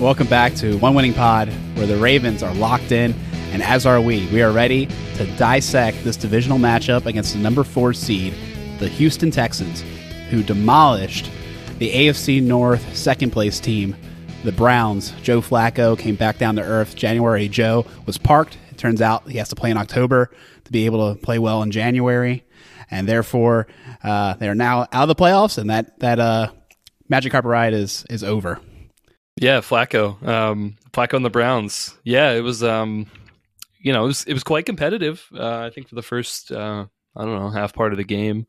Welcome 0.00 0.28
back 0.28 0.54
to 0.56 0.78
One 0.78 0.94
Winning 0.94 1.12
Pod, 1.12 1.48
where 1.74 1.88
the 1.88 1.96
Ravens 1.96 2.44
are 2.44 2.54
locked 2.54 2.92
in, 2.92 3.12
and 3.50 3.60
as 3.60 3.84
are 3.84 4.00
we. 4.00 4.28
We 4.28 4.42
are 4.42 4.52
ready 4.52 4.86
to 5.16 5.26
dissect 5.36 6.04
this 6.04 6.16
divisional 6.16 6.56
matchup 6.56 7.06
against 7.06 7.32
the 7.32 7.40
number 7.40 7.64
four 7.64 7.92
seed, 7.92 8.32
the 8.78 8.86
Houston 8.86 9.32
Texans, 9.32 9.82
who 10.30 10.44
demolished 10.44 11.28
the 11.80 11.90
AFC 11.90 12.40
North 12.40 12.96
second 12.96 13.32
place 13.32 13.58
team, 13.58 13.96
the 14.44 14.52
Browns. 14.52 15.10
Joe 15.22 15.40
Flacco 15.40 15.98
came 15.98 16.14
back 16.14 16.38
down 16.38 16.54
to 16.54 16.62
earth. 16.62 16.94
January 16.94 17.48
Joe 17.48 17.84
was 18.06 18.18
parked. 18.18 18.56
It 18.70 18.78
turns 18.78 19.02
out 19.02 19.28
he 19.28 19.38
has 19.38 19.48
to 19.48 19.56
play 19.56 19.72
in 19.72 19.76
October 19.76 20.30
to 20.64 20.70
be 20.70 20.86
able 20.86 21.12
to 21.12 21.20
play 21.20 21.40
well 21.40 21.60
in 21.64 21.72
January, 21.72 22.44
and 22.88 23.08
therefore 23.08 23.66
uh, 24.04 24.34
they 24.34 24.48
are 24.48 24.54
now 24.54 24.82
out 24.92 25.02
of 25.02 25.08
the 25.08 25.16
playoffs, 25.16 25.58
and 25.58 25.68
that 25.70 25.98
that 25.98 26.20
uh, 26.20 26.52
magic 27.08 27.32
carpet 27.32 27.48
ride 27.48 27.74
is 27.74 28.04
is 28.08 28.22
over. 28.22 28.60
Yeah, 29.40 29.60
Flacco, 29.60 30.20
um, 30.26 30.76
Flacco 30.92 31.14
and 31.14 31.24
the 31.24 31.30
Browns. 31.30 31.96
Yeah, 32.02 32.32
it 32.32 32.40
was, 32.40 32.62
um, 32.62 33.06
you 33.80 33.92
know, 33.92 34.04
it 34.04 34.08
was 34.08 34.24
it 34.24 34.32
was 34.32 34.42
quite 34.42 34.66
competitive. 34.66 35.24
Uh, 35.32 35.60
I 35.60 35.70
think 35.70 35.88
for 35.88 35.94
the 35.94 36.02
first, 36.02 36.50
uh, 36.50 36.86
I 37.16 37.24
don't 37.24 37.38
know, 37.38 37.50
half 37.50 37.72
part 37.72 37.92
of 37.92 37.98
the 37.98 38.04
game. 38.04 38.46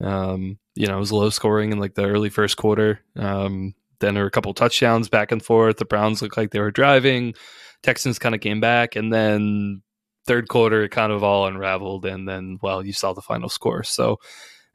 Um, 0.00 0.58
you 0.74 0.86
know, 0.86 0.96
it 0.96 1.00
was 1.00 1.12
low 1.12 1.30
scoring 1.30 1.70
in 1.70 1.78
like 1.78 1.94
the 1.94 2.06
early 2.06 2.30
first 2.30 2.56
quarter. 2.56 3.00
Um, 3.16 3.74
then 4.00 4.14
there 4.14 4.22
were 4.24 4.28
a 4.28 4.32
couple 4.32 4.54
touchdowns 4.54 5.08
back 5.08 5.32
and 5.32 5.44
forth. 5.44 5.76
The 5.76 5.84
Browns 5.84 6.22
looked 6.22 6.36
like 6.36 6.50
they 6.50 6.60
were 6.60 6.70
driving. 6.70 7.34
Texans 7.82 8.18
kind 8.18 8.34
of 8.34 8.40
came 8.40 8.60
back, 8.60 8.96
and 8.96 9.12
then 9.12 9.82
third 10.26 10.48
quarter 10.48 10.84
it 10.84 10.90
kind 10.90 11.12
of 11.12 11.22
all 11.22 11.46
unraveled, 11.46 12.06
and 12.06 12.26
then 12.28 12.58
well, 12.62 12.84
you 12.84 12.92
saw 12.92 13.12
the 13.12 13.20
final 13.22 13.50
score. 13.50 13.82
So, 13.82 14.18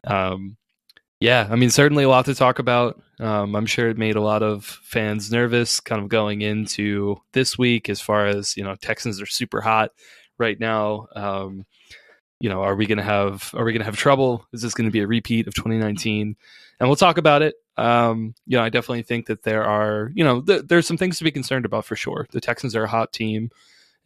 um, 0.05 0.57
yeah, 1.19 1.47
I 1.49 1.55
mean, 1.55 1.69
certainly 1.69 2.03
a 2.03 2.09
lot 2.09 2.25
to 2.25 2.35
talk 2.35 2.59
about. 2.59 3.01
Um, 3.19 3.55
I'm 3.55 3.65
sure 3.65 3.89
it 3.89 3.97
made 3.97 4.15
a 4.15 4.21
lot 4.21 4.43
of 4.43 4.63
fans 4.65 5.31
nervous, 5.31 5.79
kind 5.79 6.01
of 6.01 6.09
going 6.09 6.41
into 6.41 7.17
this 7.33 7.57
week. 7.57 7.89
As 7.89 7.99
far 7.99 8.27
as 8.27 8.55
you 8.55 8.63
know, 8.63 8.75
Texans 8.75 9.19
are 9.21 9.25
super 9.25 9.61
hot 9.61 9.91
right 10.37 10.59
now. 10.59 11.07
Um, 11.15 11.65
you 12.39 12.49
know, 12.49 12.61
are 12.61 12.75
we 12.75 12.85
going 12.85 12.99
to 12.99 13.03
have 13.03 13.51
are 13.55 13.65
we 13.65 13.73
going 13.73 13.81
to 13.81 13.85
have 13.85 13.97
trouble? 13.97 14.45
Is 14.53 14.61
this 14.61 14.75
going 14.75 14.85
to 14.85 14.91
be 14.91 14.99
a 14.99 15.07
repeat 15.07 15.47
of 15.47 15.55
2019? 15.55 16.35
And 16.79 16.89
we'll 16.89 16.95
talk 16.95 17.17
about 17.17 17.41
it. 17.41 17.55
Um, 17.77 18.35
you 18.45 18.57
know, 18.57 18.63
I 18.63 18.69
definitely 18.69 19.03
think 19.03 19.25
that 19.27 19.41
there 19.41 19.63
are 19.63 20.11
you 20.13 20.23
know 20.23 20.41
th- 20.41 20.63
there's 20.67 20.85
some 20.85 20.97
things 20.97 21.17
to 21.17 21.23
be 21.23 21.31
concerned 21.31 21.65
about 21.65 21.85
for 21.85 21.95
sure. 21.95 22.27
The 22.31 22.41
Texans 22.41 22.75
are 22.75 22.83
a 22.83 22.89
hot 22.89 23.11
team, 23.11 23.49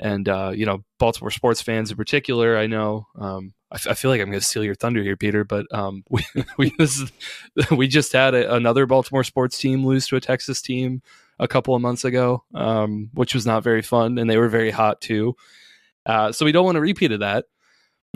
and 0.02 0.28
uh, 0.28 0.52
you 0.54 0.66
know, 0.66 0.84
Baltimore 1.00 1.32
sports 1.32 1.62
fans 1.62 1.92
in 1.92 1.98
particular. 1.98 2.58
I 2.58 2.68
know 2.68 3.08
um, 3.18 3.54
I, 3.72 3.76
f- 3.76 3.88
I 3.88 3.94
feel 3.94 4.10
like 4.12 4.20
I'm 4.20 4.30
going 4.30 4.40
to 4.40 4.46
steal 4.46 4.64
your 4.64 4.76
thunder 4.76 5.04
here, 5.04 5.16
Peter, 5.16 5.44
but 5.44 5.68
um, 5.72 6.04
we 6.10 6.26
we, 6.58 6.74
is, 6.80 7.12
we 7.72 7.88
just 7.88 8.12
had 8.12 8.34
a, 8.34 8.54
another 8.54 8.86
Baltimore 8.86 9.24
sports 9.24 9.58
team 9.58 9.86
lose 9.86 10.08
to 10.08 10.16
a 10.16 10.22
Texas 10.22 10.62
team 10.62 11.02
a 11.40 11.48
couple 11.48 11.76
of 11.76 11.82
months 11.82 12.04
ago, 12.04 12.44
um, 12.56 13.10
which 13.14 13.34
was 13.34 13.46
not 13.46 13.64
very 13.64 13.82
fun, 13.82 14.18
and 14.18 14.30
they 14.30 14.38
were 14.38 14.50
very 14.50 14.72
hot 14.72 15.00
too. 15.00 15.36
Uh, 16.06 16.32
so 16.32 16.46
we 16.46 16.52
don't 16.52 16.66
want 16.66 16.76
to 16.76 16.82
repeat 16.82 17.12
of 17.12 17.20
that. 17.20 17.46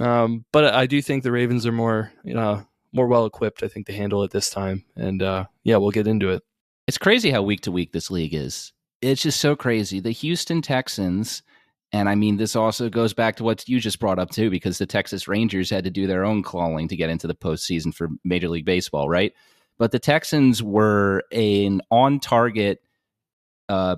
Um, 0.02 0.44
but 0.52 0.73
I 0.73 0.88
do 0.88 1.02
think 1.02 1.23
the 1.23 1.31
Ravens 1.31 1.66
are 1.66 1.72
more, 1.72 2.11
you 2.23 2.33
know, 2.33 2.66
more 2.92 3.08
well 3.08 3.25
equipped. 3.25 3.64
I 3.64 3.67
think 3.67 3.86
to 3.86 3.94
handle 3.94 4.23
it 4.23 4.31
this 4.31 4.49
time, 4.49 4.83
and 4.95 5.22
uh, 5.22 5.45
yeah, 5.64 5.77
we'll 5.77 5.92
get 5.92 6.08
into 6.08 6.30
it. 6.30 6.44
It's 6.88 6.97
crazy 6.97 7.31
how 7.31 7.44
week 7.44 7.61
to 7.61 7.72
week 7.72 7.92
this 7.92 8.11
league 8.11 8.33
is. 8.33 8.73
It's 9.02 9.22
just 9.22 9.39
so 9.39 9.55
crazy. 9.55 9.99
The 9.99 10.11
Houston 10.11 10.61
Texans 10.61 11.44
and 11.91 12.09
I 12.09 12.16
mean, 12.16 12.38
this 12.38 12.55
also 12.55 12.89
goes 12.89 13.14
back 13.14 13.38
to 13.38 13.44
what 13.44 13.67
you 13.69 13.80
just 13.80 14.00
brought 14.00 14.19
up 14.19 14.30
too, 14.30 14.50
because 14.50 14.78
the 14.78 14.86
Texas 14.86 15.28
Rangers 15.28 15.69
had 15.69 15.83
to 15.86 15.89
do 15.89 16.08
their 16.08 16.25
own 16.25 16.44
clawing 16.44 16.88
to 16.89 16.95
get 16.95 17.09
into 17.09 17.27
the 17.27 17.36
postseason 17.36 17.94
for 17.94 18.09
Major 18.23 18.50
League 18.50 18.66
Baseball, 18.66 19.08
right? 19.08 19.33
But 19.77 19.92
the 19.92 20.00
Texans 20.00 20.64
were 20.64 21.23
an 21.31 21.81
on 21.92 22.19
target 22.19 22.81
uh, 23.69 23.97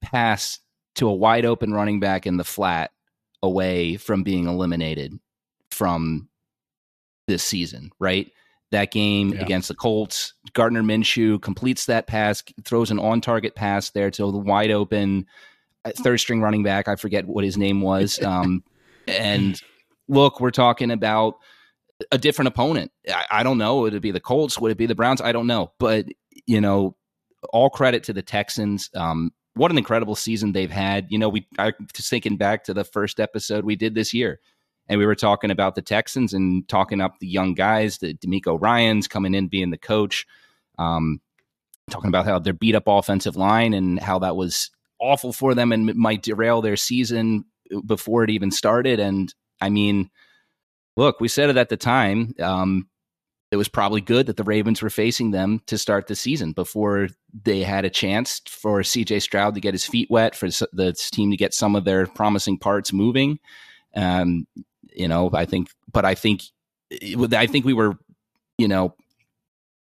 pass 0.00 0.58
to 0.96 1.08
a 1.08 1.14
wide 1.14 1.44
open 1.44 1.72
running 1.72 2.00
back 2.00 2.26
in 2.26 2.36
the 2.36 2.44
flat 2.44 2.92
away 3.42 3.96
from 3.96 4.22
being 4.22 4.46
eliminated 4.46 5.18
from 5.70 6.28
this 7.26 7.42
season, 7.42 7.90
right? 7.98 8.30
That 8.70 8.90
game 8.90 9.30
yeah. 9.30 9.42
against 9.42 9.68
the 9.68 9.74
Colts, 9.74 10.34
Gardner 10.52 10.82
Minshew 10.82 11.40
completes 11.40 11.86
that 11.86 12.06
pass, 12.06 12.42
throws 12.64 12.90
an 12.90 12.98
on 12.98 13.20
target 13.20 13.54
pass 13.54 13.90
there 13.90 14.10
to 14.10 14.32
the 14.32 14.38
wide 14.38 14.70
open 14.70 15.26
third 15.92 16.18
string 16.18 16.40
running 16.40 16.62
back. 16.62 16.88
I 16.88 16.96
forget 16.96 17.26
what 17.26 17.44
his 17.44 17.56
name 17.56 17.80
was. 17.80 18.18
Um, 18.34 18.64
and 19.06 19.60
look, 20.08 20.40
we're 20.40 20.50
talking 20.50 20.90
about 20.90 21.36
a 22.10 22.18
different 22.18 22.48
opponent. 22.48 22.90
I, 23.08 23.24
I, 23.30 23.42
don't 23.42 23.58
know. 23.58 23.80
Would 23.80 23.94
it 23.94 24.00
be 24.00 24.10
the 24.10 24.20
Colts? 24.20 24.58
Would 24.58 24.72
it 24.72 24.78
be 24.78 24.86
the 24.86 24.94
Browns? 24.94 25.20
I 25.20 25.32
don't 25.32 25.46
know. 25.46 25.72
But, 25.78 26.06
you 26.46 26.60
know, 26.60 26.96
all 27.52 27.68
credit 27.68 28.02
to 28.04 28.12
the 28.12 28.22
Texans. 28.22 28.90
Um, 28.94 29.32
what 29.54 29.70
an 29.70 29.78
incredible 29.78 30.14
season 30.14 30.52
they've 30.52 30.70
had. 30.70 31.06
You 31.10 31.18
know, 31.18 31.28
we 31.28 31.46
I 31.58 31.72
just 31.92 32.10
thinking 32.10 32.36
back 32.36 32.64
to 32.64 32.74
the 32.74 32.84
first 32.84 33.20
episode 33.20 33.64
we 33.64 33.76
did 33.76 33.94
this 33.94 34.12
year. 34.14 34.40
And 34.88 34.98
we 34.98 35.06
were 35.06 35.14
talking 35.14 35.50
about 35.50 35.74
the 35.74 35.82
Texans 35.82 36.34
and 36.34 36.68
talking 36.68 37.00
up 37.00 37.18
the 37.18 37.26
young 37.26 37.54
guys, 37.54 37.98
the 37.98 38.14
DeMeco 38.14 38.60
Ryans 38.60 39.08
coming 39.08 39.34
in 39.34 39.48
being 39.48 39.70
the 39.70 39.78
coach. 39.78 40.26
Um, 40.78 41.20
talking 41.90 42.08
about 42.08 42.24
how 42.24 42.38
their 42.38 42.52
beat 42.52 42.74
up 42.74 42.84
offensive 42.86 43.36
line 43.36 43.74
and 43.74 43.98
how 43.98 44.18
that 44.18 44.36
was 44.36 44.70
awful 45.00 45.32
for 45.32 45.54
them 45.54 45.72
and 45.72 45.94
might 45.94 46.22
derail 46.22 46.62
their 46.62 46.76
season 46.76 47.44
before 47.86 48.24
it 48.24 48.30
even 48.30 48.50
started. 48.50 49.00
And 49.00 49.32
I 49.60 49.70
mean, 49.70 50.10
look, 50.96 51.20
we 51.20 51.28
said 51.28 51.50
it 51.50 51.56
at 51.56 51.68
the 51.68 51.76
time. 51.76 52.34
Um, 52.40 52.88
it 53.50 53.56
was 53.56 53.68
probably 53.68 54.00
good 54.00 54.26
that 54.26 54.36
the 54.36 54.42
Ravens 54.42 54.82
were 54.82 54.90
facing 54.90 55.30
them 55.30 55.60
to 55.66 55.78
start 55.78 56.08
the 56.08 56.16
season 56.16 56.52
before 56.52 57.08
they 57.44 57.62
had 57.62 57.84
a 57.84 57.90
chance 57.90 58.40
for 58.48 58.80
CJ 58.80 59.22
Stroud 59.22 59.54
to 59.54 59.60
get 59.60 59.74
his 59.74 59.86
feet 59.86 60.10
wet, 60.10 60.34
for 60.34 60.48
the 60.72 60.92
team 61.12 61.30
to 61.30 61.36
get 61.36 61.54
some 61.54 61.76
of 61.76 61.84
their 61.84 62.06
promising 62.08 62.58
parts 62.58 62.92
moving. 62.92 63.38
Um, 63.94 64.48
you 64.92 65.06
know, 65.06 65.30
I 65.32 65.44
think, 65.44 65.68
but 65.92 66.04
I 66.04 66.16
think, 66.16 66.42
I 67.32 67.46
think 67.46 67.64
we 67.64 67.74
were, 67.74 67.96
you 68.58 68.66
know, 68.66 68.96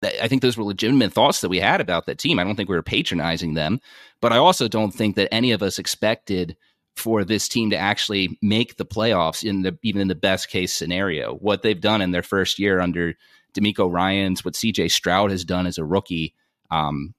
I 0.03 0.29
think 0.29 0.43
those 0.43 0.57
were 0.57 0.65
legitimate 0.65 1.13
thoughts 1.13 1.41
that 1.41 1.49
we 1.49 1.61
had 1.61 1.81
about 1.81 2.07
that 2.07 2.19
team. 2.19 2.39
I 2.39 2.45
don't 2.45 2.57
think 2.57 2.69
we 2.69 2.77
were 2.77 2.83
patronizing 2.83 3.55
them, 3.55 3.81
but 4.21 4.33
I 4.33 4.39
also 4.39 4.69
don't 4.69 4.93
think 4.93 5.17
that 5.17 5.33
any 5.33 5.53
of 5.53 5.63
us 5.63 5.79
expected 5.79 6.57
for 6.97 7.25
this 7.25 7.49
team 7.49 7.71
to 7.71 7.77
actually 7.77 8.39
make 8.43 8.77
the 8.77 8.85
playoffs 8.85 9.49
in 9.49 9.62
the 9.62 9.79
even 9.83 10.03
in 10.03 10.09
the 10.09 10.15
best 10.15 10.49
case 10.49 10.73
scenario. 10.73 11.35
What 11.37 11.62
they've 11.62 11.81
done 11.81 12.03
in 12.03 12.11
their 12.11 12.23
first 12.23 12.59
year 12.59 12.81
under 12.81 13.15
DeMeco 13.55 13.91
Ryans, 13.91 14.45
what 14.45 14.55
CJ 14.55 14.91
Stroud 14.91 15.31
has 15.31 15.45
done 15.45 15.67
as 15.67 15.79
a 15.79 15.85
rookie, 15.85 16.35
um, 16.71 17.15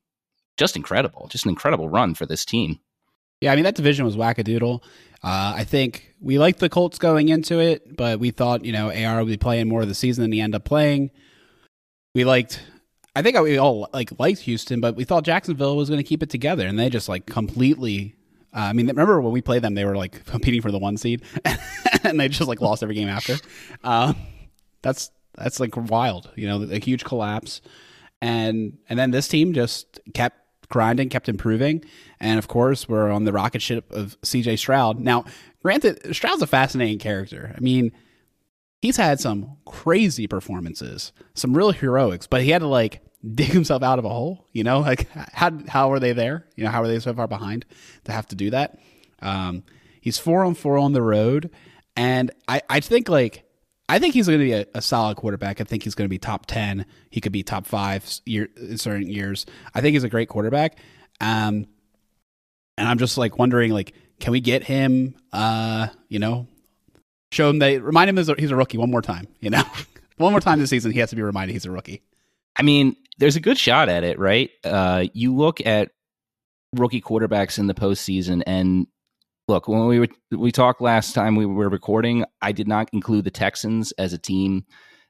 just 0.57 0.75
incredible. 0.75 1.27
Just 1.29 1.45
an 1.45 1.49
incredible 1.49 1.89
run 1.89 2.13
for 2.13 2.25
this 2.25 2.45
team. 2.45 2.79
Yeah, 3.41 3.51
I 3.51 3.55
mean 3.55 3.65
that 3.65 3.75
division 3.75 4.05
was 4.05 4.15
wackadoodle. 4.15 4.83
Uh, 5.23 5.53
I 5.55 5.63
think 5.63 6.13
we 6.21 6.37
liked 6.37 6.59
the 6.59 6.69
Colts 6.69 6.97
going 6.97 7.29
into 7.29 7.59
it, 7.59 7.95
but 7.95 8.19
we 8.19 8.31
thought 8.31 8.65
you 8.65 8.71
know 8.71 8.91
AR 8.91 9.19
would 9.19 9.27
be 9.27 9.37
playing 9.37 9.67
more 9.67 9.81
of 9.81 9.87
the 9.87 9.95
season 9.95 10.21
than 10.21 10.31
he 10.31 10.41
ended 10.41 10.57
up 10.57 10.65
playing. 10.65 11.11
We 12.15 12.25
liked 12.25 12.61
I 13.15 13.21
think 13.21 13.39
we 13.39 13.57
all 13.57 13.89
like 13.93 14.11
liked 14.19 14.41
Houston, 14.41 14.81
but 14.81 14.95
we 14.95 15.03
thought 15.03 15.23
Jacksonville 15.23 15.75
was 15.75 15.89
going 15.89 15.99
to 15.99 16.07
keep 16.07 16.23
it 16.23 16.29
together, 16.29 16.65
and 16.67 16.79
they 16.79 16.89
just 16.89 17.07
like 17.07 17.25
completely. 17.25 18.15
Uh, 18.55 18.59
I 18.59 18.73
mean, 18.73 18.87
remember 18.87 19.19
when 19.21 19.33
we 19.33 19.41
played 19.41 19.63
them? 19.63 19.75
They 19.75 19.85
were 19.85 19.95
like 19.95 20.25
competing 20.25 20.61
for 20.61 20.71
the 20.71 20.79
one 20.79 20.97
seed, 20.97 21.23
and 22.03 22.19
they 22.19 22.27
just 22.27 22.47
like 22.47 22.61
lost 22.61 22.81
every 22.81 22.95
game 22.95 23.07
after. 23.07 23.35
Uh, 23.83 24.13
that's 24.81 25.11
that's 25.35 25.59
like 25.59 25.75
wild, 25.75 26.31
you 26.35 26.47
know, 26.47 26.63
a 26.63 26.79
huge 26.79 27.03
collapse, 27.03 27.61
and 28.21 28.77
and 28.89 28.97
then 28.97 29.11
this 29.11 29.27
team 29.27 29.53
just 29.53 29.99
kept 30.13 30.37
grinding, 30.69 31.09
kept 31.09 31.29
improving, 31.29 31.83
and 32.19 32.39
of 32.39 32.47
course 32.47 32.89
we're 32.89 33.11
on 33.11 33.25
the 33.25 33.31
rocket 33.31 33.61
ship 33.61 33.91
of 33.91 34.17
C.J. 34.23 34.55
Stroud. 34.55 34.99
Now, 34.99 35.25
granted, 35.61 36.15
Stroud's 36.15 36.41
a 36.41 36.47
fascinating 36.47 36.97
character. 36.97 37.53
I 37.55 37.59
mean 37.59 37.91
he's 38.83 38.97
had 38.97 39.17
some 39.17 39.55
crazy 39.65 40.27
performances, 40.27 41.13
some 41.35 41.55
real 41.55 41.71
heroics, 41.71 42.27
but 42.27 42.41
he 42.41 42.49
had 42.49 42.59
to 42.59 42.67
like 42.67 42.99
dig 43.33 43.47
himself 43.47 43.81
out 43.81 43.97
of 43.97 44.03
a 44.03 44.09
hole. 44.09 44.45
You 44.51 44.65
know, 44.65 44.81
like 44.81 45.09
how 45.09 45.51
how 45.69 45.91
are 45.93 45.99
they 45.99 46.11
there? 46.11 46.45
You 46.57 46.65
know, 46.65 46.69
how 46.69 46.83
are 46.83 46.87
they 46.87 46.99
so 46.99 47.13
far 47.13 47.27
behind 47.27 47.65
to 48.03 48.11
have 48.11 48.27
to 48.27 48.35
do 48.35 48.49
that? 48.49 48.77
Um, 49.21 49.63
he's 50.01 50.19
four 50.19 50.43
on 50.43 50.53
four 50.53 50.77
on 50.77 50.91
the 50.91 51.01
road, 51.01 51.49
and 51.95 52.29
I 52.47 52.61
I 52.69 52.81
think 52.81 53.07
like 53.07 53.45
I 53.87 53.99
think 53.99 54.13
he's 54.13 54.27
going 54.27 54.39
to 54.39 54.45
be 54.45 54.51
a, 54.53 54.65
a, 54.75 54.81
solid 54.81 55.17
quarterback. 55.17 55.61
I 55.61 55.65
think 55.65 55.83
he's 55.83 55.95
going 55.95 56.05
to 56.05 56.09
be 56.09 56.19
top 56.19 56.45
ten. 56.45 56.85
He 57.09 57.21
could 57.21 57.31
be 57.31 57.43
top 57.43 57.65
five 57.65 58.05
year, 58.25 58.49
in 58.57 58.77
certain 58.77 59.09
years. 59.09 59.45
I 59.73 59.79
think 59.79 59.93
he's 59.93 60.03
a 60.03 60.09
great 60.09 60.27
quarterback. 60.27 60.77
Um, 61.21 61.67
and 62.77 62.87
I'm 62.87 62.97
just 62.97 63.17
like 63.17 63.37
wondering, 63.37 63.71
like, 63.71 63.93
can 64.19 64.31
we 64.31 64.41
get 64.41 64.63
him? 64.63 65.15
Uh, 65.31 65.87
you 66.09 66.19
know, 66.19 66.47
show 67.33 67.49
him 67.49 67.59
they 67.59 67.79
remind 67.79 68.09
him 68.09 68.17
he's 68.17 68.51
a 68.51 68.55
rookie 68.55 68.77
one 68.77 68.91
more 68.91 69.01
time. 69.01 69.27
You 69.39 69.49
know, 69.49 69.63
one 70.17 70.31
more 70.31 70.41
time 70.41 70.59
this 70.59 70.69
season, 70.69 70.91
he 70.91 70.99
has 70.99 71.09
to 71.09 71.15
be 71.15 71.21
reminded 71.21 71.53
he's 71.53 71.65
a 71.65 71.71
rookie. 71.71 72.01
I 72.55 72.63
mean, 72.63 72.95
there's 73.17 73.35
a 73.35 73.41
good 73.41 73.57
shot 73.57 73.89
at 73.89 74.03
it, 74.03 74.19
right? 74.19 74.49
Uh, 74.63 75.05
you 75.13 75.35
look 75.35 75.65
at 75.65 75.91
rookie 76.75 77.01
quarterbacks 77.01 77.57
in 77.57 77.67
the 77.67 77.73
postseason, 77.73 78.43
and 78.45 78.87
look 79.47 79.67
when 79.67 79.87
we 79.87 79.99
were, 79.99 80.07
we 80.31 80.51
talked 80.51 80.81
last 80.81 81.13
time 81.13 81.35
we 81.35 81.45
were 81.45 81.69
recording, 81.69 82.25
I 82.41 82.51
did 82.51 82.67
not 82.67 82.89
include 82.93 83.25
the 83.25 83.31
Texans 83.31 83.91
as 83.93 84.13
a 84.13 84.17
team 84.17 84.65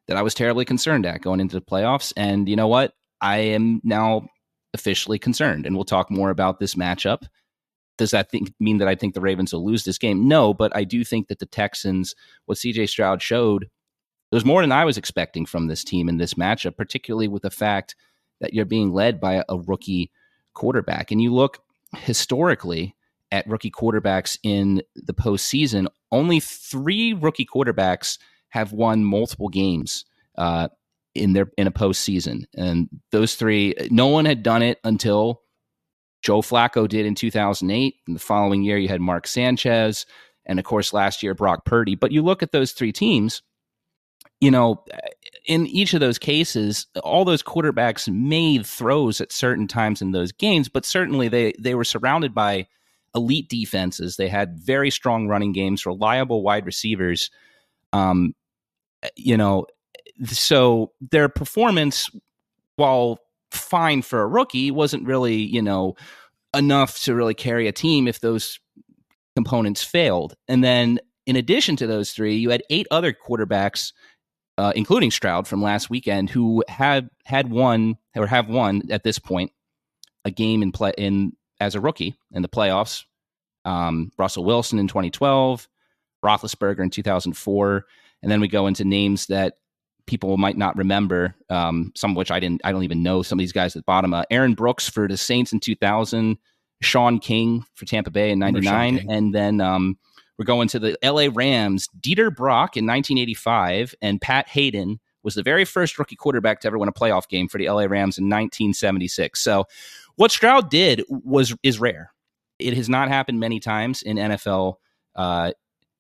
that 0.08 0.18
I 0.18 0.22
was 0.22 0.34
terribly 0.34 0.66
concerned 0.66 1.06
at 1.06 1.22
going 1.22 1.40
into 1.40 1.56
the 1.56 1.66
playoffs. 1.66 2.14
And 2.18 2.50
you 2.50 2.56
know 2.56 2.68
what? 2.68 2.94
I 3.22 3.38
am 3.38 3.80
now 3.84 4.28
officially 4.74 5.20
concerned. 5.20 5.66
And 5.66 5.76
we'll 5.76 5.86
talk 5.86 6.12
more 6.12 6.30
about 6.30 6.60
this 6.60 6.76
matchup. 6.76 7.24
Does 7.98 8.12
that 8.12 8.32
think, 8.32 8.54
mean 8.60 8.78
that 8.80 8.88
I 8.88 8.96
think 8.96 9.14
the 9.14 9.22
Ravens 9.22 9.54
will 9.54 9.66
lose 9.66 9.84
this 9.84 9.98
game? 9.98 10.28
No, 10.28 10.54
but 10.54 10.76
I 10.76 10.84
do 10.84 11.04
think 11.04 11.28
that 11.28 11.40
the 11.40 11.46
Texans, 11.46 12.16
what 12.46 12.58
CJ 12.58 12.90
Stroud 12.90 13.22
showed, 13.22 13.70
was 14.32 14.44
more 14.44 14.62
than 14.62 14.72
I 14.72 14.84
was 14.84 14.98
expecting 14.98 15.46
from 15.46 15.68
this 15.68 15.84
team 15.84 16.10
in 16.10 16.18
this 16.18 16.34
matchup, 16.34 16.76
particularly 16.76 17.28
with 17.28 17.44
the 17.44 17.52
fact 17.52 17.96
that 18.42 18.54
you're 18.54 18.66
being 18.66 18.92
led 18.92 19.20
by 19.22 19.34
a, 19.34 19.44
a 19.50 19.58
rookie 19.58 20.12
quarterback. 20.54 21.12
And 21.12 21.22
you 21.22 21.34
look 21.34 21.60
historically 21.96 22.96
at 23.32 23.48
rookie 23.48 23.72
quarterbacks 23.72 24.40
in 24.44 24.82
the 24.96 25.14
postseason, 25.14 25.88
only 26.12 26.40
three 26.40 27.14
rookie 27.14 27.46
quarterbacks 27.46 28.18
have 28.50 28.74
won 28.74 29.04
multiple 29.04 29.50
games 29.50 30.06
uh, 30.38 30.68
in 31.16 31.34
their 31.34 31.52
in 31.58 31.68
a 31.68 31.72
postseason, 31.72 32.46
and 32.56 32.90
those 33.12 33.36
three, 33.36 33.76
no 33.92 34.08
one 34.08 34.26
had 34.26 34.42
done 34.42 34.64
it 34.64 34.80
until 34.84 35.43
Joe 36.24 36.42
Flacco 36.42 36.88
did 36.88 37.06
in 37.06 37.16
2008. 37.16 37.96
And 38.08 38.16
the 38.16 38.20
following 38.20 38.64
year, 38.64 38.78
you 38.78 38.88
had 38.88 39.02
Mark 39.02 39.28
Sanchez, 39.28 40.06
and 40.46 40.58
of 40.58 40.66
course, 40.66 40.94
last 40.94 41.22
year 41.22 41.34
Brock 41.34 41.66
Purdy. 41.66 41.96
But 41.96 42.12
you 42.12 42.22
look 42.22 42.42
at 42.42 42.52
those 42.52 42.72
three 42.72 42.92
teams, 42.92 43.42
you 44.40 44.52
know, 44.52 44.84
in 45.46 45.68
each 45.68 45.94
of 45.94 46.00
those 46.00 46.18
cases, 46.18 46.88
all 47.04 47.26
those 47.26 47.44
quarterbacks 47.44 48.12
made 48.12 48.66
throws 48.66 49.22
at 49.22 49.32
certain 49.32 49.68
times 49.68 50.02
in 50.02 50.12
those 50.12 50.32
games, 50.32 50.70
but 50.70 50.86
certainly 50.86 51.28
they 51.28 51.54
they 51.60 51.76
were 51.76 51.84
surrounded 51.84 52.34
by 52.34 52.68
elite 53.16 53.50
defenses. 53.50 54.18
They 54.18 54.28
had 54.28 54.58
very 54.60 54.90
strong 54.90 55.28
running 55.28 55.54
games, 55.54 55.86
reliable 55.86 56.44
wide 56.44 56.66
receivers. 56.66 57.30
Um, 57.92 58.34
you 59.16 59.38
know, 59.38 59.66
so 60.26 60.92
their 61.12 61.30
performance, 61.30 62.10
while 62.76 63.20
fine 63.54 64.02
for 64.02 64.22
a 64.22 64.28
rookie, 64.28 64.72
wasn't 64.72 65.08
really, 65.08 65.36
you 65.36 65.62
know, 65.62 65.96
enough 66.54 67.02
to 67.04 67.16
really 67.16 67.34
carry 67.34 67.68
a 67.68 67.72
team 67.72 68.08
if 68.08 68.20
those 68.20 68.60
components 69.36 69.84
failed. 69.84 70.36
And 70.48 70.64
then 70.64 71.00
in 71.26 71.36
addition 71.36 71.76
to 71.78 71.88
those 71.88 72.12
three, 72.12 72.36
you 72.36 72.50
had 72.50 72.64
eight 72.70 72.88
other 72.92 73.14
quarterbacks, 73.14 73.94
uh, 74.58 74.74
including 74.76 75.12
Stroud 75.12 75.48
from 75.48 75.62
last 75.62 75.90
weekend, 75.90 76.30
who 76.30 76.64
had 76.68 77.10
had 77.26 77.50
won 77.50 77.98
or 78.16 78.28
have 78.28 78.50
won 78.50 78.84
at 78.90 79.04
this 79.04 79.20
point 79.20 79.52
a 80.26 80.32
game 80.32 80.62
in 80.62 80.72
play 80.72 80.94
in 80.98 81.34
as 81.60 81.76
a 81.76 81.82
rookie 81.82 82.16
in 82.32 82.42
the 82.42 82.50
playoffs. 82.50 83.04
Um, 83.66 84.12
Russell 84.18 84.44
Wilson 84.44 84.80
in 84.80 84.88
2012, 84.88 85.68
Roethlisberger 86.24 86.82
in 86.82 86.90
2004, 86.90 87.86
and 88.22 88.32
then 88.32 88.42
we 88.42 88.48
go 88.48 88.68
into 88.68 88.84
names 88.84 89.28
that 89.28 89.58
people 90.08 90.38
might 90.38 90.58
not 90.58 90.78
remember. 90.78 91.36
Um, 91.50 91.92
some 91.96 92.12
of 92.12 92.18
which 92.18 92.32
I 92.32 92.40
didn't. 92.40 92.62
I 92.64 92.72
don't 92.72 92.84
even 92.84 93.04
know 93.04 93.22
some 93.22 93.38
of 93.38 93.42
these 93.42 93.52
guys 93.52 93.76
at 93.76 93.82
the 93.82 93.86
bottom. 93.86 94.14
Uh, 94.14 94.24
Aaron 94.30 94.54
Brooks 94.54 94.90
for 94.90 95.08
the 95.08 95.18
Saints 95.18 95.54
in 95.54 95.60
2000, 95.60 96.38
Shaun 96.82 97.20
King 97.20 97.66
for 97.76 97.86
Tampa 97.86 98.12
Bay 98.12 98.32
in 98.32 98.40
'99, 98.40 99.06
and 99.10 99.34
then 99.34 99.62
um, 99.62 99.98
we're 100.38 100.46
going 100.46 100.68
to 100.70 100.80
the 100.80 100.98
L.A. 101.02 101.30
Rams. 101.30 101.88
Dieter 102.00 102.36
Brock 102.36 102.76
in 102.76 102.86
1985, 102.86 103.96
and 104.02 104.20
Pat 104.20 104.48
Haden 104.48 105.00
was 105.24 105.36
the 105.36 105.44
very 105.44 105.66
first 105.66 105.98
rookie 105.98 106.16
quarterback 106.16 106.60
to 106.62 106.68
ever 106.68 106.78
win 106.78 106.90
a 106.90 106.94
playoff 106.94 107.28
game 107.28 107.48
for 107.48 107.58
the 107.58 107.70
LA 107.70 107.84
Rams 107.84 108.18
in 108.18 108.26
1976. 108.26 109.40
So, 109.40 109.66
what 110.16 110.32
Stroud 110.32 110.70
did 110.70 111.04
was 111.10 111.56
is 111.64 111.80
rare. 111.80 112.12
It 112.60 112.76
has 112.76 112.90
not 112.90 113.08
happened 113.08 113.40
many 113.40 113.60
times 113.60 114.04
in 114.04 114.18
NFL 114.18 114.76
uh, 115.16 115.54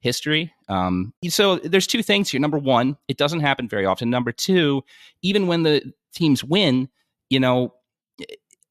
history. 0.03 0.53
Um, 0.67 1.13
so 1.29 1.55
there's 1.55 1.87
two 1.87 2.03
things 2.03 2.29
here. 2.29 2.39
Number 2.41 2.59
one, 2.59 2.97
it 3.07 3.17
doesn't 3.17 3.39
happen 3.39 3.69
very 3.69 3.85
often. 3.85 4.09
Number 4.09 4.33
two, 4.33 4.83
even 5.21 5.47
when 5.47 5.63
the 5.63 5.93
teams 6.13 6.43
win, 6.43 6.89
you 7.29 7.39
know, 7.39 7.73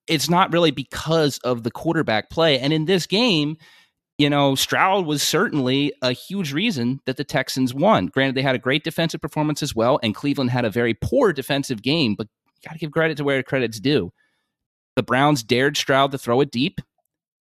it's 0.07 0.29
not 0.29 0.53
really 0.53 0.71
because 0.71 1.39
of 1.39 1.63
the 1.63 1.71
quarterback 1.71 2.29
play. 2.29 2.59
And 2.59 2.73
in 2.73 2.85
this 2.85 3.07
game, 3.07 3.57
you 4.19 4.29
know, 4.29 4.55
Stroud 4.55 5.07
was 5.07 5.23
certainly 5.23 5.93
a 6.03 6.13
huge 6.13 6.53
reason 6.53 7.01
that 7.07 7.17
the 7.17 7.25
Texans 7.25 7.73
won. 7.73 8.07
Granted, 8.07 8.35
they 8.35 8.43
had 8.43 8.55
a 8.55 8.59
great 8.59 8.85
defensive 8.85 9.23
performance 9.23 9.63
as 9.63 9.75
well, 9.75 9.99
and 10.03 10.15
Cleveland 10.15 10.51
had 10.51 10.67
a 10.67 10.71
very 10.71 10.93
poor 10.93 11.33
defensive 11.33 11.83
game, 11.83 12.15
but 12.15 12.29
you 12.47 12.69
got 12.69 12.75
to 12.75 12.79
give 12.79 12.93
credit 12.93 13.17
to 13.17 13.25
where 13.25 13.43
credit's 13.43 13.81
due. 13.81 14.13
The 14.97 15.03
Browns 15.03 15.43
dared 15.43 15.79
Stroud 15.79 16.13
to 16.13 16.19
throw 16.19 16.43
it 16.43 16.51
deep. 16.51 16.81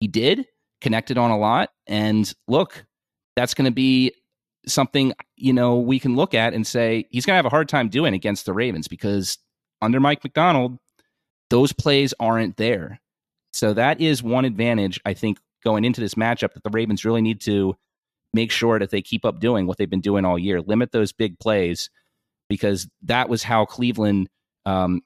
He 0.01 0.09
did, 0.09 0.47
connected 0.81 1.17
on 1.17 1.31
a 1.31 1.39
lot. 1.39 1.71
And 1.87 2.31
look, 2.49 2.85
that's 3.37 3.55
going 3.55 3.67
to 3.67 3.75
be 3.75 4.13
something, 4.67 5.13
you 5.37 5.53
know, 5.53 5.79
we 5.79 6.01
can 6.01 6.17
look 6.17 6.35
at 6.35 6.55
and 6.55 6.67
say 6.67 7.07
he's 7.11 7.25
going 7.25 7.35
to 7.35 7.39
have 7.39 7.47
a 7.47 7.51
hard 7.51 7.69
time 7.69 7.89
doing 7.89 8.15
against 8.15 8.47
the 8.47 8.53
Ravens 8.53 8.89
because 8.89 9.39
under 9.81 10.01
Mike 10.01 10.25
Macdonald 10.25 10.79
those 11.51 11.73
plays 11.73 12.15
aren't 12.19 12.57
there. 12.57 13.01
So 13.53 13.73
that 13.75 14.01
is 14.01 14.23
one 14.23 14.45
advantage, 14.45 15.01
I 15.05 15.15
think, 15.15 15.39
going 15.65 15.85
into 15.85 16.01
this 16.01 16.15
matchup 16.15 16.53
that 16.55 16.63
the 16.63 16.71
Ravens 16.71 17.05
really 17.05 17.23
need 17.23 17.41
to 17.43 17.77
make 18.33 18.51
sure 18.51 18.79
that 18.79 18.91
they 18.91 19.03
keep 19.03 19.25
up 19.25 19.41
doing 19.41 19.67
what 19.67 19.79
they've 19.79 19.89
been 19.89 20.01
doing 20.01 20.25
all 20.25 20.39
year, 20.39 20.61
limit 20.61 20.93
those 20.93 21.13
big 21.13 21.39
plays, 21.39 21.89
because 22.49 22.89
that 23.03 23.29
was 23.29 23.43
how 23.43 23.65
Cleveland 23.65 24.29
um, 24.67 25.01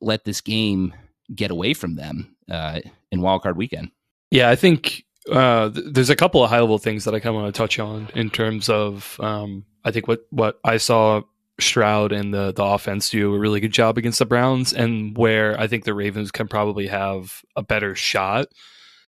let 0.00 0.24
this 0.24 0.40
game 0.40 0.92
get 1.34 1.50
away 1.50 1.74
from 1.74 1.94
them 1.94 2.36
uh, 2.50 2.80
in 3.12 3.20
Wildcard 3.20 3.56
Weekend. 3.56 3.90
Yeah, 4.30 4.50
I 4.50 4.56
think 4.56 5.04
uh, 5.30 5.70
th- 5.70 5.86
there's 5.90 6.10
a 6.10 6.16
couple 6.16 6.42
of 6.42 6.50
high 6.50 6.60
level 6.60 6.78
things 6.78 7.04
that 7.04 7.14
I 7.14 7.20
kind 7.20 7.34
of 7.34 7.42
want 7.42 7.54
to 7.54 7.58
touch 7.58 7.78
on 7.78 8.08
in 8.14 8.30
terms 8.30 8.68
of 8.68 9.18
um, 9.20 9.64
I 9.84 9.90
think 9.90 10.08
what 10.08 10.26
what 10.30 10.58
I 10.64 10.76
saw 10.76 11.22
Stroud 11.58 12.12
and 12.12 12.32
the 12.34 12.52
the 12.52 12.64
offense 12.64 13.10
do 13.10 13.34
a 13.34 13.38
really 13.38 13.60
good 13.60 13.72
job 13.72 13.98
against 13.98 14.18
the 14.18 14.26
Browns, 14.26 14.72
and 14.72 15.16
where 15.16 15.58
I 15.58 15.66
think 15.66 15.84
the 15.84 15.94
Ravens 15.94 16.30
can 16.30 16.48
probably 16.48 16.86
have 16.88 17.42
a 17.56 17.62
better 17.62 17.94
shot. 17.94 18.48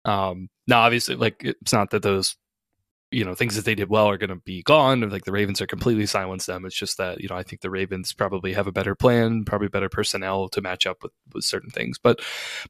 Um, 0.04 0.48
now, 0.66 0.82
obviously, 0.82 1.16
like 1.16 1.42
it's 1.42 1.72
not 1.72 1.90
that 1.90 2.02
those 2.02 2.36
you 3.14 3.24
know 3.24 3.34
things 3.34 3.56
that 3.56 3.64
they 3.64 3.74
did 3.74 3.88
well 3.88 4.08
are 4.08 4.18
going 4.18 4.30
to 4.30 4.36
be 4.36 4.62
gone 4.62 5.08
like 5.08 5.24
the 5.24 5.32
ravens 5.32 5.60
are 5.60 5.66
completely 5.66 6.06
silenced 6.06 6.46
them. 6.46 6.64
It's 6.64 6.74
just 6.74 6.98
that 6.98 7.20
you 7.20 7.28
know 7.28 7.36
i 7.36 7.42
think 7.42 7.62
the 7.62 7.70
ravens 7.70 8.12
probably 8.12 8.52
have 8.52 8.66
a 8.66 8.72
better 8.72 8.94
plan 8.94 9.44
probably 9.44 9.68
better 9.68 9.88
personnel 9.88 10.48
to 10.48 10.60
match 10.60 10.86
up 10.86 11.02
with, 11.02 11.12
with 11.32 11.44
certain 11.44 11.70
things. 11.70 11.98
But 11.98 12.20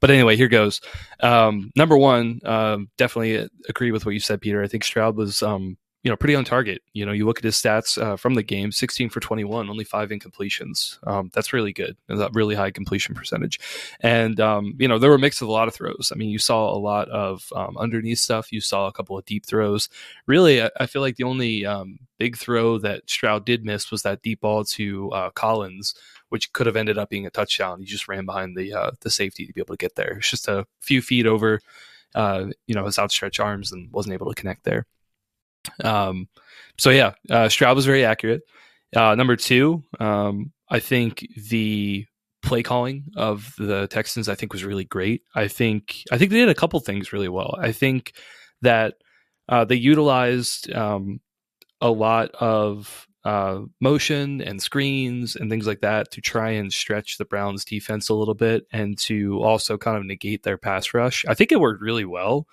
but 0.00 0.10
anyway 0.10 0.36
here 0.36 0.48
goes. 0.48 0.80
Um, 1.20 1.70
number 1.76 1.96
one 1.96 2.40
um, 2.44 2.88
definitely 2.98 3.48
agree 3.68 3.92
with 3.92 4.04
what 4.04 4.12
you 4.12 4.20
said 4.20 4.40
peter. 4.40 4.62
I 4.62 4.68
think 4.68 4.84
stroud 4.84 5.16
was 5.16 5.42
um, 5.42 5.76
you 6.04 6.10
know, 6.10 6.16
pretty 6.16 6.34
on 6.34 6.44
target. 6.44 6.82
You 6.92 7.06
know, 7.06 7.12
you 7.12 7.24
look 7.24 7.38
at 7.38 7.44
his 7.44 7.56
stats 7.56 8.00
uh, 8.00 8.16
from 8.16 8.34
the 8.34 8.42
game 8.42 8.70
16 8.70 9.08
for 9.08 9.20
21, 9.20 9.70
only 9.70 9.84
five 9.84 10.10
incompletions. 10.10 10.98
Um, 11.08 11.30
that's 11.32 11.54
really 11.54 11.72
good. 11.72 11.96
That 12.08 12.34
really 12.34 12.54
high 12.54 12.70
completion 12.70 13.14
percentage. 13.14 13.58
And, 14.00 14.38
um, 14.38 14.74
you 14.78 14.86
know, 14.86 14.98
there 14.98 15.08
were 15.08 15.16
a 15.16 15.18
mix 15.20 15.40
of 15.40 15.48
a 15.48 15.52
lot 15.52 15.66
of 15.66 15.74
throws. 15.74 16.12
I 16.12 16.16
mean, 16.16 16.28
you 16.28 16.38
saw 16.38 16.70
a 16.70 16.76
lot 16.76 17.08
of 17.08 17.50
um, 17.56 17.78
underneath 17.78 18.18
stuff. 18.18 18.52
You 18.52 18.60
saw 18.60 18.86
a 18.86 18.92
couple 18.92 19.16
of 19.16 19.24
deep 19.24 19.46
throws. 19.46 19.88
Really, 20.26 20.62
I, 20.62 20.70
I 20.78 20.84
feel 20.84 21.00
like 21.00 21.16
the 21.16 21.24
only 21.24 21.64
um, 21.64 21.98
big 22.18 22.36
throw 22.36 22.76
that 22.78 23.08
Stroud 23.08 23.46
did 23.46 23.64
miss 23.64 23.90
was 23.90 24.02
that 24.02 24.20
deep 24.20 24.42
ball 24.42 24.62
to 24.64 25.10
uh, 25.12 25.30
Collins, 25.30 25.94
which 26.28 26.52
could 26.52 26.66
have 26.66 26.76
ended 26.76 26.98
up 26.98 27.08
being 27.08 27.26
a 27.26 27.30
touchdown. 27.30 27.80
He 27.80 27.86
just 27.86 28.08
ran 28.08 28.26
behind 28.26 28.58
the 28.58 28.74
uh, 28.74 28.90
the 29.00 29.10
safety 29.10 29.46
to 29.46 29.54
be 29.54 29.62
able 29.62 29.74
to 29.74 29.80
get 29.82 29.94
there. 29.94 30.18
It's 30.18 30.30
just 30.30 30.48
a 30.48 30.66
few 30.80 31.00
feet 31.00 31.24
over, 31.24 31.60
uh, 32.14 32.48
you 32.66 32.74
know, 32.74 32.84
his 32.84 32.98
outstretched 32.98 33.40
arms 33.40 33.72
and 33.72 33.90
wasn't 33.90 34.12
able 34.12 34.28
to 34.28 34.38
connect 34.38 34.64
there. 34.64 34.86
Um, 35.82 36.28
so 36.78 36.90
yeah, 36.90 37.12
uh, 37.30 37.48
Stroud 37.48 37.76
was 37.76 37.86
very 37.86 38.04
accurate. 38.04 38.42
Uh, 38.94 39.14
number 39.14 39.36
two, 39.36 39.82
um, 40.00 40.52
I 40.68 40.80
think 40.80 41.26
the 41.50 42.06
play 42.42 42.62
calling 42.62 43.04
of 43.16 43.54
the 43.58 43.86
Texans, 43.88 44.28
I 44.28 44.34
think, 44.34 44.52
was 44.52 44.64
really 44.64 44.84
great. 44.84 45.22
I 45.34 45.48
think 45.48 46.02
I 46.12 46.18
think 46.18 46.30
they 46.30 46.38
did 46.38 46.48
a 46.48 46.54
couple 46.54 46.78
things 46.80 47.12
really 47.12 47.28
well. 47.28 47.56
I 47.58 47.72
think 47.72 48.14
that 48.62 48.94
uh, 49.48 49.64
they 49.64 49.74
utilized 49.74 50.72
um, 50.72 51.20
a 51.80 51.90
lot 51.90 52.30
of 52.32 53.06
uh, 53.24 53.60
motion 53.80 54.42
and 54.42 54.62
screens 54.62 55.34
and 55.34 55.50
things 55.50 55.66
like 55.66 55.80
that 55.80 56.10
to 56.10 56.20
try 56.20 56.50
and 56.50 56.72
stretch 56.72 57.16
the 57.16 57.24
Browns 57.24 57.64
defense 57.64 58.08
a 58.08 58.14
little 58.14 58.34
bit 58.34 58.66
and 58.70 58.98
to 58.98 59.42
also 59.42 59.78
kind 59.78 59.96
of 59.96 60.04
negate 60.04 60.42
their 60.42 60.58
pass 60.58 60.92
rush. 60.92 61.24
I 61.26 61.34
think 61.34 61.50
it 61.50 61.60
worked 61.60 61.82
really 61.82 62.04
well, 62.04 62.46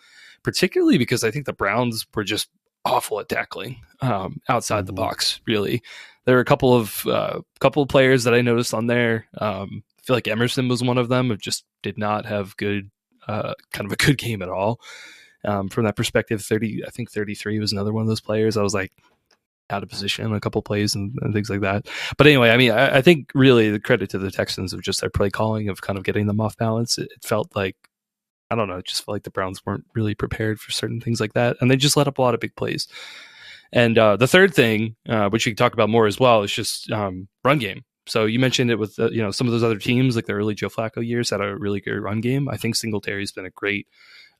particularly 0.44 0.98
because 0.98 1.24
I 1.24 1.32
think 1.32 1.46
the 1.46 1.54
Browns 1.54 2.06
were 2.14 2.24
just 2.24 2.50
awful 2.86 3.20
at 3.20 3.30
tackling 3.30 3.82
um, 4.02 4.42
outside 4.50 4.82
mm-hmm. 4.82 4.88
the 4.88 4.94
box. 4.94 5.42
Really, 5.46 5.82
there 6.26 6.36
were 6.36 6.42
a 6.42 6.46
couple 6.46 6.74
of 6.74 7.06
uh, 7.08 7.42
couple 7.60 7.84
of 7.84 7.90
players 7.90 8.24
that 8.24 8.34
I 8.34 8.42
noticed 8.42 8.74
on 8.74 8.88
there. 8.88 9.28
Um, 9.38 9.84
I 10.00 10.02
feel 10.04 10.16
like 10.16 10.28
Emerson 10.28 10.68
was 10.68 10.84
one 10.84 10.98
of 10.98 11.10
them. 11.10 11.30
Who 11.30 11.38
just 11.38 11.66
did 11.84 11.98
not 11.98 12.26
have 12.26 12.58
good, 12.58 12.90
uh, 13.28 13.54
kind 13.74 13.86
of 13.86 13.94
a 13.94 13.98
good 13.98 14.18
game 14.18 14.42
at 14.42 14.50
all. 14.50 14.80
Um, 15.44 15.70
from 15.70 15.86
that 15.86 15.96
perspective, 15.96 16.42
thirty, 16.42 16.84
I 16.86 16.90
think 16.90 17.12
thirty-three 17.12 17.60
was 17.60 17.72
another 17.72 17.94
one 17.94 18.02
of 18.02 18.08
those 18.08 18.22
players. 18.22 18.58
I 18.58 18.64
was 18.64 18.74
like 18.74 18.92
out 19.72 19.84
of 19.84 19.90
position 19.90 20.26
on 20.26 20.34
a 20.34 20.40
couple 20.40 20.62
plays 20.62 20.96
and, 20.96 21.18
and, 21.22 21.34
things 21.34 21.50
like 21.50 21.62
that. 21.62 21.88
But 22.18 22.28
anyway, 22.28 22.50
I 22.50 22.58
mean, 22.58 22.72
I, 22.72 22.98
I, 22.98 23.02
think 23.02 23.32
really 23.34 23.72
the 23.72 23.80
credit 23.80 24.10
to 24.10 24.18
the 24.18 24.30
Texans 24.30 24.74
of 24.74 24.82
just 24.82 25.00
their 25.00 25.10
play 25.10 25.30
calling 25.30 25.70
of 25.70 25.82
kind 25.82 25.98
of 25.98 26.04
getting 26.04 26.28
them 26.28 26.42
off 26.42 26.58
balance. 26.58 26.98
It, 26.98 27.10
it 27.10 27.24
felt 27.24 27.56
like 27.56 27.78
I 28.52 28.56
don't 28.56 28.68
know, 28.68 28.78
it 28.78 28.86
just 28.86 29.06
felt 29.06 29.16
like 29.16 29.24
the 29.24 29.32
Browns 29.32 29.66
weren't 29.66 29.86
really 29.96 30.14
prepared 30.14 30.60
for 30.60 30.72
certain 30.72 31.00
things 31.00 31.22
like 31.22 31.34
that. 31.34 31.58
And 31.62 31.72
they 31.72 31.78
just 31.78 31.98
let 31.98 32.08
up 32.08 32.18
a 32.18 32.22
lot 32.22 32.34
of 32.34 32.40
big 32.40 32.56
plays. 32.56 32.88
And 33.74 33.98
uh, 33.98 34.18
the 34.18 34.28
third 34.28 34.54
thing, 34.54 34.96
uh, 35.08 35.30
which 35.30 35.46
we 35.46 35.54
can 35.54 35.58
talk 35.58 35.74
about 35.74 35.90
more 35.90 36.06
as 36.06 36.20
well, 36.20 36.44
is 36.44 36.52
just 36.52 36.92
um, 36.92 37.28
run 37.44 37.58
game. 37.58 37.84
so 38.06 38.26
you 38.26 38.38
mentioned 38.38 38.70
it 38.70 38.78
with 38.78 39.00
uh, 39.00 39.10
you 39.10 39.22
know 39.22 39.32
some 39.32 39.48
of 39.48 39.54
those 39.54 39.64
other 39.64 39.78
teams, 39.78 40.16
like 40.16 40.26
the 40.26 40.34
early 40.34 40.54
Joe 40.54 40.70
Flacco 40.70 41.06
years, 41.06 41.30
had 41.30 41.42
a 41.42 41.56
really 41.56 41.80
good 41.80 41.98
run 42.00 42.20
game. 42.20 42.50
I 42.50 42.58
think 42.58 42.76
Singletary's 42.76 43.32
been 43.32 43.46
a 43.46 43.50
great 43.52 43.88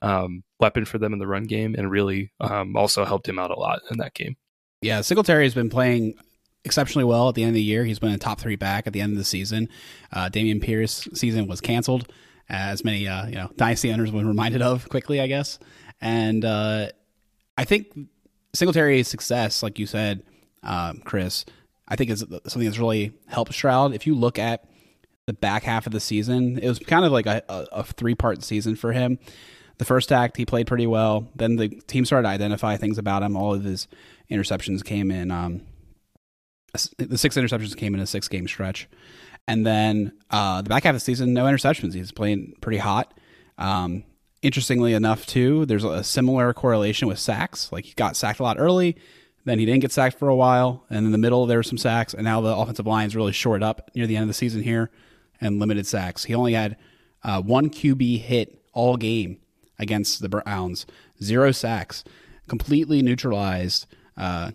um, 0.02 0.44
weapon 0.60 0.84
for 0.84 0.98
them 0.98 1.14
in 1.14 1.20
the 1.20 1.28
run 1.28 1.46
game, 1.46 1.76
and 1.78 1.90
really 1.90 2.34
um, 2.42 2.76
also 2.76 3.06
helped 3.06 3.30
him 3.30 3.40
out 3.40 3.52
a 3.52 3.56
lot 3.60 3.80
in 3.90 3.98
that 4.00 4.14
game. 4.14 4.36
Yeah, 4.82 5.02
Singletary 5.02 5.46
has 5.46 5.54
been 5.54 5.70
playing 5.70 6.16
exceptionally 6.66 7.06
well 7.06 7.30
at 7.30 7.36
the 7.36 7.44
end 7.44 7.50
of 7.50 7.56
the 7.56 7.64
year. 7.64 7.86
He's 7.86 8.00
been 8.00 8.12
a 8.12 8.18
top 8.18 8.40
three 8.40 8.56
back 8.56 8.88
at 8.88 8.94
the 8.94 9.02
end 9.02 9.14
of 9.14 9.18
the 9.18 9.24
season. 9.24 9.70
Uh, 10.12 10.30
Dameon 10.30 10.62
Pierce 10.62 11.08
season 11.14 11.48
was 11.48 11.62
canceled, 11.62 12.12
as 12.52 12.84
many 12.84 13.08
uh, 13.08 13.26
you 13.28 13.36
know 13.36 13.50
dynasty 13.56 13.92
owners 13.92 14.12
were 14.12 14.24
reminded 14.24 14.62
of 14.62 14.88
quickly, 14.90 15.20
I 15.22 15.28
guess. 15.28 15.58
And 16.02 16.44
uh, 16.46 16.90
I 17.58 17.64
think 17.64 17.98
Singletary's 18.54 19.08
success, 19.08 19.64
like 19.64 19.80
you 19.80 19.88
said, 19.88 20.24
um, 20.62 21.00
Chris, 21.00 21.46
I 21.88 21.96
think 21.96 22.10
is 22.10 22.20
something 22.20 22.66
that's 22.66 22.78
really 22.78 23.14
helped 23.28 23.54
Stroud. 23.54 23.96
If 23.96 24.06
you 24.06 24.14
look 24.16 24.38
at 24.38 24.66
the 25.28 25.34
back 25.34 25.64
half 25.64 25.86
of 25.86 25.94
the 25.94 26.00
season, 26.00 26.60
it 26.60 26.68
was 26.68 26.80
kind 26.80 27.06
of 27.06 27.12
like 27.12 27.26
a, 27.26 27.42
a, 27.48 27.68
a 27.72 27.84
three 27.84 28.16
part 28.16 28.44
season 28.44 28.76
for 28.76 28.92
him. 28.92 29.18
The 29.78 29.86
first 29.86 30.12
act, 30.12 30.38
he 30.38 30.46
played 30.46 30.68
pretty 30.68 30.86
well. 30.86 31.28
Then 31.36 31.56
the 31.56 31.70
team 31.70 32.06
started 32.06 32.28
to 32.28 32.34
identify 32.34 32.78
things 32.78 32.98
about 32.98 33.24
him. 33.24 33.36
All 33.36 33.54
of 33.54 33.64
his 33.64 33.88
interceptions 34.30 34.84
came 34.84 35.10
in. 35.10 35.32
Um, 35.32 35.62
the 36.98 37.18
six 37.18 37.36
interceptions 37.36 37.76
came 37.76 37.96
in 37.96 38.02
a 38.02 38.06
six 38.06 38.28
game 38.28 38.48
stretch. 38.48 38.88
And 39.48 39.66
then 39.66 40.14
uh, 40.30 40.62
the 40.62 40.70
back 40.70 40.84
half 40.84 40.92
of 40.92 40.96
the 40.96 41.00
season, 41.00 41.34
no 41.34 41.46
interceptions. 41.46 41.94
He's 41.94 42.12
playing 42.12 42.54
pretty 42.62 42.78
hot. 42.78 43.14
Um, 43.58 44.04
interestingly 44.42 44.94
enough, 44.94 45.26
too, 45.26 45.66
there's 45.66 45.84
a 45.84 46.04
similar 46.04 46.54
correlation 46.54 47.08
with 47.08 47.20
sacks. 47.20 47.72
Like 47.72 47.86
he 47.86 47.94
got 47.94 48.16
sacked 48.16 48.40
a 48.40 48.44
lot 48.44 48.58
early, 48.60 48.98
then 49.46 49.60
he 49.60 49.66
didn't 49.66 49.82
get 49.82 49.92
sacked 49.92 50.20
for 50.20 50.30
a 50.30 50.36
while, 50.36 50.86
and 50.90 51.06
in 51.06 51.12
the 51.12 51.18
middle 51.18 51.46
there 51.46 51.60
were 51.60 51.64
some 51.64 51.78
sacks, 51.78 52.14
and 52.14 52.24
now 52.24 52.42
the 52.42 52.56
offensive 52.56 52.86
line 52.86 53.08
is 53.08 53.16
really 53.16 53.32
short 53.32 53.64
up 53.64 53.90
near 53.96 54.08
the 54.08 54.16
end 54.16 54.24
of 54.24 54.28
the 54.28 54.34
season 54.34 54.62
here, 54.62 54.92
and 55.40 55.60
limited 55.60 55.88
sacks. 55.88 56.24
He 56.24 56.36
only 56.36 56.54
had 56.54 56.78
uh, 57.24 57.42
one 57.42 57.70
QB 57.70 58.20
hit 58.20 58.62
all 58.74 58.98
game 58.98 59.40
against 59.80 60.22
the 60.22 60.30
Browns, 60.30 60.86
zero 61.22 61.52
sacks, 61.52 62.04
completely 62.48 63.02
neutralized 63.02 63.88
uh, 64.16 64.52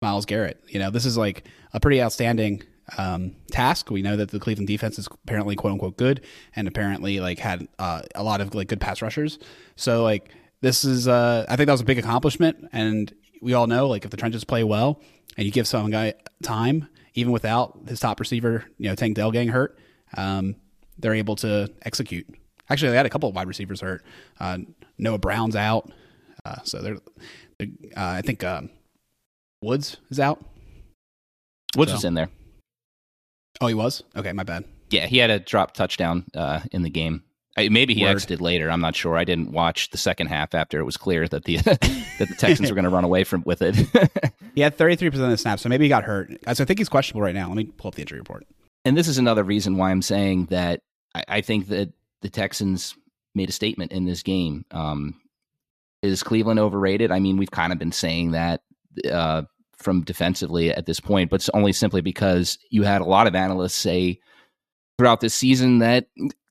Myles 0.00 0.26
Garrett. 0.26 0.62
You 0.68 0.78
know, 0.78 0.90
this 0.90 1.04
is 1.04 1.16
like 1.16 1.44
a 1.72 1.80
pretty 1.80 2.00
outstanding 2.00 2.62
um, 2.98 3.34
task. 3.50 3.90
We 3.90 4.02
know 4.02 4.16
that 4.16 4.30
the 4.30 4.38
Cleveland 4.40 4.68
defense 4.68 4.98
is 4.98 5.06
apparently 5.24 5.56
quote 5.56 5.72
unquote 5.72 5.96
good, 5.96 6.22
and 6.54 6.68
apparently 6.68 7.20
like 7.20 7.38
had 7.38 7.66
uh, 7.78 8.02
a 8.14 8.22
lot 8.22 8.40
of 8.40 8.54
like 8.54 8.68
good 8.68 8.80
pass 8.80 9.02
rushers. 9.02 9.38
So 9.76 10.02
like 10.02 10.30
this 10.60 10.84
is, 10.84 11.06
uh, 11.08 11.44
I 11.48 11.56
think 11.56 11.66
that 11.66 11.72
was 11.72 11.80
a 11.82 11.84
big 11.84 11.98
accomplishment, 11.98 12.68
and 12.72 13.12
we 13.42 13.54
all 13.54 13.66
know 13.66 13.88
like 13.88 14.04
if 14.04 14.10
the 14.10 14.16
trenches 14.16 14.44
play 14.44 14.64
well 14.64 15.00
and 15.36 15.44
you 15.44 15.52
give 15.52 15.66
some 15.66 15.90
guy 15.90 16.14
time, 16.42 16.88
even 17.14 17.32
without 17.32 17.78
his 17.88 18.00
top 18.00 18.20
receiver, 18.20 18.64
you 18.78 18.88
know, 18.88 18.94
Tank 18.94 19.16
Dell 19.16 19.30
getting 19.30 19.48
hurt, 19.48 19.78
um, 20.16 20.56
they're 20.98 21.14
able 21.14 21.36
to 21.36 21.70
execute. 21.82 22.26
Actually, 22.70 22.90
they 22.90 22.96
had 22.96 23.06
a 23.06 23.10
couple 23.10 23.28
of 23.28 23.34
wide 23.34 23.46
receivers 23.48 23.80
hurt. 23.80 24.02
Uh, 24.40 24.58
Noah 24.98 25.18
Brown's 25.18 25.54
out, 25.56 25.92
uh, 26.44 26.56
so 26.64 26.80
they're. 26.82 26.98
they're 27.58 27.68
uh, 27.96 28.16
I 28.18 28.22
think 28.22 28.42
um, 28.44 28.70
Woods 29.62 29.98
is 30.10 30.18
out. 30.20 30.42
Woods 31.76 31.90
So- 31.90 31.96
was 31.96 32.04
in 32.04 32.14
there. 32.14 32.28
Oh, 33.60 33.66
he 33.66 33.74
was. 33.74 34.02
Okay, 34.16 34.32
my 34.32 34.42
bad. 34.42 34.64
Yeah, 34.90 35.06
he 35.06 35.18
had 35.18 35.30
a 35.30 35.38
drop 35.38 35.72
touchdown 35.74 36.24
uh, 36.34 36.60
in 36.72 36.82
the 36.82 36.90
game. 36.90 37.22
Maybe 37.58 37.94
he 37.94 38.02
Word. 38.02 38.10
exited 38.10 38.42
later. 38.42 38.70
I'm 38.70 38.82
not 38.82 38.94
sure. 38.94 39.16
I 39.16 39.24
didn't 39.24 39.50
watch 39.50 39.88
the 39.88 39.96
second 39.96 40.26
half 40.26 40.54
after 40.54 40.78
it 40.78 40.84
was 40.84 40.98
clear 40.98 41.26
that 41.28 41.44
the 41.44 41.56
that 41.56 41.80
the 42.18 42.34
Texans 42.38 42.70
were 42.70 42.74
going 42.74 42.84
to 42.84 42.90
run 42.90 43.04
away 43.04 43.24
from 43.24 43.42
with 43.46 43.62
it. 43.62 43.76
He 44.54 44.62
had 44.62 44.78
33% 44.78 45.08
of 45.12 45.28
the 45.28 45.36
snaps, 45.36 45.60
so 45.60 45.68
maybe 45.68 45.84
he 45.84 45.90
got 45.90 46.04
hurt. 46.04 46.30
So 46.54 46.62
I 46.62 46.66
think 46.66 46.78
he's 46.78 46.88
questionable 46.88 47.20
right 47.20 47.34
now. 47.34 47.46
Let 47.48 47.58
me 47.58 47.64
pull 47.64 47.88
up 47.88 47.94
the 47.94 48.00
injury 48.00 48.18
report. 48.18 48.46
and 48.86 48.96
this 48.96 49.06
is 49.06 49.18
another 49.18 49.42
reason 49.44 49.76
why 49.76 49.90
I'm 49.90 50.00
saying 50.00 50.46
that 50.46 50.80
I, 51.14 51.24
I 51.28 51.40
think 51.42 51.68
that 51.68 51.92
the 52.22 52.30
Texans 52.30 52.94
made 53.34 53.50
a 53.50 53.52
statement 53.52 53.92
in 53.92 54.06
this 54.06 54.22
game. 54.22 54.64
Um, 54.70 55.20
is 56.02 56.22
Cleveland 56.22 56.58
overrated? 56.58 57.10
I 57.10 57.18
mean, 57.18 57.36
we've 57.36 57.50
kind 57.50 57.70
of 57.70 57.78
been 57.78 57.92
saying 57.92 58.30
that 58.30 58.62
uh, 59.12 59.42
from 59.76 60.02
defensively 60.02 60.70
at 60.70 60.86
this 60.86 61.00
point, 61.00 61.30
but 61.30 61.36
it's 61.36 61.50
only 61.50 61.72
simply 61.72 62.00
because 62.00 62.58
you 62.70 62.82
had 62.82 63.00
a 63.00 63.06
lot 63.06 63.26
of 63.26 63.34
analysts 63.34 63.74
say 63.74 64.18
throughout 64.98 65.20
this 65.20 65.34
season 65.34 65.78
that 65.78 66.06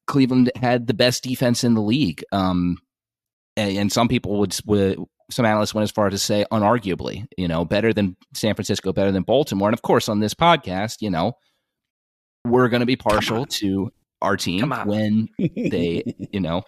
Cleveland 0.07 0.51
had 0.55 0.87
the 0.87 0.93
best 0.93 1.23
defense 1.23 1.63
in 1.63 1.73
the 1.73 1.81
league. 1.81 2.23
Um, 2.31 2.77
and, 3.57 3.77
and 3.77 3.91
some 3.91 4.07
people 4.07 4.39
would, 4.39 4.55
would 4.65 4.99
some 5.31 5.45
analysts 5.45 5.73
went 5.73 5.83
as 5.83 5.91
far 5.91 6.07
as 6.07 6.13
to 6.13 6.19
say 6.19 6.45
unarguably, 6.51 7.25
you 7.37 7.47
know, 7.47 7.65
better 7.65 7.93
than 7.93 8.15
San 8.33 8.53
Francisco, 8.53 8.93
better 8.93 9.11
than 9.11 9.23
Baltimore. 9.23 9.69
And 9.69 9.73
of 9.73 9.81
course, 9.81 10.07
on 10.07 10.19
this 10.19 10.33
podcast, 10.33 11.01
you 11.01 11.09
know, 11.09 11.33
we're 12.45 12.69
going 12.69 12.81
to 12.81 12.85
be 12.85 12.95
partial 12.95 13.45
to 13.45 13.91
our 14.21 14.37
team 14.37 14.71
when 14.85 15.29
they, 15.37 16.03
you 16.31 16.39
know, 16.39 16.63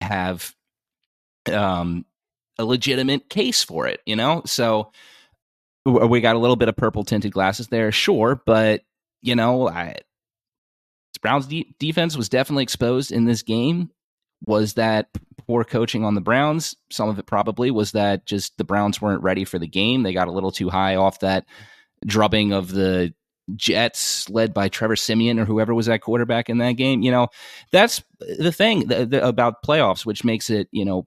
have 0.00 0.54
um, 1.50 2.04
a 2.58 2.64
legitimate 2.64 3.30
case 3.30 3.64
for 3.64 3.86
it, 3.86 4.00
you 4.04 4.16
know? 4.16 4.42
So 4.44 4.92
we 5.84 6.20
got 6.20 6.36
a 6.36 6.38
little 6.38 6.56
bit 6.56 6.68
of 6.68 6.76
purple 6.76 7.04
tinted 7.04 7.32
glasses 7.32 7.68
there, 7.68 7.92
sure, 7.92 8.40
but, 8.46 8.82
you 9.22 9.34
know, 9.34 9.68
I, 9.68 9.96
Browns 11.22 11.46
de- 11.46 11.74
defense 11.78 12.16
was 12.16 12.28
definitely 12.28 12.64
exposed 12.64 13.12
in 13.12 13.24
this 13.24 13.42
game. 13.42 13.90
Was 14.46 14.74
that 14.74 15.08
poor 15.46 15.64
coaching 15.64 16.04
on 16.04 16.14
the 16.14 16.20
Browns? 16.20 16.76
Some 16.90 17.08
of 17.08 17.18
it 17.18 17.26
probably 17.26 17.70
was 17.70 17.92
that 17.92 18.26
just 18.26 18.58
the 18.58 18.64
Browns 18.64 19.00
weren't 19.00 19.22
ready 19.22 19.44
for 19.44 19.58
the 19.58 19.66
game. 19.66 20.02
They 20.02 20.12
got 20.12 20.28
a 20.28 20.32
little 20.32 20.52
too 20.52 20.68
high 20.68 20.96
off 20.96 21.20
that 21.20 21.46
drubbing 22.06 22.52
of 22.52 22.70
the 22.70 23.14
Jets, 23.56 24.28
led 24.28 24.54
by 24.54 24.68
Trevor 24.68 24.96
Siemian 24.96 25.38
or 25.38 25.44
whoever 25.44 25.74
was 25.74 25.86
that 25.86 26.00
quarterback 26.00 26.48
in 26.48 26.58
that 26.58 26.72
game. 26.72 27.02
You 27.02 27.10
know, 27.10 27.28
that's 27.72 28.02
the 28.20 28.52
thing 28.52 28.88
th- 28.88 29.10
th- 29.10 29.22
about 29.22 29.62
playoffs, 29.62 30.04
which 30.04 30.24
makes 30.24 30.50
it 30.50 30.68
you 30.72 30.84
know 30.84 31.06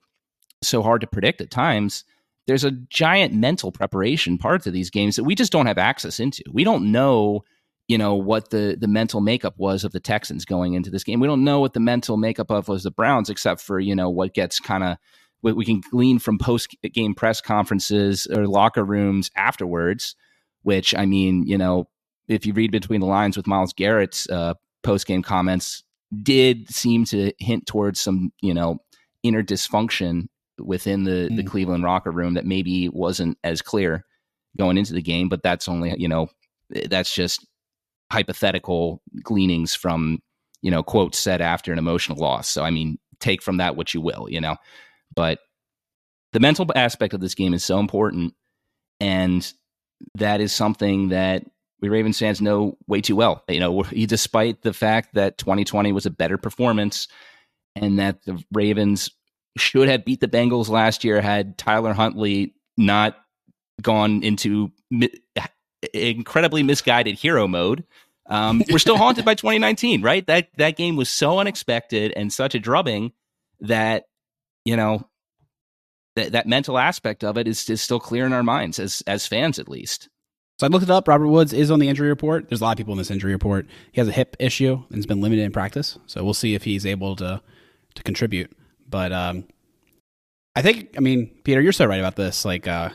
so 0.63 0.81
hard 0.81 1.01
to 1.01 1.07
predict 1.07 1.41
at 1.41 1.51
times. 1.51 2.03
There's 2.47 2.63
a 2.63 2.71
giant 2.71 3.33
mental 3.33 3.71
preparation 3.71 4.37
part 4.37 4.63
to 4.63 4.71
these 4.71 4.89
games 4.89 5.17
that 5.17 5.25
we 5.25 5.35
just 5.35 5.51
don't 5.51 5.67
have 5.67 5.77
access 5.77 6.19
into. 6.19 6.43
We 6.51 6.63
don't 6.63 6.91
know 6.91 7.43
you 7.87 7.97
know 7.97 8.15
what 8.15 8.49
the 8.49 8.77
the 8.79 8.87
mental 8.87 9.21
makeup 9.21 9.55
was 9.57 9.83
of 9.83 9.93
the 9.93 9.99
Texans 9.99 10.45
going 10.45 10.73
into 10.73 10.89
this 10.89 11.03
game. 11.03 11.19
We 11.19 11.27
don't 11.27 11.43
know 11.43 11.59
what 11.59 11.73
the 11.73 11.79
mental 11.79 12.17
makeup 12.17 12.51
of 12.51 12.67
was 12.67 12.83
the 12.83 12.91
Browns, 12.91 13.29
except 13.29 13.61
for 13.61 13.79
you 13.79 13.95
know 13.95 14.09
what 14.09 14.33
gets 14.33 14.59
kind 14.59 14.83
of 14.83 14.97
what 15.41 15.55
we 15.55 15.65
can 15.65 15.81
glean 15.91 16.19
from 16.19 16.37
post 16.37 16.75
game 16.93 17.13
press 17.13 17.39
conferences 17.39 18.27
or 18.27 18.45
locker 18.45 18.83
rooms 18.83 19.31
afterwards. 19.35 20.15
Which 20.63 20.93
I 20.95 21.05
mean, 21.05 21.47
you 21.47 21.57
know, 21.57 21.87
if 22.27 22.45
you 22.45 22.53
read 22.53 22.71
between 22.71 22.99
the 22.99 23.07
lines 23.07 23.37
with 23.37 23.47
Myles 23.47 23.73
Garrett's 23.73 24.29
uh, 24.29 24.55
post 24.83 25.07
game 25.07 25.23
comments, 25.23 25.83
did 26.23 26.69
seem 26.69 27.05
to 27.05 27.31
hint 27.39 27.67
towards 27.67 28.01
some 28.01 28.33
you 28.41 28.53
know 28.53 28.79
inner 29.23 29.43
dysfunction 29.43 30.27
within 30.59 31.03
the 31.03 31.29
the 31.35 31.43
Mm. 31.43 31.47
Cleveland 31.47 31.83
locker 31.83 32.11
room 32.11 32.33
that 32.35 32.45
maybe 32.45 32.89
wasn't 32.89 33.37
as 33.43 33.61
clear 33.61 34.05
going 34.57 34.77
into 34.77 34.93
the 34.93 35.01
game. 35.01 35.29
But 35.29 35.43
that's 35.43 35.67
only 35.67 35.93
you 35.97 36.07
know 36.07 36.29
that's 36.89 37.13
just 37.13 37.45
hypothetical 38.11 39.01
gleanings 39.23 39.75
from 39.75 40.19
you 40.61 40.71
know 40.71 40.83
quotes 40.83 41.19
said 41.19 41.41
after 41.41 41.71
an 41.71 41.79
emotional 41.79 42.17
loss 42.17 42.47
so 42.47 42.63
i 42.63 42.71
mean 42.71 42.97
take 43.19 43.41
from 43.41 43.57
that 43.57 43.75
what 43.75 43.93
you 43.93 44.01
will 44.01 44.27
you 44.29 44.39
know 44.39 44.55
but 45.15 45.39
the 46.33 46.39
mental 46.39 46.65
aspect 46.75 47.13
of 47.13 47.19
this 47.19 47.35
game 47.35 47.53
is 47.53 47.63
so 47.63 47.79
important 47.79 48.33
and 48.99 49.53
that 50.15 50.39
is 50.39 50.53
something 50.53 51.09
that 51.09 51.43
we 51.81 51.89
ravens 51.89 52.19
fans 52.19 52.41
know 52.41 52.77
way 52.87 53.01
too 53.01 53.15
well 53.15 53.43
you 53.49 53.59
know 53.59 53.83
despite 54.07 54.61
the 54.61 54.73
fact 54.73 55.13
that 55.13 55.37
2020 55.37 55.91
was 55.91 56.05
a 56.05 56.11
better 56.11 56.37
performance 56.37 57.07
and 57.75 57.99
that 57.99 58.23
the 58.25 58.41
ravens 58.53 59.11
should 59.57 59.89
have 59.89 60.05
beat 60.05 60.21
the 60.21 60.27
bengals 60.27 60.69
last 60.69 61.03
year 61.03 61.21
had 61.21 61.57
tyler 61.57 61.93
huntley 61.93 62.53
not 62.77 63.17
gone 63.81 64.23
into 64.23 64.71
mi- 64.89 65.11
incredibly 65.93 66.63
misguided 66.63 67.15
hero 67.15 67.47
mode. 67.47 67.83
Um, 68.27 68.63
we're 68.69 68.79
still 68.79 68.97
haunted 68.97 69.25
by 69.25 69.35
2019, 69.35 70.01
right? 70.01 70.25
That 70.27 70.49
that 70.57 70.77
game 70.77 70.95
was 70.95 71.09
so 71.09 71.39
unexpected 71.39 72.13
and 72.15 72.31
such 72.31 72.55
a 72.55 72.59
drubbing 72.59 73.13
that 73.61 74.05
you 74.65 74.75
know 74.75 75.07
that 76.15 76.33
that 76.33 76.47
mental 76.47 76.77
aspect 76.77 77.23
of 77.23 77.37
it 77.37 77.47
is 77.47 77.69
is 77.69 77.81
still 77.81 77.99
clear 77.99 78.25
in 78.25 78.33
our 78.33 78.43
minds 78.43 78.79
as 78.79 79.03
as 79.07 79.27
fans 79.27 79.59
at 79.59 79.69
least. 79.69 80.09
So 80.59 80.65
I 80.65 80.69
looked 80.69 80.83
it 80.83 80.89
up. 80.89 81.07
Robert 81.07 81.27
Woods 81.27 81.53
is 81.53 81.69
on 81.69 81.77
the 81.77 81.87
injury 81.87 82.09
report. 82.09 82.49
There's 82.49 82.61
a 82.61 82.63
lot 82.63 82.71
of 82.71 82.77
people 82.77 82.93
in 82.93 82.97
this 82.97 83.11
injury 83.11 83.31
report. 83.31 83.67
He 83.91 84.01
has 84.01 84.07
a 84.07 84.11
hip 84.11 84.35
issue 84.39 84.83
and 84.89 84.95
has 84.95 85.05
been 85.05 85.21
limited 85.21 85.43
in 85.43 85.51
practice. 85.51 85.99
So 86.07 86.23
we'll 86.23 86.33
see 86.33 86.55
if 86.55 86.63
he's 86.63 86.85
able 86.85 87.15
to 87.17 87.41
to 87.95 88.03
contribute. 88.03 88.51
But 88.87 89.11
um, 89.11 89.45
I 90.55 90.61
think, 90.61 90.95
I 90.97 91.01
mean, 91.01 91.29
Peter, 91.43 91.61
you're 91.61 91.71
so 91.71 91.85
right 91.85 91.99
about 91.99 92.15
this. 92.15 92.45
Like, 92.45 92.67
uh, 92.67 92.89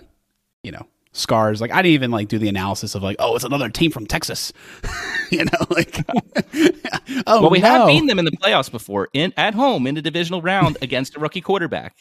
you 0.63 0.73
know, 0.73 0.87
scars. 1.13 1.61
Like, 1.61 1.73
I 1.73 1.83
didn't 1.83 1.95
even 1.95 2.11
like 2.11 2.29
do 2.29 2.39
the 2.39 2.49
analysis 2.49 2.95
of 2.95 3.03
like, 3.03 3.17
oh, 3.19 3.35
it's 3.37 3.45
another 3.45 3.69
team 3.69 3.91
from 3.91 4.07
Texas. 4.07 4.53
you 5.31 5.45
know, 5.45 5.67
like, 5.71 6.05
oh, 7.27 7.43
well, 7.43 7.51
we 7.51 7.61
no. 7.61 7.69
have 7.69 7.87
beaten 7.87 8.07
them 8.07 8.19
in 8.19 8.25
the 8.25 8.33
playoffs 8.33 8.71
before, 8.71 9.09
in 9.13 9.33
at 9.37 9.55
home 9.55 9.87
in 9.87 9.95
the 9.95 10.03
divisional 10.03 10.43
round 10.43 10.79
against 10.83 11.17
a 11.17 11.21
rookie 11.21 11.41
quarterback. 11.41 11.95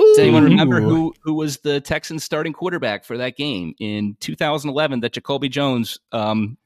Ooh. 0.00 0.04
Does 0.14 0.20
anyone 0.20 0.44
remember 0.44 0.80
who 0.80 1.12
who 1.22 1.34
was 1.34 1.58
the 1.58 1.78
Texans 1.80 2.24
starting 2.24 2.54
quarterback 2.54 3.04
for 3.04 3.18
that 3.18 3.36
game 3.36 3.74
in 3.78 4.16
2011 4.20 5.00
that 5.00 5.12
Jacoby 5.12 5.50
Jones 5.50 5.98
um, 6.12 6.56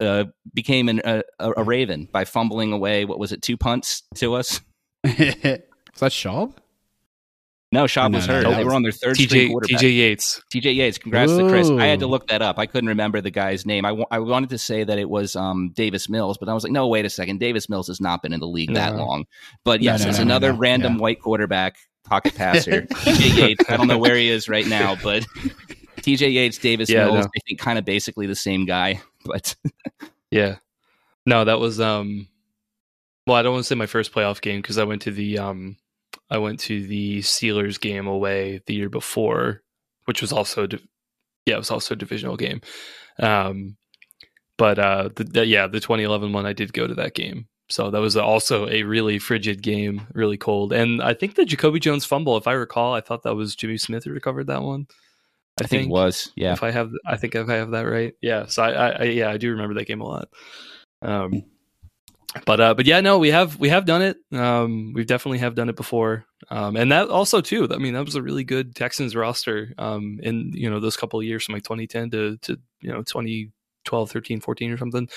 uh, 0.00 0.24
became 0.52 0.88
an, 0.88 1.00
a, 1.04 1.22
a 1.38 1.62
Raven 1.62 2.08
by 2.10 2.24
fumbling 2.24 2.72
away. 2.72 3.04
What 3.04 3.20
was 3.20 3.30
it? 3.30 3.40
Two 3.40 3.56
punts 3.56 4.02
to 4.16 4.34
us. 4.34 4.60
Was 5.98 6.00
that 6.00 6.12
Schaub? 6.12 6.52
No, 7.72 7.84
Schaub 7.84 8.12
No, 8.12 8.18
was 8.18 8.28
no, 8.28 8.34
hurt. 8.34 8.42
that 8.44 8.50
they 8.50 8.56
was 8.58 8.66
were 8.66 8.74
on 8.74 8.82
their 8.82 8.92
third 8.92 9.16
string 9.16 9.28
TJ 9.48 9.50
quarterback. 9.50 9.80
TJ 9.80 9.96
Yates. 9.96 10.42
TJ 10.54 10.74
Yates. 10.76 10.98
Congrats 10.98 11.32
to 11.36 11.48
Chris. 11.48 11.68
I 11.68 11.86
had 11.86 11.98
to 12.00 12.06
look 12.06 12.28
that 12.28 12.40
up. 12.40 12.58
I 12.58 12.66
couldn't 12.66 12.88
remember 12.88 13.20
the 13.20 13.30
guy's 13.30 13.66
name. 13.66 13.84
I, 13.84 13.96
I 14.10 14.20
wanted 14.20 14.50
to 14.50 14.58
say 14.58 14.84
that 14.84 14.98
it 14.98 15.10
was 15.10 15.34
um, 15.34 15.70
Davis 15.74 16.08
Mills, 16.08 16.38
but 16.38 16.48
I 16.48 16.54
was 16.54 16.62
like, 16.62 16.72
no, 16.72 16.86
wait 16.86 17.04
a 17.04 17.10
second. 17.10 17.40
Davis 17.40 17.68
Mills 17.68 17.88
has 17.88 18.00
not 18.00 18.22
been 18.22 18.32
in 18.32 18.38
the 18.40 18.46
league 18.46 18.72
that 18.74 18.94
long. 18.96 19.24
But 19.64 19.82
yes, 19.82 20.02
no, 20.04 20.10
it's 20.10 20.18
no, 20.18 20.24
no, 20.24 20.28
another 20.30 20.52
no. 20.52 20.58
random 20.60 20.94
Yeah. 20.94 21.00
white 21.00 21.20
quarterback 21.20 21.74
pocket 22.04 22.34
passer. 22.36 22.82
TJ 22.82 23.36
Yates. 23.36 23.64
I 23.68 23.76
don't 23.76 23.88
know 23.88 23.98
where 23.98 24.14
he 24.16 24.30
is 24.30 24.48
right 24.48 24.66
now, 24.66 24.94
but 25.02 25.26
TJ 26.02 26.32
Yates, 26.34 26.58
Davis 26.58 26.88
Yeah, 26.88 27.06
Mills, 27.06 27.24
no. 27.24 27.30
I 27.36 27.40
think 27.48 27.58
kind 27.58 27.78
of 27.78 27.84
basically 27.84 28.26
the 28.26 28.36
same 28.36 28.64
guy. 28.64 29.00
But 29.24 29.56
Yeah. 30.30 30.56
No, 31.26 31.44
that 31.44 31.58
was 31.58 31.80
um 31.80 32.28
well, 33.26 33.36
I 33.36 33.42
don't 33.42 33.54
want 33.54 33.64
to 33.64 33.68
say 33.68 33.74
my 33.74 33.86
first 33.86 34.12
playoff 34.14 34.40
game 34.40 34.62
because 34.62 34.78
I 34.78 34.84
went 34.84 35.02
to 35.02 35.10
the 35.10 35.38
um 35.40 35.76
I 36.30 36.38
went 36.38 36.60
to 36.60 36.86
the 36.86 37.20
Steelers 37.20 37.80
game 37.80 38.06
away 38.06 38.60
the 38.66 38.74
year 38.74 38.88
before, 38.88 39.62
which 40.06 40.20
was 40.20 40.32
also 40.32 40.66
yeah, 41.46 41.54
it 41.54 41.58
was 41.58 41.70
also 41.70 41.94
a 41.94 41.98
divisional 41.98 42.36
game. 42.36 42.60
Um 43.20 43.76
but 44.58 44.78
uh 44.78 45.10
the, 45.14 45.24
the 45.24 45.46
yeah, 45.46 45.66
the 45.66 45.80
2011 45.80 46.32
one 46.32 46.46
I 46.46 46.52
did 46.52 46.72
go 46.72 46.86
to 46.86 46.94
that 46.94 47.14
game. 47.14 47.48
So 47.68 47.90
that 47.90 48.00
was 48.00 48.16
also 48.16 48.68
a 48.68 48.84
really 48.84 49.18
frigid 49.18 49.62
game, 49.62 50.06
really 50.14 50.36
cold. 50.36 50.72
And 50.72 51.02
I 51.02 51.14
think 51.14 51.34
the 51.34 51.44
Jacoby 51.44 51.80
Jones 51.80 52.04
fumble, 52.04 52.36
if 52.36 52.46
I 52.46 52.52
recall, 52.52 52.94
I 52.94 53.00
thought 53.00 53.24
that 53.24 53.34
was 53.34 53.56
Jimmy 53.56 53.76
Smith 53.76 54.04
who 54.04 54.12
recovered 54.12 54.46
that 54.46 54.62
one. 54.62 54.86
I 55.60 55.66
think 55.66 55.84
it 55.84 55.90
was. 55.90 56.32
Yeah. 56.36 56.52
If 56.52 56.62
I 56.62 56.70
have, 56.70 56.92
I 57.06 57.16
think 57.16 57.34
if 57.34 57.48
I 57.48 57.54
have 57.54 57.70
that 57.70 57.82
right, 57.82 58.14
yeah. 58.20 58.46
So 58.46 58.62
I, 58.62 58.70
I, 58.70 58.88
I 58.90 59.02
yeah, 59.04 59.30
I 59.30 59.38
do 59.38 59.50
remember 59.50 59.74
that 59.74 59.86
game 59.86 60.00
a 60.00 60.04
lot. 60.04 60.28
Um, 61.02 61.42
but 62.44 62.60
uh, 62.60 62.74
but 62.74 62.86
yeah, 62.86 63.00
no, 63.00 63.18
we 63.18 63.30
have 63.30 63.58
we 63.58 63.68
have 63.68 63.86
done 63.86 64.02
it. 64.02 64.16
Um, 64.32 64.92
we 64.94 65.04
definitely 65.04 65.38
have 65.38 65.54
done 65.54 65.68
it 65.68 65.76
before. 65.76 66.24
Um, 66.50 66.76
and 66.76 66.92
that 66.92 67.08
also 67.08 67.40
too. 67.40 67.66
I 67.70 67.78
mean, 67.78 67.94
that 67.94 68.04
was 68.04 68.14
a 68.14 68.22
really 68.22 68.44
good 68.44 68.74
Texans 68.74 69.16
roster. 69.16 69.72
Um, 69.78 70.18
in 70.22 70.52
you 70.54 70.68
know 70.70 70.80
those 70.80 70.96
couple 70.96 71.18
of 71.18 71.24
years 71.26 71.44
from 71.44 71.54
like 71.54 71.62
2010 71.64 72.10
to 72.10 72.36
to 72.42 72.58
you 72.80 72.90
know 72.92 73.02
2012, 73.02 74.10
13, 74.10 74.40
14 74.40 74.72
or 74.72 74.76
something. 74.78 75.08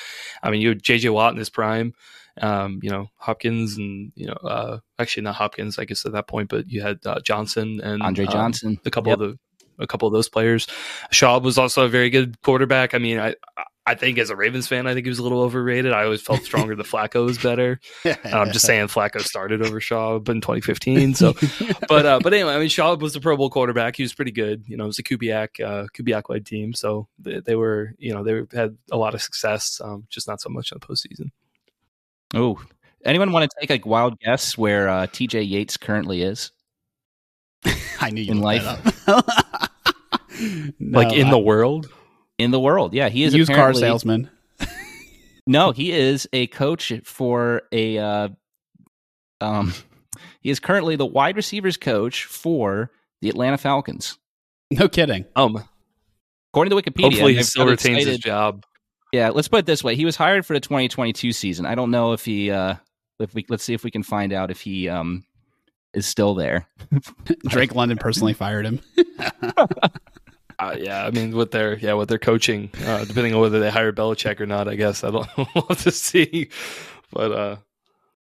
I 0.44 0.50
mean, 0.52 0.62
you 0.62 0.70
had 0.70 0.82
JJ 0.84 1.12
Watt 1.14 1.34
in 1.34 1.40
his 1.40 1.50
prime. 1.50 1.94
Um, 2.42 2.80
you 2.82 2.90
know 2.90 3.08
Hopkins 3.18 3.76
and 3.78 4.14
you 4.16 4.28
know 4.28 4.34
uh, 4.34 4.80
actually 4.98 5.24
not 5.24 5.36
Hopkins, 5.36 5.78
I 5.78 5.86
guess 5.86 6.06
at 6.06 6.14
that 6.14 6.28
point, 6.28 6.50
but 6.50 6.70
you 6.70 6.82
had 6.82 7.00
uh, 7.06 7.20
Johnson 7.22 7.82
and 7.84 8.02
Andre 8.02 8.26
um, 8.26 8.32
Johnson. 8.32 8.80
a 8.86 8.92
couple 8.92 9.10
Yep. 9.12 9.20
of 9.20 9.28
the 9.32 9.40
a 9.82 9.88
couple 9.88 10.08
of 10.08 10.14
those 10.14 10.30
players. 10.30 10.68
Schaub 11.12 11.42
was 11.44 11.58
also 11.58 11.86
a 11.86 11.90
very 11.90 12.10
good 12.10 12.42
quarterback. 12.42 12.94
I 12.94 12.98
mean, 12.98 13.20
I 13.20 13.36
I 13.90 13.96
think 13.96 14.20
as 14.20 14.30
a 14.30 14.36
Ravens 14.36 14.68
fan, 14.68 14.86
I 14.86 14.94
think 14.94 15.08
he 15.08 15.10
was 15.10 15.18
a 15.18 15.24
little 15.24 15.42
overrated. 15.42 15.94
I 15.94 16.04
always 16.04 16.22
felt 16.22 16.44
stronger 16.44 16.76
that 16.76 16.86
Flacco 16.86 17.26
was 17.26 17.40
better. 17.40 17.80
And 18.06 18.36
I'm 18.36 18.52
just 18.52 18.64
saying 18.66 18.86
Flacco 18.88 19.20
started 19.22 19.64
over 19.66 19.80
Schaub 19.80 20.30
in 20.30 20.42
2015. 20.42 21.16
So, 21.16 21.34
but 21.90 22.06
uh, 22.06 22.20
but 22.22 22.32
anyway, 22.34 22.54
I 22.54 22.60
mean, 22.60 22.70
Schaub 22.70 23.00
was 23.02 23.14
the 23.14 23.20
Pro 23.20 23.36
Bowl 23.36 23.50
quarterback. 23.50 23.96
He 23.96 24.04
was 24.04 24.14
pretty 24.14 24.32
good. 24.32 24.64
You 24.68 24.78
know, 24.78 24.84
it 24.84 24.88
was 24.88 25.00
a 25.00 25.04
Kubiak 25.04 25.60
uh, 25.60 25.88
Kubiak 25.98 26.30
led 26.30 26.46
team, 26.46 26.74
so 26.74 27.08
they, 27.18 27.40
they 27.40 27.56
were 27.56 27.94
you 27.98 28.14
know 28.14 28.24
they 28.24 28.44
had 28.56 28.78
a 28.92 28.98
lot 28.98 29.16
of 29.16 29.22
success, 29.24 29.82
um, 29.84 30.06
just 30.10 30.28
not 30.28 30.40
so 30.40 30.50
much 30.50 30.72
in 30.72 30.78
the 30.80 30.86
postseason. 30.86 31.32
Oh, 32.36 32.62
anyone 33.04 33.32
want 33.32 33.50
to 33.50 33.66
take 33.68 33.84
a 33.86 33.90
wild 33.90 34.20
guess 34.20 34.56
where 34.56 34.88
uh, 34.88 35.08
TJ 35.08 35.50
Yates 35.50 35.78
currently 35.78 36.22
is? 36.22 36.52
I 38.00 38.12
knew 38.12 38.22
you 38.22 38.34
in 38.34 38.42
life. 38.42 38.64
that 38.64 39.04
up. 39.08 39.26
No, 40.80 41.00
like 41.00 41.14
in 41.14 41.28
I- 41.28 41.32
the 41.32 41.40
world. 41.40 41.90
In 42.40 42.52
the 42.52 42.60
world, 42.60 42.94
yeah, 42.94 43.10
he 43.10 43.24
is 43.24 43.34
a 43.36 43.38
used 43.38 43.54
car 43.54 43.74
salesman. 43.74 44.30
No, 45.50 45.72
he 45.72 45.92
is 45.92 46.30
a 46.32 46.46
coach 46.46 46.94
for 47.06 47.64
a. 47.72 47.98
Uh, 47.98 48.30
um, 49.42 49.74
he 50.42 50.52
is 50.52 50.60
currently 50.60 50.96
the 50.96 51.08
wide 51.08 51.36
receivers 51.36 51.76
coach 51.76 52.26
for 52.26 52.92
the 53.22 53.30
Atlanta 53.30 53.58
Falcons. 53.58 54.20
No 54.70 54.88
kidding. 54.88 55.26
Um, 55.36 55.64
According 56.54 56.70
to 56.70 56.76
Wikipedia, 56.76 57.02
hopefully 57.02 57.34
he 57.34 57.42
still 57.42 57.66
got 57.66 57.72
retains 57.72 58.06
his 58.06 58.20
job. 58.20 58.64
Yeah, 59.12 59.30
let's 59.30 59.48
put 59.48 59.62
it 59.62 59.66
this 59.66 59.84
way: 59.84 59.96
he 59.96 60.06
was 60.06 60.16
hired 60.16 60.46
for 60.46 60.54
the 60.54 60.60
2022 60.60 61.32
season. 61.32 61.66
I 61.66 61.74
don't 61.74 61.90
know 61.90 62.14
if 62.14 62.24
he. 62.24 62.52
Uh, 62.52 62.76
if 63.20 63.34
we 63.34 63.44
let's 63.50 63.64
see 63.64 63.74
if 63.74 63.84
we 63.84 63.90
can 63.90 64.04
find 64.04 64.32
out 64.32 64.52
if 64.52 64.62
he 64.62 64.88
um 64.88 65.26
is 65.96 66.06
still 66.06 66.36
there. 66.36 66.68
Drake 67.48 67.74
London 67.74 67.98
personally 67.98 68.34
fired 68.34 68.68
him. 68.68 68.82
Uh, 70.60 70.76
yeah, 70.78 71.06
I 71.06 71.12
mean, 71.12 71.32
with 71.32 71.52
their 71.52 71.78
yeah, 71.78 71.94
with 71.94 72.10
their 72.10 72.20
coaching, 72.20 72.70
uh, 72.86 73.06
depending 73.06 73.34
on 73.34 73.40
whether 73.40 73.60
they 73.60 73.70
hire 73.70 73.94
Belichick 73.94 74.42
or 74.42 74.46
not, 74.46 74.68
I 74.68 74.76
guess 74.76 75.04
I 75.04 75.12
don't 75.12 75.28
we'll 75.56 75.64
to 75.64 75.92
see. 75.92 76.50
But 77.12 77.32
uh, 77.32 77.56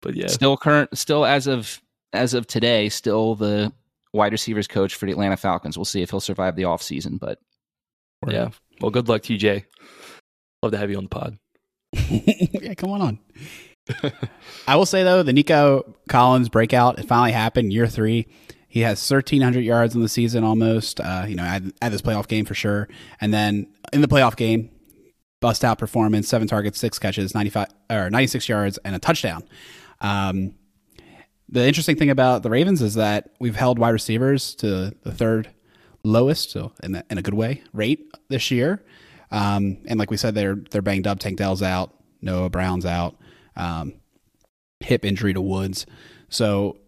but 0.01 0.15
yeah, 0.15 0.27
Still 0.27 0.57
current, 0.57 0.97
still 0.97 1.25
as 1.25 1.47
of 1.47 1.81
as 2.11 2.33
of 2.33 2.45
today, 2.45 2.89
still 2.89 3.35
the 3.35 3.71
wide 4.13 4.33
receivers 4.33 4.67
coach 4.67 4.95
for 4.95 5.05
the 5.05 5.13
Atlanta 5.13 5.37
Falcons. 5.37 5.77
We'll 5.77 5.85
see 5.85 6.01
if 6.01 6.09
he'll 6.11 6.19
survive 6.19 6.55
the 6.55 6.63
offseason, 6.63 7.19
but 7.19 7.39
yeah. 8.27 8.49
Well, 8.81 8.91
good 8.91 9.07
luck, 9.07 9.21
TJ. 9.21 9.63
Love 10.61 10.71
to 10.73 10.77
have 10.77 10.89
you 10.89 10.97
on 10.97 11.03
the 11.05 11.09
pod. 11.09 11.37
yeah, 11.93 12.73
come 12.73 12.91
on 12.91 13.01
on. 13.01 13.19
I 14.67 14.75
will 14.75 14.85
say 14.85 15.03
though, 15.03 15.23
the 15.23 15.33
Nico 15.33 15.95
Collins 16.09 16.49
breakout 16.49 16.99
it 16.99 17.07
finally 17.07 17.31
happened. 17.31 17.71
Year 17.71 17.87
three, 17.87 18.27
he 18.75 18.81
has 18.81 19.09
1,300 19.09 19.63
yards 19.63 19.95
in 19.95 20.01
the 20.01 20.09
season 20.09 20.43
almost. 20.43 20.99
Uh, 20.99 21.23
you 21.25 21.35
know, 21.35 21.43
at, 21.43 21.63
at 21.81 21.93
this 21.93 22.01
playoff 22.01 22.27
game 22.27 22.43
for 22.43 22.53
sure. 22.53 22.89
And 23.21 23.33
then 23.33 23.67
in 23.93 24.01
the 24.01 24.07
playoff 24.09 24.35
game, 24.35 24.69
bust 25.39 25.63
out 25.63 25.77
performance: 25.77 26.27
seven 26.27 26.45
targets, 26.45 26.77
six 26.77 26.99
catches, 26.99 27.33
95 27.33 27.67
or 27.89 28.09
96 28.09 28.49
yards, 28.49 28.77
and 28.79 28.93
a 28.93 28.99
touchdown. 28.99 29.43
Um, 30.01 30.55
the 31.47 31.65
interesting 31.65 31.95
thing 31.95 32.09
about 32.09 32.43
the 32.43 32.49
Ravens 32.49 32.81
is 32.81 32.95
that 32.95 33.29
we've 33.39 33.55
held 33.55 33.79
wide 33.79 33.91
receivers 33.91 34.53
to 34.55 34.91
the 35.03 35.11
third 35.13 35.51
lowest, 36.03 36.51
so 36.51 36.73
in, 36.83 36.91
the, 36.91 37.05
in 37.09 37.17
a 37.17 37.21
good 37.21 37.33
way, 37.33 37.63
rate 37.71 38.05
this 38.27 38.51
year. 38.51 38.83
Um, 39.31 39.77
and 39.85 39.97
like 39.97 40.11
we 40.11 40.17
said, 40.17 40.35
they're 40.35 40.57
they're 40.71 40.81
banged 40.81 41.07
up. 41.07 41.19
Tank 41.19 41.37
Dell's 41.37 41.63
out, 41.63 41.93
Noah 42.21 42.49
Brown's 42.49 42.85
out, 42.85 43.15
um, 43.55 43.93
hip 44.81 45.05
injury 45.05 45.33
to 45.33 45.39
Woods. 45.39 45.85
So 46.27 46.79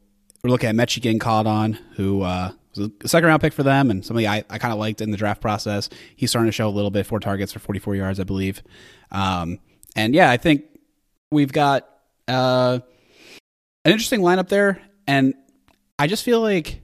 we're 0.48 0.52
looking 0.52 0.70
at 0.70 0.76
Metchie 0.76 1.02
getting 1.02 1.20
caught 1.20 1.46
on, 1.46 1.74
who 1.98 2.22
uh, 2.22 2.52
was 2.74 2.90
a 3.04 3.08
second 3.08 3.28
round 3.28 3.42
pick 3.42 3.52
for 3.52 3.64
them, 3.64 3.92
and 3.92 4.06
somebody 4.06 4.28
I, 4.28 4.46
I 4.50 4.58
kind 4.60 4.72
of 4.72 4.80
liked 4.80 5.02
in 5.02 5.12
the 5.12 5.18
draft 5.18 5.42
process. 5.42 5.90
He's 6.16 6.30
starting 6.30 6.48
to 6.48 6.54
show 6.54 6.70
a 6.70 6.72
little 6.72 6.90
bit, 6.90 7.06
four 7.06 7.20
targets 7.20 7.52
for 7.52 7.60
44 7.60 7.96
yards, 7.96 8.20
I 8.20 8.24
believe. 8.24 8.64
Um, 9.12 9.60
and 9.98 10.16
yeah, 10.16 10.32
I 10.32 10.38
think 10.38 10.64
we've 11.32 11.52
got 11.52 11.90
uh, 12.30 12.80
an 13.84 13.92
interesting 13.92 14.22
lineup 14.22 14.48
there, 14.48 14.82
and 15.06 15.34
I 16.00 16.08
just 16.08 16.24
feel 16.24 16.40
like 16.40 16.82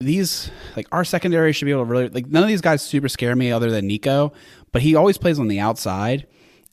these 0.00 0.50
like 0.76 0.86
our 0.92 1.04
secondary 1.04 1.52
should 1.52 1.66
be 1.66 1.72
able 1.72 1.84
to 1.84 1.90
really 1.90 2.08
like 2.08 2.26
none 2.26 2.42
of 2.42 2.48
these 2.48 2.62
guys 2.62 2.80
super 2.80 3.10
scare 3.10 3.36
me 3.36 3.52
other 3.52 3.70
than 3.70 3.86
Nico, 3.86 4.32
but 4.72 4.80
he 4.80 4.94
always 4.94 5.18
plays 5.18 5.38
on 5.38 5.48
the 5.48 5.60
outside, 5.60 6.26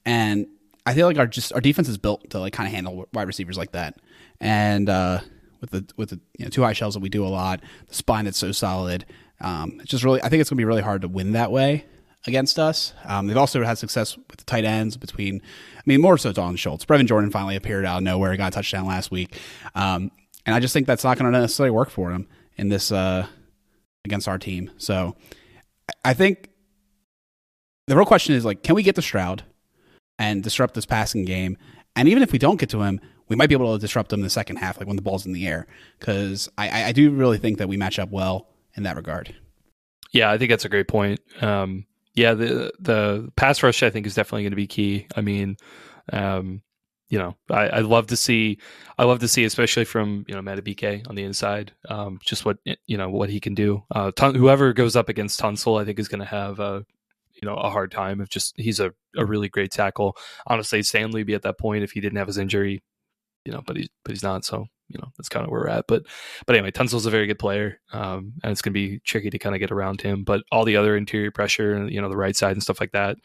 and 0.06 0.48
I 0.86 0.94
feel 0.94 1.06
like 1.06 1.18
our 1.18 1.28
just 1.28 1.52
our 1.52 1.60
defense 1.60 1.90
is 1.90 1.98
built 1.98 2.30
to 2.30 2.40
like 2.40 2.54
kind 2.54 2.66
of 2.66 2.74
handle 2.74 3.10
wide 3.14 3.28
receivers 3.28 3.58
like 3.58 3.74
that, 3.74 3.98
and 4.40 4.90
uh, 4.90 5.20
with 5.62 5.72
the 5.72 5.86
with 5.98 6.10
the 6.10 6.20
you 6.38 6.46
know, 6.46 6.50
two 6.50 6.64
high 6.64 6.74
shells 6.74 6.94
that 6.94 7.02
we 7.02 7.10
do 7.10 7.26
a 7.26 7.30
lot, 7.30 7.62
the 7.88 7.96
spine 7.96 8.26
that's 8.26 8.38
so 8.38 8.52
solid, 8.52 9.06
um, 9.42 9.80
it's 9.82 9.90
just 9.90 10.04
really 10.04 10.22
I 10.22 10.30
think 10.30 10.42
it's 10.42 10.50
gonna 10.50 10.58
be 10.58 10.66
really 10.66 10.82
hard 10.82 11.02
to 11.02 11.08
win 11.08 11.34
that 11.34 11.52
way 11.52 11.86
against 12.26 12.60
us. 12.60 12.94
Um, 13.06 13.28
they've 13.28 13.38
also 13.38 13.64
had 13.64 13.78
success 13.78 14.18
with 14.18 14.38
the 14.38 14.44
tight 14.44 14.66
ends 14.66 14.98
between, 14.98 15.42
I 15.78 15.82
mean, 15.86 16.02
more 16.02 16.18
so 16.18 16.34
Dalton 16.34 16.58
Schultz. 16.58 16.84
Brevin 16.84 17.08
Jordan 17.08 17.32
finally 17.32 17.56
appeared 17.56 17.86
out 17.86 17.98
of 17.98 18.04
nowhere, 18.04 18.36
got 18.36 18.52
a 18.54 18.56
touchdown 18.56 18.86
last 18.86 19.12
week, 19.12 19.38
um, 19.76 20.12
and 20.46 20.56
I 20.56 20.60
just 20.60 20.74
think 20.74 20.88
that's 20.88 21.04
not 21.04 21.18
going 21.18 21.32
to 21.32 21.40
necessarily 21.40 21.72
work 21.72 21.90
for 21.90 22.12
him 22.12 22.28
in 22.58 22.70
this 22.70 22.92
uh, 22.92 23.28
against 24.06 24.28
our 24.28 24.38
team. 24.38 24.72
So 24.78 25.16
I 26.04 26.14
think 26.14 26.50
the 27.88 27.96
real 27.96 28.06
question 28.06 28.36
is 28.36 28.46
like, 28.46 28.64
can 28.64 28.76
we 28.76 28.84
get 28.84 28.96
to 28.96 29.02
Stroud 29.02 29.44
and 30.20 30.44
disrupt 30.44 30.74
this 30.74 30.86
passing 30.86 31.26
game? 31.26 31.58
And 31.96 32.08
even 32.08 32.24
if 32.24 32.32
we 32.32 32.40
don't 32.40 32.60
get 32.60 32.70
to 32.70 32.82
him, 32.82 33.00
we 33.28 33.36
might 33.36 33.50
be 33.50 33.56
able 33.56 33.74
to 33.74 33.82
disrupt 33.82 34.10
them 34.10 34.22
in 34.22 34.24
the 34.24 34.30
second 34.30 34.58
half, 34.58 34.78
like 34.78 34.88
when 34.88 34.96
the 34.96 35.02
ball's 35.02 35.26
in 35.26 35.34
the 35.34 35.48
air, 35.48 35.68
because 36.00 36.50
I, 36.58 36.86
I 36.86 36.92
do 36.92 37.12
really 37.12 37.38
think 37.38 37.58
that 37.58 37.68
we 37.68 37.78
match 37.78 38.00
up 38.00 38.10
well 38.10 38.48
in 38.76 38.84
that 38.84 38.96
regard. 38.96 39.36
Yeah, 40.12 40.32
I 40.32 40.38
think 40.38 40.50
that's 40.50 40.66
a 40.66 40.70
great 40.70 40.88
point. 40.88 41.20
Um, 41.42 41.86
yeah, 42.14 42.34
the 42.34 42.72
the 42.80 43.32
pass 43.36 43.62
rush 43.62 43.84
I 43.84 43.90
think 43.90 44.08
is 44.08 44.16
definitely 44.16 44.44
going 44.44 44.52
to 44.52 44.56
be 44.58 44.68
key. 44.68 45.08
I 45.16 45.22
mean, 45.22 45.58
um, 46.12 46.62
you 47.10 47.20
know, 47.20 47.36
I, 47.50 47.70
I 47.70 47.80
love 47.80 48.08
to 48.08 48.18
see, 48.18 48.58
I 48.98 49.06
love 49.06 49.20
to 49.20 49.28
see, 49.28 49.46
especially 49.46 49.86
from 49.86 50.26
you 50.28 50.36
know 50.36 50.42
Madubuike 50.42 51.08
on 51.08 51.16
the 51.16 51.24
inside, 51.24 51.74
um, 51.90 52.20
just 52.24 52.46
what 52.46 52.58
you 52.86 52.98
know 52.98 53.10
what 53.10 53.30
he 53.30 53.40
can 53.40 53.54
do. 53.54 53.84
Uh, 53.94 54.12
Tun- 54.12 54.36
whoever 54.36 54.74
goes 54.74 54.96
up 54.96 55.10
against 55.10 55.40
Tunsil, 55.40 55.80
I 55.80 55.86
think 55.86 56.00
is 56.00 56.08
going 56.08 56.20
to 56.20 56.26
have 56.26 56.60
a 56.60 56.86
you 57.42 57.48
know 57.48 57.56
a 57.56 57.70
hard 57.70 57.92
time. 57.92 58.20
If 58.20 58.30
just 58.30 58.56
he's 58.58 58.80
a, 58.80 58.94
a 59.16 59.26
really 59.26 59.50
great 59.50 59.72
tackle. 59.72 60.18
Honestly, 60.48 60.84
Stanley 60.84 61.24
be 61.24 61.34
at 61.34 61.44
that 61.44 61.58
point 61.58 61.84
if 61.84 61.92
he 61.92 62.02
didn't 62.02 62.18
have 62.18 62.28
his 62.28 62.38
injury, 62.38 62.84
you 63.48 63.54
know, 63.54 63.64
but 63.66 63.78
he's 63.78 63.90
but 64.04 64.12
he's 64.12 64.24
not. 64.24 64.44
So 64.44 64.68
you 64.90 65.00
know 65.00 65.10
that's 65.16 65.30
kind 65.30 65.46
of 65.46 65.52
where 65.52 65.62
we're 65.62 65.78
at. 65.78 65.86
But 65.88 66.04
but 66.46 66.56
anyway, 66.56 66.72
Tunsil's 66.72 67.06
a 67.06 67.10
very 67.10 67.28
good 67.28 67.40
player, 67.40 67.80
um, 67.94 68.34
and 68.44 68.52
it's 68.52 68.62
going 68.62 68.74
to 68.74 68.80
be 68.80 69.00
tricky 69.06 69.30
to 69.30 69.40
kind 69.40 69.56
of 69.56 69.62
get 69.62 69.72
around 69.72 70.02
him. 70.02 70.26
But 70.26 70.44
all 70.52 70.66
the 70.66 70.76
other 70.76 70.98
interior 70.98 71.32
pressure, 71.32 71.88
you 71.88 72.02
know, 72.02 72.10
the 72.10 72.24
right 72.26 72.36
side 72.36 72.52
and 72.58 72.62
stuff 72.64 72.82
like 72.82 72.92
that, 72.92 73.16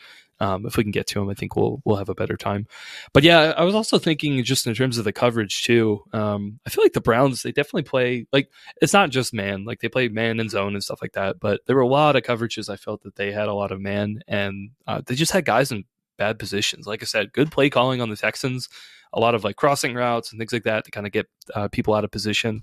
Um, 0.41 0.67
if 0.67 0.77
we 0.77 0.83
can 0.83 0.91
get 0.91 1.07
to 1.09 1.21
him, 1.21 1.29
I 1.31 1.35
think 1.35 1.55
we'll 1.55 1.81
we'll 1.85 1.99
have 2.03 2.09
a 2.09 2.15
better 2.15 2.37
time. 2.37 2.67
But 3.13 3.23
yeah, 3.23 3.55
I 3.57 3.63
was 3.63 3.75
also 3.75 3.99
thinking 3.99 4.43
just 4.45 4.67
in 4.67 4.75
terms 4.75 4.99
of 4.99 5.05
the 5.05 5.13
coverage 5.13 5.63
too. 5.63 6.03
Um, 6.13 6.59
I 6.67 6.71
feel 6.71 6.85
like 6.85 6.95
the 6.95 7.09
Browns 7.09 7.43
they 7.43 7.53
definitely 7.53 7.85
play 7.85 8.27
like 8.33 8.51
it's 8.81 8.93
not 8.93 9.11
just 9.11 9.33
man, 9.33 9.65
like 9.65 9.81
they 9.81 9.89
play 9.89 10.09
man 10.09 10.41
and 10.41 10.51
zone 10.51 10.75
and 10.75 10.83
stuff 10.83 11.03
like 11.03 11.13
that. 11.13 11.39
But 11.39 11.61
there 11.67 11.77
were 11.77 11.83
a 11.83 11.97
lot 12.01 12.17
of 12.17 12.23
coverages 12.23 12.69
I 12.69 12.77
felt 12.77 13.03
that 13.03 13.15
they 13.17 13.31
had 13.31 13.49
a 13.49 13.55
lot 13.55 13.73
of 13.73 13.81
man, 13.81 14.21
and 14.27 14.71
uh, 14.87 15.01
they 15.07 15.15
just 15.15 15.33
had 15.33 15.45
guys 15.45 15.71
in 15.71 15.85
bad 16.23 16.39
positions. 16.39 16.87
Like 16.87 17.03
I 17.03 17.07
said, 17.07 17.33
good 17.33 17.51
play 17.51 17.69
calling 17.71 18.01
on 18.01 18.11
the 18.11 18.17
Texans, 18.17 18.69
a 19.13 19.21
lot 19.21 19.35
of 19.35 19.45
like 19.45 19.57
crossing 19.57 19.95
routes 19.95 20.31
and 20.31 20.39
things 20.39 20.53
like 20.53 20.65
that 20.65 20.85
to 20.85 20.91
kind 20.91 21.07
of 21.07 21.13
get 21.13 21.27
uh, 21.55 21.69
people 21.69 21.95
out 21.95 22.05
of 22.05 22.11
position. 22.11 22.63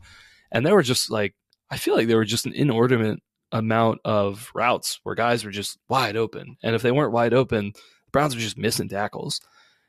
And 0.52 0.66
there 0.66 0.76
were 0.76 0.84
just 0.94 1.12
like 1.12 1.36
I 1.72 1.78
feel 1.78 1.96
like 1.96 2.08
there 2.08 2.18
were 2.18 2.26
just 2.26 2.46
an 2.46 2.54
inordinate 2.54 3.20
amount 3.52 4.00
of 4.06 4.52
routes 4.54 5.00
where 5.04 5.16
guys 5.16 5.44
were 5.44 5.52
just 5.52 5.78
wide 5.88 6.16
open. 6.16 6.58
And 6.64 6.76
if 6.76 6.82
they 6.82 6.92
weren't 6.92 7.12
wide 7.12 7.34
open, 7.34 7.74
the 7.74 8.12
Browns 8.12 8.36
were 8.36 8.42
just 8.42 8.58
missing 8.58 8.90
tackles. 8.90 9.42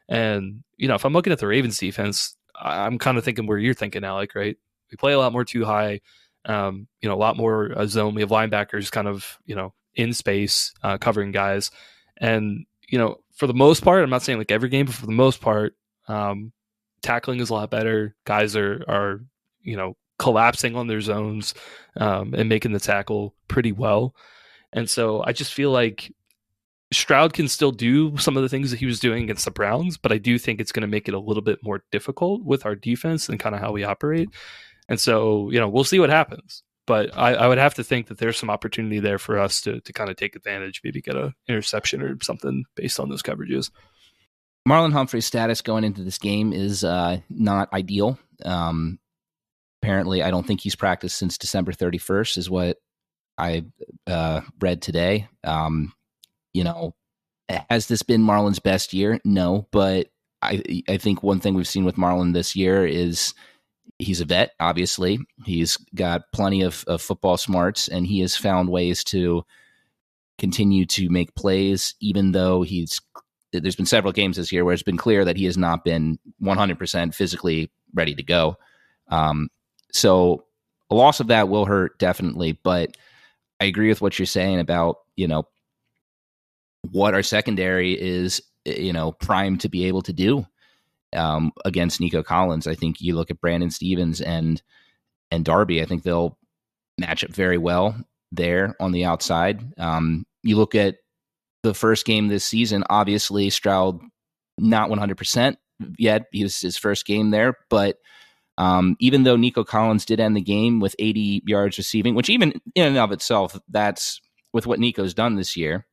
And, 0.09 0.63
you 0.77 0.89
know, 0.89 0.95
if 0.95 1.05
I'm 1.05 1.13
looking 1.13 1.33
at 1.33 1.39
the 1.39 1.47
Ravens 1.47 1.79
defense, 1.79 2.37
I'm 2.61 2.99
kind 2.99 3.17
of 3.17 3.25
thinking 3.25 3.47
where 3.47 3.59
you're 3.59 3.75
thinking, 3.75 4.05
Alec, 4.05 4.35
right? 4.35 4.57
We 4.91 4.97
play 4.97 5.13
a 5.13 5.19
lot 5.19 5.33
more 5.33 5.45
two 5.45 5.65
high, 5.65 6.01
um, 6.45 6.89
you 7.01 7.09
know, 7.09 7.15
a 7.15 7.17
lot 7.25 7.37
more 7.37 7.73
uh, 7.77 7.87
zone. 7.87 8.15
We 8.15 8.23
have 8.23 8.31
linebackers 8.31 8.91
kind 8.91 9.09
of, 9.09 9.39
you 9.47 9.55
know, 9.55 9.73
in 9.95 10.13
space 10.13 10.73
uh, 10.83 10.99
covering 10.99 11.31
guys. 11.31 11.71
And, 12.17 12.67
you 12.89 12.99
know, 12.99 13.21
for 13.41 13.47
the 13.47 13.55
most 13.55 13.83
part, 13.83 14.05
I'm 14.05 14.11
not 14.11 14.23
saying 14.23 14.39
like 14.39 14.51
every 14.51 14.69
game, 14.69 14.85
but 14.85 14.95
for 14.95 15.07
the 15.07 15.13
most 15.13 15.41
part, 15.41 15.75
um, 16.09 16.53
tackling 17.01 17.41
is 17.41 17.49
a 17.49 17.55
lot 17.55 17.71
better. 17.71 18.15
Guys 18.27 18.55
are, 18.55 18.85
are, 18.87 19.23
you 19.63 19.79
know, 19.79 19.97
collapsing 20.19 20.77
on 20.77 20.89
their 20.89 21.01
zones 21.01 21.55
um, 21.97 22.35
and 22.35 22.51
making 22.51 22.73
the 22.73 22.79
tackle 22.79 23.35
pretty 23.49 23.73
well. 23.73 24.15
And 24.75 24.91
so 24.91 25.25
I 25.25 25.33
just 25.33 25.55
feel 25.55 25.71
like 25.71 26.13
Stroud 26.93 27.33
can 27.33 27.49
still 27.49 27.73
do 27.73 28.15
some 28.19 28.37
of 28.37 28.43
the 28.43 28.49
things 28.51 28.71
that 28.73 28.79
he 28.79 28.85
was 28.85 29.01
doing 29.01 29.25
against 29.25 29.47
the 29.47 29.51
Browns, 29.51 29.97
but 29.97 30.13
I 30.13 30.19
do 30.19 30.39
think 30.39 30.61
it's 30.61 30.73
going 30.73 30.83
to 30.83 30.87
make 30.87 31.09
it 31.09 31.15
a 31.15 31.19
little 31.19 31.43
bit 31.43 31.63
more 31.63 31.83
difficult 31.91 32.45
with 32.45 32.67
our 32.67 32.75
defense 32.75 33.31
and 33.31 33.41
kind 33.41 33.55
of 33.55 33.63
how 33.63 33.73
we 33.73 33.85
operate. 33.85 34.29
And 34.87 35.01
so, 35.01 35.49
you 35.49 35.59
know, 35.59 35.69
we'll 35.71 35.85
see 35.85 35.99
what 35.99 36.11
happens. 36.11 36.63
But 36.91 37.17
I, 37.17 37.35
I 37.35 37.47
would 37.47 37.59
have 37.59 37.75
to 37.75 37.85
think 37.85 38.09
that 38.09 38.19
there's 38.19 38.37
some 38.37 38.51
opportunity 38.51 38.99
there 38.99 39.19
for 39.19 39.39
us 39.39 39.61
to 39.61 39.81
to 39.81 39.93
kind 39.93 40.11
of 40.11 40.17
take 40.17 40.35
advantage, 40.35 40.81
maybe 40.83 41.01
get 41.01 41.15
a 41.15 41.33
interception 41.47 42.03
or 42.03 42.17
something 42.21 42.65
based 42.75 42.99
on 42.99 43.09
those 43.09 43.23
coverages. 43.23 43.71
Marlon 44.69 44.93
Humphrey's 44.93 45.25
status 45.25 45.63
going 45.63 45.85
into 45.85 46.03
this 46.03 46.19
game 46.19 46.53
is 46.53 46.83
uh, 46.83 47.19
not 47.31 47.73
ideal. 47.73 48.19
Um, 48.45 48.99
apparently 49.83 50.23
i 50.23 50.31
don't 50.31 50.47
think 50.47 50.61
he's 50.61 50.77
practiced 50.77 51.17
since 51.17 51.39
december 51.39 51.73
31st 51.73 52.39
is 52.39 52.51
what 52.51 52.77
i 53.39 53.65
uh, 54.07 54.41
read 54.61 54.83
today 54.83 55.29
um, 55.45 55.93
you 56.53 56.65
know 56.65 56.95
has 57.71 57.87
this 57.87 58.03
been 58.03 58.23
marlon's 58.23 58.59
best 58.59 58.93
year 58.93 59.19
no 59.25 59.67
but 59.71 60.09
i 60.43 60.83
i 60.89 60.97
think 60.97 61.23
one 61.23 61.41
thing 61.41 61.55
we've 61.55 61.67
seen 61.69 61.85
with 61.85 61.97
marlon 61.97 62.35
this 62.35 62.55
year 62.55 62.87
is 62.87 63.35
he's 63.99 64.21
a 64.21 64.25
vet 64.25 64.53
obviously. 64.61 65.19
He's 65.45 65.77
got 65.95 66.23
plenty 66.33 66.63
of, 66.63 66.85
of 66.87 67.03
football 67.03 67.37
smarts 67.37 67.89
and 67.89 68.07
he 68.07 68.21
has 68.21 68.37
found 68.37 68.69
ways 68.69 69.05
to 69.05 69.45
continue 70.39 70.87
to 70.87 71.11
make 71.11 71.35
plays 71.35 71.95
even 72.01 72.33
though 72.33 72.63
he's 72.63 73.01
there's 73.53 73.77
been 73.77 73.87
several 73.87 74.13
games 74.13 74.37
this 74.37 74.53
year 74.53 74.65
where 74.65 74.73
it's 74.73 74.83
been 74.83 74.97
clear 74.97 75.25
that 75.25 75.37
he 75.37 75.45
has 75.45 75.59
not 75.59 75.85
been 75.85 76.19
100% 76.41 77.15
physically 77.15 77.71
ready 77.93 78.15
to 78.15 78.23
go. 78.23 78.57
Um, 79.09 79.49
so 79.93 80.45
a 80.89 80.95
loss 80.95 81.21
of 81.21 81.29
that 81.29 81.49
will 81.49 81.65
hurt 81.65 81.99
definitely, 81.99 82.53
but 82.53 82.97
I 83.61 83.65
agree 83.65 83.89
with 83.89 84.01
what 84.01 84.19
you're 84.19 84.27
saying 84.27 84.61
about, 84.61 84.99
you 85.17 85.27
know, 85.27 85.49
what 86.91 87.15
our 87.15 87.23
secondary 87.23 88.01
is, 88.01 88.41
eh, 88.67 88.81
you 88.81 88.93
know, 88.93 89.13
primed 89.13 89.61
to 89.63 89.69
be 89.69 89.87
able 89.87 90.03
to 90.03 90.13
do 90.13 90.47
um, 91.15 91.53
against 91.65 92.01
Nico 92.01 92.23
Collins. 92.23 92.67
I 92.67 92.75
think 92.75 93.01
you 93.01 93.15
look 93.15 93.31
at 93.31 93.41
Brandon 93.41 93.71
Stephens 93.71 94.21
and 94.21 94.63
and 95.31 95.45
Darby. 95.45 95.83
I 95.83 95.87
think 95.87 96.03
they'll 96.03 96.37
match 96.99 97.25
up 97.25 97.31
very 97.31 97.59
well 97.59 97.97
there 98.33 98.77
on 98.81 98.93
the 98.93 99.05
outside. 99.05 99.63
Um, 99.79 100.27
you 100.43 100.57
look 100.57 100.75
at 100.75 100.97
the 101.63 101.75
first 101.75 102.07
game 102.07 102.29
this 102.29 102.45
season. 102.45 102.85
Obviously, 102.91 103.51
Stroud 103.51 104.01
not 104.59 104.91
100 104.91 105.17
percent 105.17 105.59
yet. 105.99 106.27
He 106.33 106.43
was 106.43 106.61
his 106.61 106.77
first 106.77 107.07
game 107.07 107.31
there, 107.31 107.57
but 107.69 107.97
um, 108.59 108.97
even 109.01 109.23
though 109.23 109.37
Nico 109.37 109.65
Collins 109.65 110.05
did 110.05 110.21
end 110.21 110.37
the 110.37 110.43
game 110.43 110.81
with 110.81 110.95
80 110.99 111.43
yards 111.47 111.79
receiving, 111.79 112.15
which 112.15 112.29
even 112.29 112.53
in 112.75 112.87
and 112.89 112.99
of 112.99 113.11
itself, 113.11 113.59
that's 113.71 114.21
with 114.53 114.67
what 114.67 114.79
Nico's 114.79 115.15
done 115.15 115.37
this 115.37 115.57
year, 115.57 115.87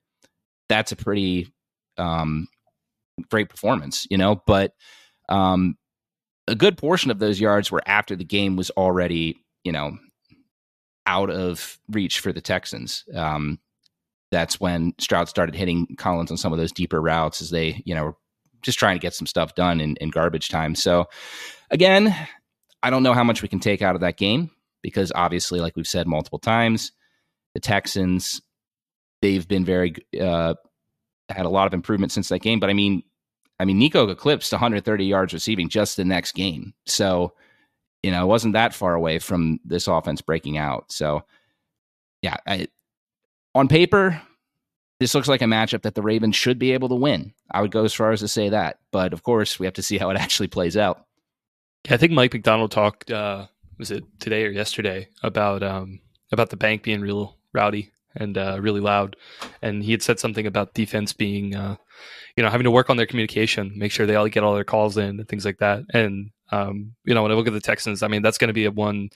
that's 0.67 0.91
a 0.91 0.97
pretty 0.97 1.47
um, 1.97 2.49
great 3.31 3.47
performance, 3.49 4.05
you 4.09 4.17
know. 4.17 4.41
But 4.45 4.73
um, 5.29 5.77
a 6.47 6.55
good 6.55 6.77
portion 6.77 7.11
of 7.11 7.19
those 7.19 7.39
yards 7.39 7.71
were 7.71 7.83
after 7.85 8.15
the 8.15 8.23
game 8.23 8.55
was 8.55 8.69
already, 8.71 9.37
you 9.63 9.71
know, 9.71 9.97
out 11.05 11.29
of 11.29 11.79
reach 11.89 12.19
for 12.19 12.31
the 12.31 12.41
Texans. 12.41 13.03
Um, 13.13 13.59
that's 14.31 14.59
when 14.59 14.93
Stroud 14.99 15.29
started 15.29 15.55
hitting 15.55 15.95
Collins 15.97 16.31
on 16.31 16.37
some 16.37 16.51
of 16.51 16.59
those 16.59 16.71
deeper 16.71 17.01
routes 17.01 17.41
as 17.41 17.49
they, 17.49 17.81
you 17.85 17.95
know, 17.95 18.05
were 18.05 18.15
just 18.61 18.79
trying 18.79 18.95
to 18.97 19.01
get 19.01 19.13
some 19.13 19.27
stuff 19.27 19.55
done 19.55 19.79
in, 19.79 19.95
in 19.97 20.09
garbage 20.09 20.49
time. 20.49 20.75
So, 20.75 21.05
again, 21.71 22.15
I 22.83 22.89
don't 22.89 23.03
know 23.03 23.13
how 23.13 23.23
much 23.23 23.41
we 23.41 23.47
can 23.47 23.59
take 23.59 23.81
out 23.81 23.95
of 23.95 24.01
that 24.01 24.17
game 24.17 24.51
because 24.81 25.11
obviously, 25.15 25.61
like 25.61 25.75
we've 25.75 25.87
said 25.87 26.07
multiple 26.07 26.39
times, 26.39 26.91
the 27.53 27.59
Texans 27.59 28.41
they've 29.21 29.47
been 29.47 29.65
very 29.65 29.95
uh, 30.19 30.53
had 31.29 31.45
a 31.45 31.49
lot 31.49 31.67
of 31.67 31.73
improvement 31.73 32.11
since 32.11 32.29
that 32.29 32.39
game. 32.39 32.59
But 32.59 32.69
I 32.69 32.73
mean, 32.73 33.03
I 33.59 33.65
mean, 33.65 33.79
Nico 33.79 34.07
eclipsed 34.07 34.51
130 34.51 35.05
yards 35.05 35.33
receiving 35.33 35.69
just 35.69 35.97
the 35.97 36.05
next 36.05 36.33
game, 36.33 36.73
so 36.85 37.33
you 38.03 38.11
know 38.11 38.23
it 38.23 38.27
wasn't 38.27 38.53
that 38.53 38.73
far 38.73 38.93
away 38.93 39.19
from 39.19 39.59
this 39.65 39.87
offense 39.87 40.21
breaking 40.21 40.57
out. 40.57 40.91
So 40.91 41.23
yeah, 42.21 42.37
I, 42.45 42.67
on 43.55 43.67
paper, 43.67 44.21
this 44.99 45.15
looks 45.15 45.27
like 45.27 45.41
a 45.41 45.45
matchup 45.45 45.81
that 45.83 45.95
the 45.95 46.01
Ravens 46.01 46.35
should 46.35 46.59
be 46.59 46.71
able 46.71 46.89
to 46.89 46.95
win. 46.95 47.33
I 47.51 47.61
would 47.61 47.71
go 47.71 47.83
as 47.83 47.93
far 47.93 48.11
as 48.11 48.19
to 48.19 48.27
say 48.27 48.49
that, 48.49 48.79
but 48.91 49.13
of 49.13 49.23
course, 49.23 49.59
we 49.59 49.65
have 49.65 49.73
to 49.75 49.83
see 49.83 49.97
how 49.97 50.09
it 50.09 50.17
actually 50.19 50.47
plays 50.47 50.77
out. 50.77 51.03
I 51.89 51.97
think 51.97 52.11
Mike 52.11 52.33
Macdonald 52.33 52.71
talked 52.71 53.11
uh, 53.11 53.47
was 53.77 53.91
it 53.91 54.03
today 54.19 54.45
or 54.45 54.49
yesterday 54.49 55.07
about 55.23 55.63
um, 55.63 55.99
about 56.31 56.49
the 56.49 56.57
bank 56.57 56.83
being 56.83 57.01
real 57.01 57.37
rowdy 57.53 57.91
and 58.17 58.37
uh, 58.37 58.57
really 58.59 58.81
loud, 58.81 59.15
and 59.61 59.83
he 59.83 59.91
had 59.91 60.01
said 60.01 60.19
something 60.19 60.45
about 60.45 60.73
defense 60.73 61.13
being 61.13 61.55
uh, 61.55 61.77
you 62.35 62.43
know 62.43 62.49
having 62.49 62.65
to 62.65 62.71
work 62.71 62.89
on 62.89 62.97
their 62.97 63.05
communication, 63.05 63.71
make 63.75 63.91
sure 63.91 64.05
they 64.05 64.15
all 64.15 64.27
get 64.27 64.43
all 64.43 64.55
their 64.55 64.63
calls 64.63 64.97
in 64.97 65.19
and 65.19 65.27
things 65.27 65.45
like 65.45 65.57
that. 65.59 65.83
And 65.93 66.31
um, 66.51 66.93
you 67.05 67.13
know 67.13 67.23
when 67.23 67.31
I 67.31 67.35
look 67.35 67.47
at 67.47 67.53
the 67.53 67.59
Texans, 67.59 68.03
I 68.03 68.07
mean 68.07 68.21
that's 68.21 68.37
going 68.37 68.49
to 68.49 68.53
be 68.53 68.65
a 68.65 68.71
one 68.71 69.09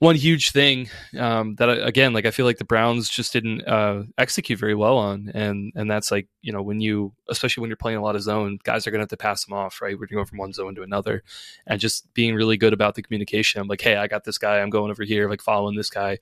one 0.00 0.14
huge 0.14 0.52
thing 0.52 0.88
um, 1.18 1.56
that 1.56 1.68
again, 1.68 2.12
like 2.12 2.24
I 2.24 2.30
feel 2.30 2.46
like 2.46 2.58
the 2.58 2.64
Browns 2.64 3.08
just 3.08 3.32
didn't 3.32 3.66
uh, 3.66 4.04
execute 4.16 4.58
very 4.58 4.74
well 4.74 4.96
on, 4.96 5.30
and 5.34 5.72
and 5.74 5.90
that's 5.90 6.12
like 6.12 6.28
you 6.40 6.52
know 6.52 6.62
when 6.62 6.80
you, 6.80 7.12
especially 7.28 7.62
when 7.62 7.70
you're 7.70 7.76
playing 7.76 7.98
a 7.98 8.02
lot 8.02 8.14
of 8.14 8.22
zone, 8.22 8.58
guys 8.62 8.86
are 8.86 8.92
going 8.92 9.00
to 9.00 9.02
have 9.02 9.08
to 9.08 9.16
pass 9.16 9.44
them 9.44 9.54
off, 9.54 9.82
right? 9.82 9.98
We're 9.98 10.06
going 10.06 10.24
from 10.24 10.38
one 10.38 10.52
zone 10.52 10.76
to 10.76 10.82
another, 10.82 11.24
and 11.66 11.80
just 11.80 12.12
being 12.14 12.36
really 12.36 12.56
good 12.56 12.72
about 12.72 12.94
the 12.94 13.02
communication. 13.02 13.60
I'm 13.60 13.66
like, 13.66 13.80
hey, 13.80 13.96
I 13.96 14.06
got 14.06 14.22
this 14.24 14.38
guy, 14.38 14.60
I'm 14.60 14.70
going 14.70 14.90
over 14.90 15.02
here, 15.02 15.28
like 15.28 15.42
following 15.42 15.76
this 15.76 15.90
guy. 15.90 16.18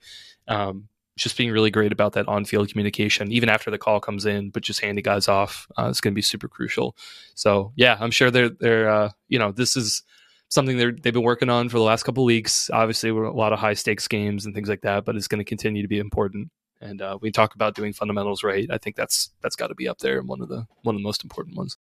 Um, 0.47 0.87
just 1.17 1.35
being 1.35 1.51
really 1.51 1.71
great 1.71 1.91
about 1.91 2.13
that 2.13 2.27
on-field 2.27 2.69
communication, 2.69 3.31
even 3.31 3.49
after 3.49 3.69
the 3.69 3.77
call 3.77 3.99
comes 3.99 4.25
in, 4.25 4.51
but 4.51 4.63
just 4.63 4.79
handing 4.79 5.03
guys 5.03 5.27
off 5.27 5.67
uh, 5.77 5.87
is 5.87 5.99
going 5.99 6.13
to 6.13 6.15
be 6.15 6.21
super 6.21 6.47
crucial. 6.47 6.95
So 7.35 7.73
yeah, 7.75 7.97
I'm 7.99 8.11
sure 8.11 8.31
they're 8.31 8.49
they're 8.49 8.89
uh, 8.89 9.09
you 9.27 9.39
know 9.39 9.51
this 9.51 9.75
is 9.75 10.03
something 10.49 10.77
they've 10.77 11.01
been 11.01 11.23
working 11.23 11.49
on 11.49 11.67
for 11.67 11.77
the 11.77 11.83
last 11.83 12.03
couple 12.03 12.23
weeks. 12.23 12.69
Obviously, 12.71 13.11
we're 13.11 13.25
a 13.25 13.33
lot 13.33 13.51
of 13.51 13.59
high 13.59 13.73
stakes 13.73 14.07
games 14.07 14.45
and 14.45 14.55
things 14.55 14.69
like 14.69 14.81
that, 14.81 15.03
but 15.03 15.15
it's 15.15 15.27
going 15.27 15.39
to 15.39 15.45
continue 15.45 15.81
to 15.81 15.87
be 15.89 15.99
important. 15.99 16.49
And 16.79 17.01
uh, 17.01 17.17
we 17.19 17.31
talk 17.31 17.55
about 17.55 17.75
doing 17.75 17.91
fundamentals 17.91 18.43
right. 18.43 18.69
I 18.71 18.77
think 18.77 18.95
that's 18.95 19.31
that's 19.41 19.55
got 19.55 19.67
to 19.67 19.75
be 19.75 19.89
up 19.89 19.97
there 19.97 20.19
and 20.19 20.27
one 20.27 20.41
of 20.41 20.47
the 20.47 20.67
one 20.83 20.95
of 20.95 20.99
the 20.99 21.03
most 21.03 21.23
important 21.23 21.57
ones. 21.57 21.77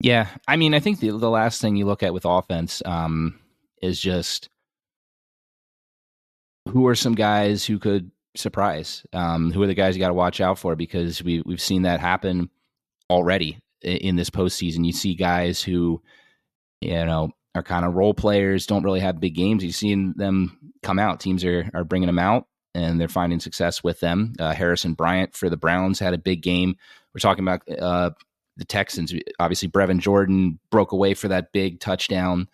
Yeah, 0.00 0.28
I 0.48 0.56
mean, 0.56 0.74
I 0.74 0.80
think 0.80 0.98
the 0.98 1.10
the 1.10 1.30
last 1.30 1.60
thing 1.60 1.76
you 1.76 1.86
look 1.86 2.02
at 2.02 2.12
with 2.12 2.24
offense 2.24 2.82
um, 2.84 3.38
is 3.80 4.00
just 4.00 4.48
who 6.68 6.86
are 6.86 6.94
some 6.94 7.14
guys 7.14 7.64
who 7.64 7.78
could 7.78 8.10
surprise. 8.36 9.04
Um, 9.12 9.50
who 9.52 9.62
are 9.62 9.66
the 9.66 9.74
guys 9.74 9.96
you 9.96 10.00
got 10.00 10.08
to 10.08 10.14
watch 10.14 10.40
out 10.40 10.58
for 10.58 10.76
because 10.76 11.22
we 11.22 11.42
we've 11.44 11.60
seen 11.60 11.82
that 11.82 12.00
happen 12.00 12.50
already 13.10 13.58
in 13.82 14.16
this 14.16 14.30
postseason. 14.30 14.84
You 14.84 14.92
see 14.92 15.14
guys 15.14 15.62
who, 15.62 16.02
you 16.80 17.04
know, 17.04 17.30
are 17.54 17.62
kind 17.62 17.84
of 17.84 17.94
role 17.94 18.14
players, 18.14 18.66
don't 18.66 18.82
really 18.82 19.00
have 19.00 19.20
big 19.20 19.34
games. 19.34 19.62
You've 19.62 19.74
seen 19.74 20.14
them 20.16 20.58
come 20.82 20.98
out. 20.98 21.20
Teams 21.20 21.44
are 21.44 21.70
are 21.74 21.84
bringing 21.84 22.08
them 22.08 22.18
out, 22.18 22.46
and 22.74 23.00
they're 23.00 23.08
finding 23.08 23.40
success 23.40 23.84
with 23.84 24.00
them. 24.00 24.34
Uh, 24.38 24.52
Harrison 24.52 24.94
Bryant 24.94 25.34
for 25.34 25.48
the 25.48 25.56
Browns 25.56 25.98
had 25.98 26.14
a 26.14 26.18
big 26.18 26.42
game. 26.42 26.76
We're 27.14 27.20
talking 27.20 27.44
about 27.44 27.62
uh, 27.80 28.10
the 28.56 28.64
Texans. 28.64 29.14
Obviously, 29.38 29.68
Brevin 29.68 30.00
Jordan 30.00 30.58
broke 30.70 30.92
away 30.92 31.14
for 31.14 31.28
that 31.28 31.52
big 31.52 31.78
touchdown. 31.80 32.48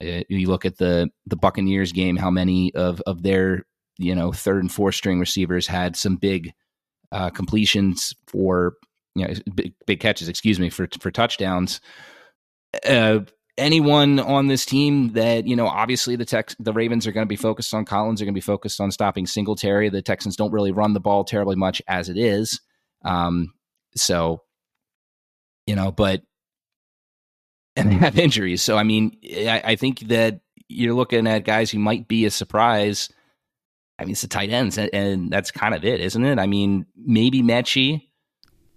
Uh, 0.00 0.22
you 0.28 0.48
look 0.48 0.64
at 0.64 0.78
the 0.78 1.10
the 1.26 1.36
Buccaneers 1.36 1.92
game. 1.92 2.16
How 2.16 2.30
many 2.30 2.74
of 2.74 3.00
of 3.02 3.22
their 3.22 3.66
you 4.00 4.14
know 4.14 4.32
third 4.32 4.62
and 4.62 4.72
fourth 4.72 4.94
string 4.94 5.20
receivers 5.20 5.66
had 5.66 5.96
some 5.96 6.16
big 6.16 6.52
uh, 7.12 7.30
completions 7.30 8.14
for 8.26 8.74
you 9.14 9.26
know, 9.26 9.34
big, 9.54 9.74
big 9.86 10.00
catches, 10.00 10.28
excuse 10.28 10.58
me, 10.60 10.70
for 10.70 10.88
for 11.00 11.10
touchdowns. 11.10 11.80
Uh, 12.86 13.20
anyone 13.58 14.18
on 14.20 14.46
this 14.46 14.64
team 14.64 15.12
that 15.12 15.46
you 15.46 15.56
know 15.56 15.66
obviously 15.66 16.16
the 16.16 16.24
Tex 16.24 16.54
the 16.58 16.72
Ravens 16.72 17.06
are 17.06 17.12
going 17.12 17.26
to 17.26 17.28
be 17.28 17.36
focused 17.36 17.74
on 17.74 17.84
Collins 17.84 18.20
are 18.20 18.24
going 18.24 18.34
to 18.34 18.38
be 18.38 18.40
focused 18.40 18.80
on 18.80 18.90
stopping 18.90 19.26
Singletary. 19.26 19.88
The 19.88 20.02
Texans 20.02 20.36
don't 20.36 20.52
really 20.52 20.72
run 20.72 20.94
the 20.94 21.00
ball 21.00 21.24
terribly 21.24 21.56
much 21.56 21.82
as 21.88 22.08
it 22.08 22.16
is, 22.16 22.60
um, 23.04 23.52
so 23.96 24.42
you 25.66 25.76
know, 25.76 25.90
but 25.90 26.22
and 27.76 27.90
they 27.90 27.94
have 27.96 28.18
injuries. 28.18 28.62
So 28.62 28.76
I 28.76 28.84
mean, 28.84 29.16
I, 29.24 29.62
I 29.64 29.76
think 29.76 30.00
that 30.08 30.40
you're 30.68 30.94
looking 30.94 31.26
at 31.26 31.44
guys 31.44 31.70
who 31.70 31.78
might 31.78 32.06
be 32.06 32.24
a 32.24 32.30
surprise. 32.30 33.08
I 34.00 34.04
mean, 34.04 34.12
it's 34.12 34.22
the 34.22 34.28
tight 34.28 34.48
ends, 34.48 34.78
and, 34.78 34.88
and 34.94 35.30
that's 35.30 35.50
kind 35.50 35.74
of 35.74 35.84
it, 35.84 36.00
isn't 36.00 36.24
it? 36.24 36.38
I 36.38 36.46
mean, 36.46 36.86
maybe 36.96 37.42
Metchie. 37.42 38.06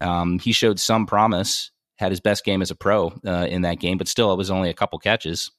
Um, 0.01 0.37
he 0.37 0.51
showed 0.51 0.81
some 0.81 1.05
promise 1.05 1.71
had 1.95 2.11
his 2.11 2.19
best 2.19 2.43
game 2.43 2.61
as 2.61 2.69
a 2.71 2.75
pro 2.75 3.13
uh, 3.25 3.47
in 3.49 3.61
that 3.61 3.79
game, 3.79 3.97
but 3.97 4.09
still, 4.09 4.33
it 4.33 4.37
was 4.37 4.51
only 4.51 4.69
a 4.69 4.73
couple 4.73 4.99
catches. 4.99 5.49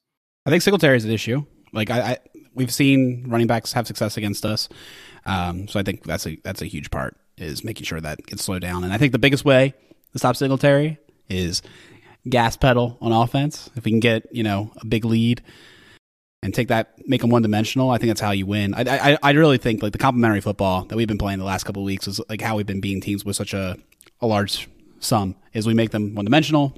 I 0.45 0.51
think 0.51 0.61
Singletary 0.61 0.97
is 0.97 1.05
an 1.05 1.11
issue. 1.11 1.43
Like 1.73 1.89
I, 1.89 1.99
I, 1.99 2.17
we've 2.53 2.71
seen 2.71 3.25
running 3.27 3.47
backs 3.47 3.73
have 3.73 3.87
success 3.87 4.17
against 4.17 4.45
us, 4.45 4.69
um, 5.25 5.67
so 5.67 5.79
I 5.79 5.83
think 5.83 6.03
that's 6.03 6.27
a 6.27 6.37
that's 6.43 6.61
a 6.61 6.67
huge 6.67 6.91
part 6.91 7.17
is 7.37 7.63
making 7.63 7.85
sure 7.85 7.99
that 7.99 8.23
gets 8.27 8.43
slowed 8.43 8.61
down. 8.61 8.83
And 8.83 8.93
I 8.93 8.97
think 8.97 9.11
the 9.11 9.19
biggest 9.19 9.43
way 9.43 9.73
to 10.13 10.19
stop 10.19 10.35
Singletary 10.35 10.99
is 11.27 11.63
gas 12.29 12.55
pedal 12.55 12.97
on 13.01 13.11
offense. 13.11 13.69
If 13.75 13.83
we 13.83 13.91
can 13.91 13.99
get 13.99 14.27
you 14.31 14.43
know 14.43 14.71
a 14.77 14.85
big 14.85 15.05
lead 15.05 15.41
and 16.45 16.53
take 16.53 16.67
that, 16.67 16.93
make 17.07 17.21
them 17.21 17.31
one 17.31 17.41
dimensional. 17.41 17.89
I 17.89 17.97
think 17.97 18.11
that's 18.11 18.21
how 18.21 18.29
you 18.29 18.45
win. 18.45 18.75
I, 18.75 19.13
I 19.13 19.17
I 19.23 19.31
really 19.31 19.57
think 19.57 19.81
like 19.81 19.93
the 19.93 19.97
complementary 19.97 20.41
football 20.41 20.85
that 20.85 20.95
we've 20.95 21.07
been 21.07 21.17
playing 21.17 21.39
the 21.39 21.45
last 21.45 21.63
couple 21.63 21.81
of 21.81 21.85
weeks 21.87 22.07
is 22.07 22.21
like 22.29 22.39
how 22.39 22.55
we've 22.55 22.67
been 22.67 22.81
beating 22.81 23.01
teams 23.01 23.25
with 23.25 23.35
such 23.35 23.53
a 23.55 23.77
a 24.21 24.27
large 24.27 24.69
sum 24.99 25.35
is 25.53 25.65
we 25.65 25.73
make 25.73 25.89
them 25.89 26.13
one 26.13 26.23
dimensional 26.23 26.77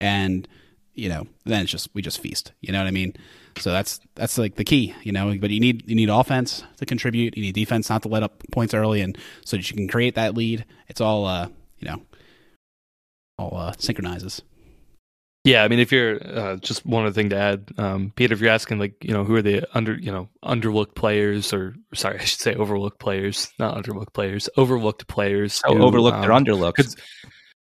and 0.00 0.48
you 0.94 1.08
know 1.08 1.26
then 1.44 1.60
it's 1.62 1.70
just 1.70 1.90
we 1.92 2.00
just 2.00 2.20
feast. 2.20 2.52
You 2.62 2.72
know 2.72 2.78
what 2.78 2.88
i 2.88 2.90
mean? 2.90 3.14
So 3.58 3.70
that's 3.70 4.00
that's 4.14 4.38
like 4.38 4.56
the 4.56 4.64
key 4.64 4.94
you 5.02 5.12
know? 5.12 5.36
But 5.38 5.50
you 5.50 5.60
need 5.60 5.88
you 5.88 5.94
need 5.94 6.08
offense 6.08 6.64
to 6.78 6.86
contribute. 6.86 7.36
You 7.36 7.42
need 7.42 7.54
defense 7.54 7.90
not 7.90 8.02
to 8.02 8.08
let 8.08 8.22
up 8.22 8.42
points 8.50 8.72
early 8.72 9.02
and 9.02 9.16
so 9.44 9.58
that 9.58 9.70
you 9.70 9.76
can 9.76 9.88
create 9.88 10.14
that 10.14 10.34
lead. 10.34 10.64
It's 10.88 11.02
all 11.02 11.26
uh 11.26 11.48
you 11.78 11.86
know 11.86 12.00
all 13.38 13.58
uh 13.58 13.72
synchronizes 13.78 14.40
yeah, 15.44 15.64
I 15.64 15.68
mean, 15.68 15.80
if 15.80 15.90
you're 15.90 16.20
uh, 16.24 16.56
just 16.56 16.86
one 16.86 17.04
other 17.04 17.12
thing 17.12 17.30
to 17.30 17.36
add, 17.36 17.72
um, 17.76 18.12
Peter, 18.14 18.32
if 18.32 18.40
you're 18.40 18.50
asking 18.50 18.78
like, 18.78 18.94
you 19.02 19.12
know, 19.12 19.24
who 19.24 19.34
are 19.34 19.42
the 19.42 19.64
under, 19.76 19.98
you 19.98 20.12
know, 20.12 20.28
underlooked 20.44 20.94
players, 20.94 21.52
or 21.52 21.74
sorry, 21.94 22.18
I 22.20 22.24
should 22.24 22.40
say 22.40 22.54
overlooked 22.54 23.00
players, 23.00 23.52
not 23.58 23.76
underlooked 23.76 24.12
players, 24.12 24.48
overlooked 24.56 25.08
players. 25.08 25.60
Oh, 25.66 25.76
who, 25.76 25.82
overlooked 25.82 26.18
um, 26.18 26.24
or 26.24 26.28
underlooked. 26.28 26.74
Could, 26.74 26.94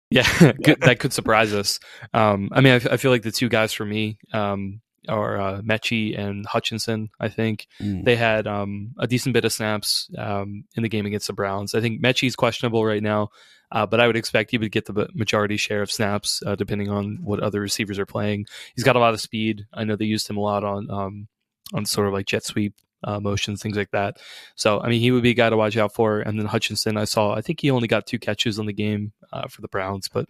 yeah, 0.09 0.23
that 0.81 0.97
could 0.99 1.11
surprise 1.11 1.53
us. 1.53 1.79
Um, 2.13 2.49
I 2.53 2.61
mean, 2.61 2.73
I, 2.73 2.93
I, 2.93 2.97
feel 2.97 3.11
like 3.11 3.23
the 3.23 3.31
two 3.31 3.49
guys 3.49 3.73
for 3.73 3.85
me 3.85 4.19
um, 4.31 4.79
are 5.09 5.37
uh, 5.37 5.61
Metchie 5.61 6.17
and 6.17 6.45
Hutchinson. 6.45 7.09
I 7.19 7.27
think 7.27 7.67
mm. 7.81 8.05
they 8.05 8.15
had 8.15 8.47
um, 8.47 8.93
a 8.97 9.07
decent 9.07 9.33
bit 9.33 9.43
of 9.43 9.51
snaps 9.51 10.09
um, 10.17 10.63
in 10.75 10.83
the 10.83 10.89
game 10.89 11.05
against 11.05 11.27
the 11.27 11.33
Browns. 11.33 11.75
I 11.75 11.81
think 11.81 12.01
Metchie's 12.01 12.37
questionable 12.37 12.85
right 12.85 13.03
now, 13.03 13.29
uh, 13.71 13.85
but 13.85 13.99
I 13.99 14.07
would 14.07 14.17
expect 14.17 14.51
he 14.51 14.57
would 14.57 14.71
get 14.71 14.85
the 14.85 15.07
majority 15.13 15.57
share 15.57 15.81
of 15.81 15.91
snaps 15.91 16.41
uh, 16.45 16.55
depending 16.55 16.89
on 16.89 17.19
what 17.21 17.39
other 17.39 17.59
receivers 17.59 17.99
are 17.99 18.05
playing. 18.05 18.45
He's 18.75 18.83
got 18.83 18.95
a 18.95 18.99
lot 18.99 19.13
of 19.13 19.21
speed. 19.21 19.65
I 19.73 19.83
know 19.83 19.95
they 19.95 20.05
used 20.05 20.29
him 20.29 20.37
a 20.37 20.41
lot 20.41 20.63
on 20.63 20.89
um, 20.89 21.27
on 21.73 21.85
sort 21.85 22.07
of 22.07 22.13
like 22.13 22.27
jet 22.27 22.43
sweep 22.43 22.75
uh, 23.03 23.19
motions, 23.19 23.61
things 23.61 23.77
like 23.77 23.91
that. 23.91 24.17
So, 24.55 24.81
I 24.81 24.89
mean, 24.89 24.99
he 24.99 25.11
would 25.11 25.23
be 25.23 25.31
a 25.31 25.35
guy 25.35 25.49
to 25.49 25.57
watch 25.57 25.77
out 25.77 25.93
for. 25.93 26.19
And 26.19 26.39
then 26.39 26.47
Hutchinson, 26.47 26.97
I 26.97 27.05
saw, 27.05 27.33
I 27.33 27.41
think 27.41 27.61
he 27.61 27.71
only 27.71 27.87
got 27.87 28.07
two 28.07 28.19
catches 28.19 28.59
on 28.59 28.65
the 28.65 28.73
game 28.73 29.13
uh, 29.31 29.47
for 29.47 29.61
the 29.61 29.67
Browns, 29.67 30.09
but 30.09 30.27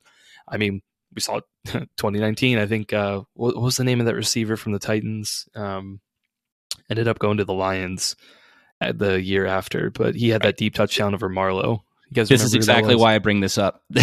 I 0.48 0.58
mean, 0.58 0.82
we 1.14 1.22
saw 1.22 1.40
2019. 1.66 2.58
I 2.60 2.68
think, 2.68 2.94
uh, 2.94 3.22
what, 3.34 3.56
what, 3.56 3.64
was 3.64 3.78
the 3.78 3.84
name 3.84 4.00
of 4.00 4.06
that 4.06 4.16
receiver 4.16 4.58
from 4.58 4.74
the 4.74 4.80
Titans? 4.80 5.48
Um, 5.56 6.02
ended 6.90 7.08
up 7.08 7.20
going 7.20 7.38
to 7.38 7.46
the 7.46 7.54
Lions 7.54 8.16
at 8.82 9.00
the 9.00 9.22
year 9.22 9.46
after, 9.46 9.90
but 9.90 10.16
he 10.16 10.30
had 10.30 10.42
that 10.44 10.58
deep 10.58 10.76
touchdown 10.76 11.14
over 11.14 11.30
Marlowe. 11.30 11.84
You 12.10 12.16
guys 12.16 12.30
this 12.30 12.44
is 12.44 12.54
exactly 12.54 12.96
why 12.96 13.16
I 13.16 13.20
bring 13.20 13.40
this 13.40 13.58
up. 13.58 13.84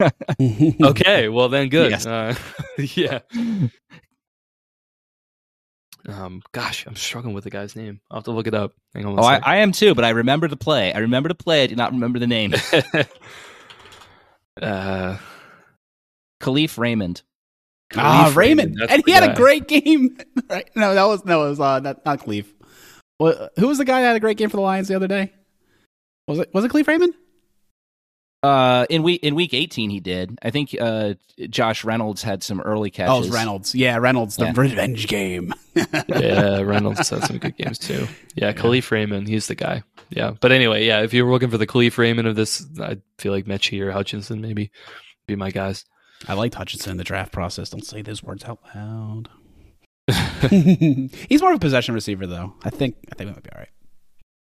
okay, 0.82 1.28
well 1.28 1.48
then 1.48 1.68
good. 1.68 1.90
Yes. 1.90 2.06
Uh, 2.06 2.34
yeah. 2.78 3.20
Um, 6.08 6.42
gosh, 6.52 6.86
I'm 6.86 6.96
struggling 6.96 7.34
with 7.34 7.44
the 7.44 7.50
guy's 7.50 7.76
name. 7.76 8.00
I'll 8.10 8.18
have 8.18 8.24
to 8.24 8.30
look 8.30 8.46
it 8.46 8.54
up. 8.54 8.72
Hang 8.94 9.04
on. 9.04 9.18
oh, 9.18 9.22
I, 9.22 9.40
I, 9.42 9.56
am 9.56 9.72
too, 9.72 9.94
but 9.94 10.04
I 10.04 10.10
remember 10.10 10.48
the 10.48 10.56
play. 10.56 10.92
I 10.92 10.98
remember 11.00 11.28
to 11.28 11.34
play. 11.34 11.64
I 11.64 11.66
do 11.66 11.76
not 11.76 11.92
remember 11.92 12.18
the 12.18 12.26
name. 12.26 12.54
uh, 14.62 15.18
Kalif 16.40 16.78
Raymond. 16.78 17.22
ah, 17.96 18.32
Raymond, 18.34 18.80
and 18.88 19.02
he 19.04 19.12
had 19.12 19.24
guy. 19.24 19.32
a 19.32 19.36
great 19.36 19.68
game. 19.68 20.16
right? 20.48 20.70
No, 20.74 20.94
that 20.94 21.04
was 21.04 21.24
no, 21.24 21.46
it 21.46 21.50
was 21.50 21.60
uh, 21.60 21.80
not, 21.80 22.04
not 22.06 22.20
Kalif. 22.20 22.46
Well, 23.18 23.50
who 23.58 23.66
was 23.66 23.78
the 23.78 23.84
guy 23.84 24.00
that 24.00 24.06
had 24.06 24.16
a 24.16 24.20
great 24.20 24.38
game 24.38 24.48
for 24.48 24.56
the 24.56 24.62
Lions 24.62 24.88
the 24.88 24.94
other 24.94 25.08
day? 25.08 25.32
Was 26.28 26.38
it 26.38 26.50
was 26.52 26.64
it 26.64 26.70
Kalif 26.70 26.86
Raymond? 26.86 27.14
Uh, 28.40 28.86
in 28.88 29.02
week 29.02 29.24
in 29.24 29.34
week 29.34 29.52
eighteen, 29.54 29.90
he 29.90 29.98
did. 29.98 30.38
I 30.42 30.50
think 30.50 30.76
uh, 30.78 31.14
Josh 31.48 31.82
Reynolds 31.84 32.22
had 32.22 32.42
some 32.42 32.60
early 32.60 32.90
catches. 32.90 33.30
Oh, 33.30 33.32
Reynolds, 33.32 33.74
yeah, 33.74 33.96
Reynolds, 33.96 34.36
the 34.36 34.44
yeah. 34.44 34.52
revenge 34.54 35.08
game. 35.08 35.52
yeah, 35.74 36.60
Reynolds 36.60 37.08
had 37.10 37.24
some 37.24 37.38
good 37.38 37.56
games 37.56 37.78
too. 37.78 38.06
Yeah, 38.34 38.48
yeah, 38.48 38.52
Kalif 38.52 38.90
Raymond, 38.90 39.26
he's 39.26 39.48
the 39.48 39.56
guy. 39.56 39.82
Yeah, 40.10 40.32
but 40.38 40.52
anyway, 40.52 40.86
yeah, 40.86 41.00
if 41.00 41.12
you're 41.12 41.28
looking 41.28 41.50
for 41.50 41.58
the 41.58 41.66
Kalif 41.66 41.98
Raymond 41.98 42.28
of 42.28 42.36
this, 42.36 42.64
I 42.80 42.98
feel 43.18 43.32
like 43.32 43.46
Metchie 43.46 43.80
or 43.80 43.90
Hutchinson 43.90 44.40
maybe 44.40 44.70
be 45.26 45.34
my 45.34 45.50
guys. 45.50 45.84
I 46.28 46.34
liked 46.34 46.54
Hutchinson 46.54 46.92
in 46.92 46.96
the 46.98 47.04
draft 47.04 47.32
process. 47.32 47.70
Don't 47.70 47.84
say 47.84 48.02
those 48.02 48.22
words 48.22 48.44
out 48.44 48.60
loud. 48.74 49.30
he's 50.50 51.42
more 51.42 51.52
of 51.52 51.56
a 51.56 51.60
possession 51.60 51.94
receiver, 51.94 52.26
though. 52.26 52.54
I 52.62 52.70
think 52.70 52.96
I 53.10 53.14
think 53.14 53.30
we 53.30 53.34
might 53.34 53.42
be 53.42 53.50
all 53.50 53.60
right. 53.60 53.68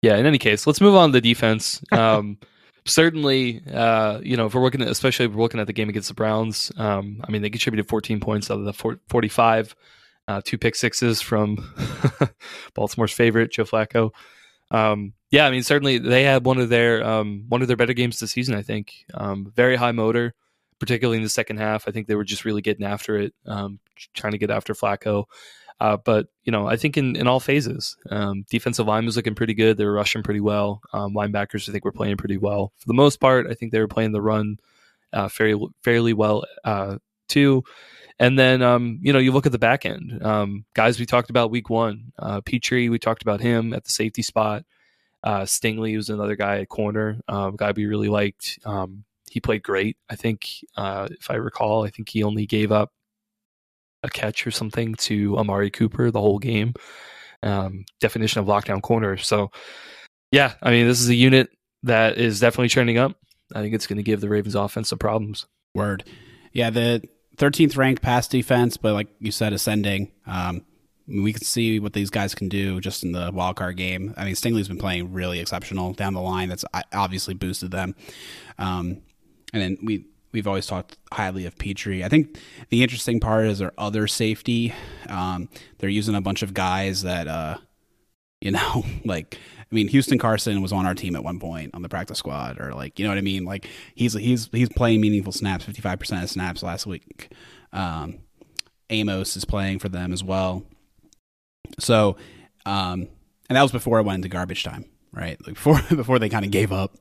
Yeah. 0.06 0.18
In 0.18 0.26
any 0.26 0.38
case, 0.38 0.68
let's 0.68 0.80
move 0.80 0.94
on 0.94 1.08
to 1.08 1.14
the 1.14 1.20
defense. 1.20 1.82
Um, 1.90 2.38
certainly, 2.84 3.60
uh, 3.72 4.20
you 4.22 4.36
know, 4.36 4.46
if 4.46 4.54
we're 4.54 4.62
looking 4.62 4.80
at, 4.80 4.86
especially 4.86 5.26
if 5.26 5.32
we're 5.32 5.42
looking 5.42 5.58
at 5.58 5.66
the 5.66 5.72
game 5.72 5.88
against 5.88 6.06
the 6.06 6.14
Browns, 6.14 6.70
um, 6.76 7.20
I 7.26 7.32
mean, 7.32 7.42
they 7.42 7.50
contributed 7.50 7.88
14 7.88 8.20
points 8.20 8.48
out 8.48 8.60
of 8.60 8.64
the 8.64 8.98
45, 9.08 9.74
uh, 10.28 10.40
two 10.44 10.58
pick 10.58 10.76
sixes 10.76 11.20
from 11.20 11.74
Baltimore's 12.74 13.12
favorite, 13.12 13.50
Joe 13.50 13.64
Flacco. 13.64 14.12
Um, 14.70 15.12
yeah, 15.32 15.44
I 15.44 15.50
mean, 15.50 15.64
certainly 15.64 15.98
they 15.98 16.22
had 16.22 16.44
one 16.44 16.58
of 16.58 16.68
their 16.68 17.04
um, 17.04 17.46
one 17.48 17.62
of 17.62 17.68
their 17.68 17.76
better 17.76 17.92
games 17.92 18.20
this 18.20 18.30
season. 18.30 18.54
I 18.54 18.62
think 18.62 18.92
um, 19.12 19.52
very 19.56 19.74
high 19.74 19.90
motor, 19.90 20.34
particularly 20.78 21.16
in 21.16 21.24
the 21.24 21.28
second 21.28 21.56
half. 21.56 21.88
I 21.88 21.90
think 21.90 22.06
they 22.06 22.14
were 22.14 22.24
just 22.24 22.44
really 22.44 22.62
getting 22.62 22.86
after 22.86 23.16
it, 23.16 23.34
um, 23.44 23.80
trying 24.14 24.32
to 24.32 24.38
get 24.38 24.52
after 24.52 24.72
Flacco. 24.72 25.24
Uh, 25.78 25.96
but 25.96 26.28
you 26.44 26.52
know, 26.52 26.66
I 26.66 26.76
think 26.76 26.96
in, 26.96 27.16
in 27.16 27.26
all 27.26 27.40
phases, 27.40 27.96
um, 28.10 28.44
defensive 28.48 28.86
line 28.86 29.04
was 29.04 29.16
looking 29.16 29.34
pretty 29.34 29.54
good. 29.54 29.76
They 29.76 29.84
were 29.84 29.92
rushing 29.92 30.22
pretty 30.22 30.40
well. 30.40 30.80
Um, 30.92 31.14
linebackers, 31.14 31.68
I 31.68 31.72
think, 31.72 31.84
were 31.84 31.92
playing 31.92 32.16
pretty 32.16 32.38
well 32.38 32.72
for 32.78 32.86
the 32.86 32.94
most 32.94 33.20
part. 33.20 33.46
I 33.50 33.54
think 33.54 33.72
they 33.72 33.80
were 33.80 33.88
playing 33.88 34.12
the 34.12 34.22
run 34.22 34.58
uh, 35.12 35.28
fairly 35.28 35.68
fairly 35.82 36.12
well 36.12 36.44
uh, 36.64 36.96
too. 37.28 37.64
And 38.18 38.38
then 38.38 38.62
um, 38.62 38.98
you 39.02 39.12
know, 39.12 39.18
you 39.18 39.32
look 39.32 39.44
at 39.46 39.52
the 39.52 39.58
back 39.58 39.84
end 39.84 40.24
um, 40.24 40.64
guys 40.74 40.98
we 40.98 41.04
talked 41.04 41.30
about 41.30 41.50
week 41.50 41.68
one. 41.68 42.12
Uh, 42.18 42.40
Pitre, 42.40 42.88
we 42.88 42.98
talked 42.98 43.22
about 43.22 43.40
him 43.40 43.74
at 43.74 43.84
the 43.84 43.90
safety 43.90 44.22
spot. 44.22 44.64
Uh, 45.22 45.42
Stingley 45.42 45.96
was 45.96 46.08
another 46.08 46.36
guy 46.36 46.60
at 46.60 46.68
corner, 46.68 47.20
um, 47.28 47.56
guy 47.56 47.72
we 47.72 47.86
really 47.86 48.08
liked. 48.08 48.58
Um, 48.64 49.04
he 49.28 49.40
played 49.40 49.62
great. 49.62 49.96
I 50.08 50.14
think, 50.14 50.46
uh, 50.76 51.08
if 51.10 51.30
I 51.30 51.34
recall, 51.34 51.84
I 51.84 51.90
think 51.90 52.08
he 52.08 52.22
only 52.22 52.46
gave 52.46 52.70
up 52.70 52.92
a 54.02 54.08
catch 54.08 54.46
or 54.46 54.50
something 54.50 54.94
to 54.94 55.38
Amari 55.38 55.70
Cooper 55.70 56.10
the 56.10 56.20
whole 56.20 56.38
game. 56.38 56.74
Um, 57.42 57.84
definition 58.00 58.40
of 58.40 58.46
lockdown 58.46 58.82
corner. 58.82 59.16
So, 59.16 59.50
yeah, 60.30 60.54
I 60.62 60.70
mean, 60.70 60.86
this 60.86 61.00
is 61.00 61.08
a 61.08 61.14
unit 61.14 61.50
that 61.82 62.18
is 62.18 62.40
definitely 62.40 62.68
trending 62.68 62.98
up. 62.98 63.16
I 63.54 63.60
think 63.60 63.74
it's 63.74 63.86
going 63.86 63.98
to 63.98 64.02
give 64.02 64.20
the 64.20 64.28
Ravens 64.28 64.54
offense 64.54 64.88
some 64.88 64.98
problems. 64.98 65.46
Word. 65.74 66.04
Yeah, 66.52 66.70
the 66.70 67.02
13th 67.36 67.76
ranked 67.76 68.02
pass 68.02 68.26
defense, 68.26 68.76
but 68.76 68.94
like 68.94 69.08
you 69.20 69.30
said, 69.30 69.52
ascending. 69.52 70.12
Um, 70.26 70.62
we 71.06 71.32
can 71.32 71.42
see 71.42 71.78
what 71.78 71.92
these 71.92 72.10
guys 72.10 72.34
can 72.34 72.48
do 72.48 72.80
just 72.80 73.04
in 73.04 73.12
the 73.12 73.30
wild 73.32 73.56
card 73.56 73.76
game. 73.76 74.12
I 74.16 74.24
mean, 74.24 74.34
Stingley's 74.34 74.68
been 74.68 74.78
playing 74.78 75.12
really 75.12 75.38
exceptional 75.38 75.92
down 75.92 76.14
the 76.14 76.20
line. 76.20 76.48
That's 76.48 76.64
obviously 76.92 77.34
boosted 77.34 77.70
them. 77.70 77.94
Um, 78.58 79.02
and 79.52 79.62
then 79.62 79.78
we 79.82 80.06
we've 80.36 80.46
always 80.46 80.66
talked 80.66 80.98
highly 81.10 81.46
of 81.46 81.56
Pitre. 81.56 82.04
I 82.04 82.08
think 82.08 82.38
the 82.68 82.82
interesting 82.82 83.20
part 83.20 83.46
is 83.46 83.58
their 83.58 83.72
other 83.78 84.06
safety. 84.06 84.74
Um, 85.08 85.48
they're 85.78 85.88
using 85.88 86.14
a 86.14 86.20
bunch 86.20 86.42
of 86.42 86.52
guys 86.52 87.02
that, 87.02 87.26
uh, 87.26 87.56
you 88.42 88.50
know, 88.50 88.84
like 89.04 89.38
I 89.58 89.74
mean, 89.74 89.88
Houston 89.88 90.18
Carson 90.18 90.60
was 90.60 90.72
on 90.72 90.84
our 90.84 90.94
team 90.94 91.16
at 91.16 91.24
one 91.24 91.40
point 91.40 91.70
on 91.74 91.80
the 91.80 91.88
practice 91.88 92.18
squad, 92.18 92.60
or 92.60 92.74
like 92.74 92.98
you 92.98 93.04
know 93.04 93.10
what 93.10 93.18
I 93.18 93.22
mean. 93.22 93.46
Like 93.46 93.66
he's 93.94 94.12
he's 94.12 94.48
he's 94.52 94.68
playing 94.68 95.00
meaningful 95.00 95.32
snaps, 95.32 95.64
fifty 95.64 95.80
five 95.80 95.98
percent 95.98 96.22
of 96.22 96.30
snaps 96.30 96.62
last 96.62 96.86
week. 96.86 97.32
Um, 97.72 98.18
Amos 98.90 99.36
is 99.36 99.46
playing 99.46 99.78
for 99.78 99.88
them 99.88 100.12
as 100.12 100.22
well. 100.22 100.64
So, 101.80 102.16
um, 102.66 103.08
and 103.48 103.56
that 103.56 103.62
was 103.62 103.72
before 103.72 103.98
I 103.98 104.02
went 104.02 104.16
into 104.16 104.28
garbage 104.28 104.62
time, 104.62 104.84
right? 105.12 105.38
Like 105.46 105.54
before 105.62 105.80
before 105.88 106.18
they 106.18 106.28
kind 106.28 106.44
of 106.44 106.50
gave 106.50 106.72
up. 106.72 106.94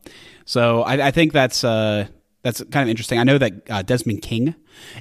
So 0.46 0.84
I, 0.84 1.08
I 1.08 1.12
think 1.12 1.34
that's 1.34 1.64
uh, 1.66 2.08
that's 2.46 2.60
kind 2.66 2.84
of 2.84 2.90
interesting. 2.90 3.18
I 3.18 3.24
know 3.24 3.40
that 3.40 3.54
uh, 3.72 3.82
Desmond 3.82 4.22
King 4.22 4.54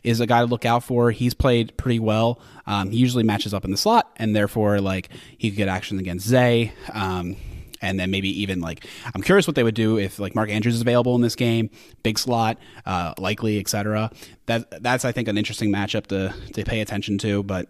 is 0.02 0.18
a 0.18 0.26
guy 0.26 0.40
to 0.40 0.46
look 0.46 0.64
out 0.64 0.82
for. 0.82 1.10
He's 1.10 1.34
played 1.34 1.76
pretty 1.76 1.98
well. 1.98 2.40
Um, 2.66 2.90
he 2.90 2.96
usually 2.96 3.22
matches 3.22 3.52
up 3.52 3.66
in 3.66 3.70
the 3.70 3.76
slot, 3.76 4.10
and 4.16 4.34
therefore, 4.34 4.80
like 4.80 5.10
he 5.36 5.50
could 5.50 5.58
get 5.58 5.68
action 5.68 5.98
against 5.98 6.26
Zay. 6.26 6.72
Um, 6.90 7.36
and 7.82 8.00
then 8.00 8.10
maybe 8.10 8.30
even 8.40 8.62
like 8.62 8.86
I'm 9.14 9.20
curious 9.20 9.46
what 9.46 9.56
they 9.56 9.62
would 9.62 9.74
do 9.74 9.98
if 9.98 10.18
like 10.18 10.34
Mark 10.34 10.48
Andrews 10.48 10.76
is 10.76 10.80
available 10.80 11.14
in 11.16 11.20
this 11.20 11.36
game, 11.36 11.68
big 12.02 12.18
slot, 12.18 12.56
uh, 12.86 13.12
likely, 13.18 13.60
etc. 13.60 14.10
That 14.46 14.82
that's 14.82 15.04
I 15.04 15.12
think 15.12 15.28
an 15.28 15.36
interesting 15.36 15.70
matchup 15.70 16.06
to 16.06 16.34
to 16.54 16.64
pay 16.64 16.80
attention 16.80 17.18
to. 17.18 17.42
But 17.42 17.68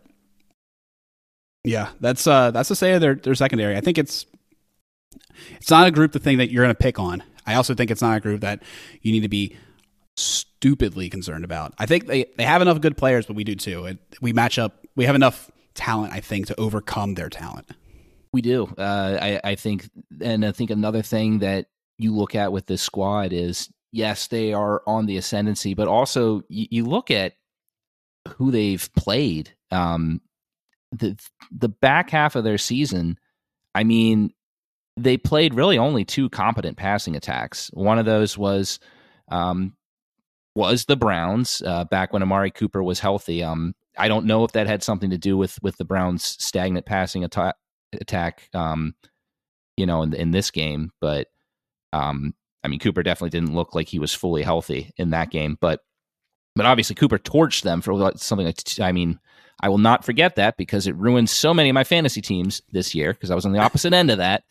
yeah, 1.65 1.89
that's 1.99 2.29
uh 2.29 2.53
that's 2.53 2.69
to 2.69 2.77
say 2.77 2.97
their 2.99 3.17
their 3.17 3.35
secondary. 3.35 3.77
I 3.77 3.81
think 3.81 3.99
it's 3.99 4.25
it's 5.57 5.71
not 5.71 5.89
a 5.89 5.91
group 5.91 6.13
the 6.13 6.21
thing 6.21 6.39
that 6.39 6.53
you're 6.53 6.63
going 6.63 6.77
to 6.77 6.81
pick 6.81 7.01
on. 7.01 7.25
I 7.47 7.55
also 7.55 7.75
think 7.75 7.91
it's 7.91 8.03
not 8.03 8.17
a 8.17 8.21
group 8.21 8.41
that 8.41 8.63
you 9.03 9.13
need 9.13 9.23
to 9.23 9.29
be 9.29 9.57
stupidly 10.17 11.11
concerned 11.11 11.45
about. 11.45 11.75
I 11.79 11.87
think 11.87 12.07
they, 12.07 12.27
they 12.37 12.45
have 12.45 12.63
enough 12.63 12.81
good 12.81 12.97
players, 12.97 13.27
but 13.27 13.37
we 13.37 13.45
do 13.45 13.55
too. 13.55 13.87
It, 13.87 13.99
we 14.21 14.33
match 14.33 14.59
up. 14.59 14.87
We 14.97 15.05
have 15.05 15.15
enough 15.15 15.51
talent, 15.75 16.13
I 16.13 16.21
think, 16.21 16.47
to 16.47 16.61
overcome 16.61 17.15
their 17.15 17.29
talent. 17.29 17.71
We 18.33 18.41
do. 18.41 18.73
Uh, 18.79 19.19
I, 19.21 19.41
I 19.45 19.55
think, 19.55 19.89
and 20.21 20.45
I 20.45 20.53
think 20.53 20.71
another 20.71 21.03
thing 21.03 21.41
that 21.41 21.67
you 21.99 22.15
look 22.15 22.35
at 22.35 22.53
with 22.53 22.67
this 22.67 22.83
squad 22.83 23.33
is 23.33 23.69
yes, 23.93 24.27
they 24.27 24.53
are 24.53 24.83
on 24.87 25.07
the 25.07 25.17
ascendancy, 25.17 25.75
but 25.75 25.87
also 25.87 26.43
you, 26.49 26.67
you 26.71 26.85
look 26.85 27.11
at 27.11 27.35
who 28.37 28.51
they've 28.51 28.91
played. 28.97 29.55
Um, 29.71 30.21
the 30.93 31.17
the 31.51 31.69
back 31.69 32.11
half 32.11 32.37
of 32.37 32.45
their 32.45 32.59
season, 32.59 33.19
I 33.75 33.85
mean, 33.85 34.33
they 34.97 35.17
played 35.17 35.55
really 35.55 35.79
only 35.79 36.05
two 36.05 36.29
competent 36.31 36.77
passing 36.77 37.17
attacks. 37.17 37.71
One 37.73 37.99
of 37.99 38.07
those 38.07 38.39
was 38.39 38.79
um, 39.29 39.75
was 40.55 40.85
the 40.85 40.97
Browns 40.97 41.63
uh, 41.67 41.85
back 41.85 42.13
when 42.13 42.23
Amari 42.23 42.51
Cooper 42.51 42.83
was 42.83 43.01
healthy. 43.01 43.43
Um, 43.43 43.75
I 43.99 44.09
don't 44.09 44.27
know 44.27 44.45
if 44.45 44.53
that 44.53 44.67
had 44.67 44.83
something 44.83 45.11
to 45.11 45.19
do 45.19 45.37
with 45.37 45.59
with 45.63 45.77
the 45.77 45.85
Browns' 45.85 46.25
stagnant 46.25 46.87
passing 46.87 47.25
atta- 47.25 47.55
attack. 48.01 48.49
Um, 48.55 48.95
you 49.77 49.87
know, 49.87 50.03
in, 50.03 50.15
in 50.15 50.31
this 50.31 50.53
game, 50.53 50.93
but 51.01 51.29
um, 51.93 52.33
I 52.63 52.69
mean, 52.69 52.79
Cooper 52.79 53.03
definitely 53.03 53.31
didn't 53.31 53.55
look 53.55 53.75
like 53.75 53.89
he 53.89 53.99
was 53.99 54.15
fully 54.15 54.43
healthy 54.43 54.93
in 54.97 55.11
that 55.11 55.31
game. 55.31 55.59
But 55.61 55.81
but 56.55 56.67
obviously, 56.67 56.95
Cooper 56.95 57.19
torched 57.19 57.63
them 57.63 57.81
for 57.81 58.13
something 58.17 58.47
like 58.47 58.59
I 58.81 58.93
mean, 58.93 59.19
I 59.61 59.69
will 59.69 59.79
not 59.79 60.05
forget 60.05 60.37
that 60.37 60.57
because 60.57 60.87
it 60.87 60.97
ruined 60.97 61.31
so 61.31 61.55
many 61.55 61.71
of 61.71 61.75
my 61.75 61.85
fantasy 61.85 62.21
teams 62.21 62.61
this 62.73 62.95
year 62.95 63.12
because 63.12 63.31
I 63.31 63.35
was 63.35 63.47
on 63.47 63.53
the 63.53 63.61
opposite 63.61 63.93
end 63.93 64.11
of 64.11 64.19
that. 64.19 64.45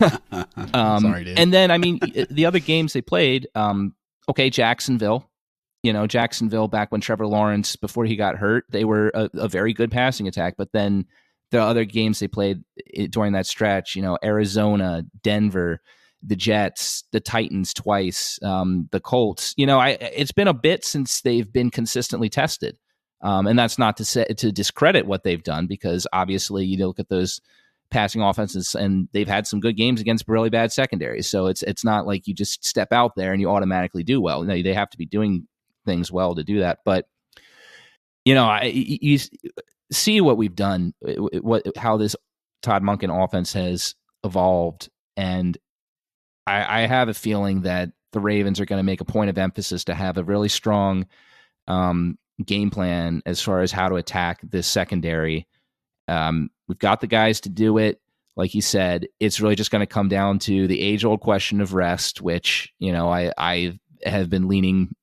um, 0.74 1.02
Sorry, 1.02 1.24
dude. 1.24 1.38
And 1.38 1.52
then, 1.52 1.70
I 1.70 1.78
mean, 1.78 2.00
the 2.30 2.46
other 2.46 2.58
games 2.58 2.92
they 2.92 3.02
played, 3.02 3.48
um, 3.54 3.94
okay, 4.28 4.50
Jacksonville. 4.50 5.30
You 5.82 5.92
know, 5.92 6.06
Jacksonville 6.08 6.66
back 6.66 6.90
when 6.90 7.00
Trevor 7.00 7.28
Lawrence, 7.28 7.76
before 7.76 8.06
he 8.06 8.16
got 8.16 8.36
hurt, 8.36 8.64
they 8.70 8.84
were 8.84 9.12
a, 9.14 9.30
a 9.34 9.48
very 9.48 9.72
good 9.72 9.90
passing 9.92 10.26
attack. 10.26 10.54
But 10.58 10.72
then 10.72 11.06
the 11.52 11.60
other 11.60 11.84
games 11.84 12.18
they 12.18 12.26
played 12.26 12.64
during 13.10 13.34
that 13.34 13.46
stretch, 13.46 13.94
you 13.94 14.02
know, 14.02 14.18
Arizona, 14.24 15.04
Denver, 15.22 15.80
the 16.22 16.34
Jets, 16.34 17.04
the 17.12 17.20
Titans 17.20 17.72
twice, 17.72 18.38
um, 18.42 18.88
the 18.90 19.00
Colts. 19.00 19.54
You 19.56 19.66
know, 19.66 19.78
I, 19.78 19.90
it's 19.90 20.32
been 20.32 20.48
a 20.48 20.54
bit 20.54 20.84
since 20.84 21.20
they've 21.20 21.50
been 21.50 21.70
consistently 21.70 22.28
tested. 22.28 22.76
Um, 23.26 23.48
and 23.48 23.58
that's 23.58 23.76
not 23.76 23.96
to 23.96 24.04
say 24.04 24.24
to 24.24 24.52
discredit 24.52 25.04
what 25.04 25.24
they've 25.24 25.42
done 25.42 25.66
because 25.66 26.06
obviously 26.12 26.64
you 26.64 26.86
look 26.86 27.00
at 27.00 27.08
those 27.08 27.40
passing 27.90 28.22
offenses 28.22 28.76
and 28.76 29.08
they've 29.12 29.26
had 29.26 29.48
some 29.48 29.58
good 29.58 29.76
games 29.76 30.00
against 30.00 30.28
really 30.28 30.48
bad 30.48 30.70
secondaries. 30.70 31.28
So 31.28 31.46
it's 31.46 31.64
it's 31.64 31.84
not 31.84 32.06
like 32.06 32.28
you 32.28 32.34
just 32.34 32.64
step 32.64 32.92
out 32.92 33.16
there 33.16 33.32
and 33.32 33.40
you 33.40 33.50
automatically 33.50 34.04
do 34.04 34.20
well. 34.20 34.42
You 34.42 34.46
know, 34.46 34.62
they 34.62 34.74
have 34.74 34.90
to 34.90 34.96
be 34.96 35.06
doing 35.06 35.48
things 35.84 36.12
well 36.12 36.36
to 36.36 36.44
do 36.44 36.60
that. 36.60 36.78
But 36.84 37.08
you 38.24 38.36
know, 38.36 38.44
I, 38.44 38.66
you 38.72 39.18
see 39.90 40.20
what 40.20 40.36
we've 40.36 40.54
done, 40.54 40.94
what 41.00 41.64
how 41.76 41.96
this 41.96 42.14
Todd 42.62 42.84
Monken 42.84 43.24
offense 43.24 43.52
has 43.54 43.96
evolved, 44.22 44.88
and 45.16 45.58
I, 46.46 46.82
I 46.82 46.86
have 46.86 47.08
a 47.08 47.14
feeling 47.14 47.62
that 47.62 47.90
the 48.12 48.20
Ravens 48.20 48.60
are 48.60 48.66
going 48.66 48.78
to 48.78 48.86
make 48.86 49.00
a 49.00 49.04
point 49.04 49.30
of 49.30 49.38
emphasis 49.38 49.82
to 49.84 49.96
have 49.96 50.16
a 50.16 50.22
really 50.22 50.48
strong 50.48 51.06
um, 51.66 52.18
game 52.44 52.70
plan 52.70 53.22
as 53.26 53.40
far 53.40 53.60
as 53.60 53.72
how 53.72 53.88
to 53.88 53.96
attack 53.96 54.40
this 54.42 54.66
secondary. 54.66 55.46
Um, 56.08 56.50
we've 56.68 56.78
got 56.78 57.00
the 57.00 57.06
guys 57.06 57.40
to 57.42 57.48
do 57.48 57.78
it. 57.78 58.00
Like 58.36 58.54
you 58.54 58.60
said, 58.60 59.08
it's 59.18 59.40
really 59.40 59.54
just 59.54 59.70
going 59.70 59.80
to 59.80 59.86
come 59.86 60.08
down 60.08 60.38
to 60.40 60.66
the 60.66 60.80
age 60.80 61.04
old 61.04 61.20
question 61.20 61.60
of 61.60 61.72
rest, 61.72 62.20
which, 62.20 62.72
you 62.78 62.92
know, 62.92 63.10
I, 63.10 63.32
I 63.38 63.78
have 64.04 64.28
been 64.28 64.46
leaning 64.46 64.94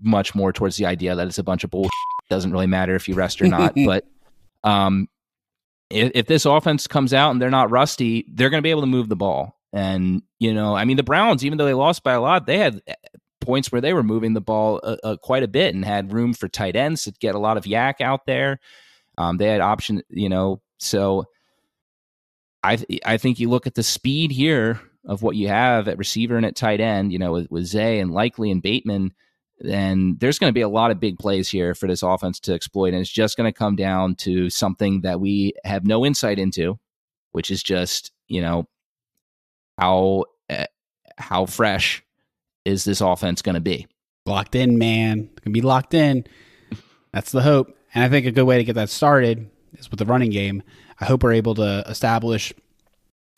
much 0.00 0.34
more 0.34 0.52
towards 0.52 0.76
the 0.76 0.86
idea 0.86 1.14
that 1.14 1.26
it's 1.28 1.38
a 1.38 1.44
bunch 1.44 1.62
of 1.62 1.70
bullshit. 1.70 1.90
Doesn't 2.28 2.50
really 2.50 2.66
matter 2.66 2.96
if 2.96 3.08
you 3.08 3.14
rest 3.14 3.40
or 3.40 3.46
not. 3.46 3.74
but 3.86 4.04
um, 4.64 5.08
if, 5.90 6.10
if 6.14 6.26
this 6.26 6.44
offense 6.44 6.88
comes 6.88 7.14
out 7.14 7.30
and 7.30 7.40
they're 7.40 7.50
not 7.50 7.70
rusty, 7.70 8.26
they're 8.32 8.50
going 8.50 8.60
to 8.60 8.66
be 8.66 8.70
able 8.70 8.82
to 8.82 8.86
move 8.86 9.08
the 9.08 9.16
ball. 9.16 9.56
And, 9.72 10.22
you 10.40 10.52
know, 10.52 10.74
I 10.74 10.84
mean, 10.84 10.96
the 10.96 11.04
Browns, 11.04 11.44
even 11.44 11.56
though 11.56 11.64
they 11.64 11.74
lost 11.74 12.02
by 12.02 12.14
a 12.14 12.20
lot, 12.20 12.46
they 12.46 12.58
had 12.58 12.82
points 13.40 13.72
where 13.72 13.80
they 13.80 13.92
were 13.92 14.02
moving 14.02 14.34
the 14.34 14.40
ball 14.40 14.80
uh, 14.82 14.96
uh, 15.02 15.16
quite 15.16 15.42
a 15.42 15.48
bit 15.48 15.74
and 15.74 15.84
had 15.84 16.12
room 16.12 16.32
for 16.34 16.48
tight 16.48 16.76
ends 16.76 17.04
to 17.04 17.12
get 17.12 17.34
a 17.34 17.38
lot 17.38 17.56
of 17.56 17.64
YAC 17.64 18.00
out 18.00 18.26
there. 18.26 18.60
Um, 19.18 19.36
they 19.36 19.46
had 19.46 19.60
option, 19.60 20.02
you 20.08 20.28
know, 20.28 20.62
so 20.78 21.26
I 22.62 22.76
th- 22.76 23.00
I 23.04 23.16
think 23.16 23.38
you 23.38 23.48
look 23.48 23.66
at 23.66 23.74
the 23.74 23.82
speed 23.82 24.30
here 24.30 24.80
of 25.06 25.22
what 25.22 25.36
you 25.36 25.48
have 25.48 25.88
at 25.88 25.98
receiver 25.98 26.36
and 26.36 26.46
at 26.46 26.56
tight 26.56 26.80
end, 26.80 27.12
you 27.12 27.18
know, 27.18 27.32
with, 27.32 27.50
with 27.50 27.64
Zay 27.64 28.00
and 28.00 28.10
Likely 28.10 28.50
and 28.50 28.62
Bateman, 28.62 29.14
then 29.60 30.16
there's 30.20 30.38
going 30.38 30.50
to 30.50 30.54
be 30.54 30.60
a 30.62 30.68
lot 30.68 30.90
of 30.90 31.00
big 31.00 31.18
plays 31.18 31.48
here 31.48 31.74
for 31.74 31.86
this 31.86 32.02
offense 32.02 32.40
to 32.40 32.54
exploit, 32.54 32.92
and 32.92 33.00
it's 33.00 33.10
just 33.10 33.36
going 33.36 33.50
to 33.50 33.58
come 33.58 33.76
down 33.76 34.14
to 34.16 34.48
something 34.50 35.02
that 35.02 35.20
we 35.20 35.52
have 35.64 35.84
no 35.84 36.04
insight 36.04 36.38
into, 36.38 36.78
which 37.32 37.50
is 37.50 37.62
just 37.62 38.12
you 38.26 38.40
know 38.40 38.66
how 39.78 40.24
uh, 40.48 40.66
how 41.18 41.46
fresh 41.46 42.02
is 42.64 42.84
this 42.84 43.00
offense 43.00 43.42
going 43.42 43.54
to 43.54 43.60
be? 43.60 43.86
Locked 44.26 44.54
in, 44.54 44.78
man. 44.78 45.22
Going 45.22 45.44
to 45.44 45.50
be 45.50 45.62
locked 45.62 45.94
in. 45.94 46.26
That's 47.12 47.32
the 47.32 47.42
hope. 47.42 47.76
And 47.94 48.04
I 48.04 48.08
think 48.08 48.26
a 48.26 48.30
good 48.30 48.44
way 48.44 48.58
to 48.58 48.64
get 48.64 48.74
that 48.74 48.90
started 48.90 49.50
is 49.74 49.90
with 49.90 49.98
the 49.98 50.06
running 50.06 50.30
game. 50.30 50.62
I 51.00 51.06
hope 51.06 51.22
we're 51.22 51.32
able 51.32 51.54
to 51.56 51.84
establish 51.88 52.52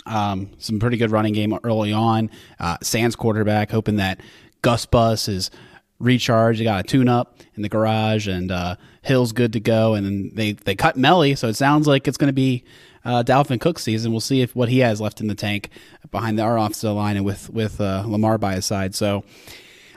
um, 0.07 0.51
some 0.59 0.79
pretty 0.79 0.97
good 0.97 1.11
running 1.11 1.33
game 1.33 1.57
early 1.65 1.93
on. 1.93 2.31
Uh, 2.59 2.77
Sands 2.83 3.17
quarterback, 3.17 3.71
hoping 3.71 3.97
that 3.97 4.21
Gus 4.63 4.85
Bus 4.87 5.29
is 5.29 5.51
recharged. 5.99 6.61
They 6.61 6.65
got 6.65 6.81
a 6.81 6.83
tune 6.83 7.09
up 7.09 7.39
in 7.55 7.63
the 7.63 7.69
garage, 7.69 8.27
and 8.27 8.51
uh, 8.51 8.77
Hill's 9.03 9.33
good 9.33 9.53
to 9.53 9.61
go. 9.61 9.95
And 9.95 10.05
then 10.05 10.31
they 10.35 10.53
they 10.53 10.75
cut 10.75 10.97
Melly, 10.97 11.35
so 11.37 11.49
it 11.49 11.55
sounds 11.55 11.87
like 11.87 12.09
it's 12.09 12.19
going 12.19 12.29
to 12.29 12.35
be 12.35 12.65
uh, 13.05 13.23
Dalvin 13.23 13.61
Cook 13.61 13.79
season. 13.79 14.11
We'll 14.11 14.21
see 14.21 14.43
if 14.43 14.55
what 14.55 14.69
he 14.69 14.81
has 14.81 15.01
left 15.01 15.21
in 15.21 15.29
the 15.29 15.35
tank 15.35 15.71
behind 16.13 16.39
the, 16.39 16.43
our 16.43 16.57
offensive 16.57 16.95
line 16.95 17.17
and 17.17 17.27
with 17.27 17.51
with 17.51 17.81
uh, 17.81 18.05
Lamar 18.07 18.39
by 18.39 18.55
his 18.55 18.67
side. 18.67 18.95
So 18.95 19.25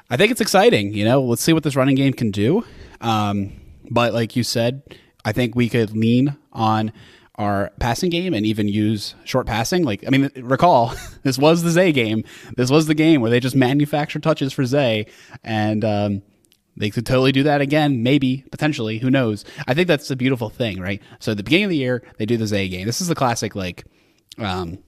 I 0.09 0.17
think 0.17 0.31
it's 0.31 0.41
exciting. 0.41 0.93
You 0.93 1.05
know, 1.05 1.21
let's 1.21 1.43
see 1.43 1.53
what 1.53 1.61
this 1.61 1.75
running 1.75 1.95
game 1.95 2.13
can 2.13 2.31
do. 2.31 2.65
Um, 3.01 3.53
but 3.91 4.13
like 4.13 4.35
you 4.35 4.43
said, 4.43 4.81
I 5.23 5.31
think 5.31 5.55
we 5.55 5.69
could 5.69 5.95
lean 5.95 6.37
on 6.51 6.91
our 7.35 7.71
passing 7.79 8.09
game 8.09 8.33
and 8.33 8.45
even 8.45 8.67
use 8.67 9.15
short 9.25 9.45
passing. 9.45 9.83
Like, 9.83 10.05
I 10.07 10.09
mean, 10.09 10.31
recall 10.37 10.93
this 11.23 11.37
was 11.37 11.63
the 11.63 11.69
Zay 11.69 11.91
game. 11.91 12.23
This 12.55 12.71
was 12.71 12.87
the 12.87 12.93
game 12.93 13.21
where 13.21 13.29
they 13.29 13.39
just 13.39 13.55
manufactured 13.55 14.23
touches 14.23 14.53
for 14.53 14.65
Zay, 14.65 15.07
and 15.43 15.83
um, 15.83 16.21
they 16.77 16.89
could 16.89 17.05
totally 17.05 17.31
do 17.31 17.43
that 17.43 17.61
again, 17.61 18.03
maybe, 18.03 18.43
potentially. 18.51 18.99
Who 18.99 19.09
knows? 19.11 19.43
I 19.67 19.73
think 19.73 19.87
that's 19.87 20.09
a 20.11 20.15
beautiful 20.15 20.49
thing, 20.49 20.79
right? 20.79 21.01
So 21.19 21.31
at 21.31 21.37
the 21.37 21.43
beginning 21.43 21.65
of 21.65 21.69
the 21.71 21.77
year, 21.77 22.03
they 22.17 22.25
do 22.25 22.37
the 22.37 22.47
Zay 22.47 22.69
game. 22.69 22.85
This 22.85 23.01
is 23.01 23.07
the 23.07 23.15
classic, 23.15 23.55
like, 23.55 23.85
um, 24.37 24.79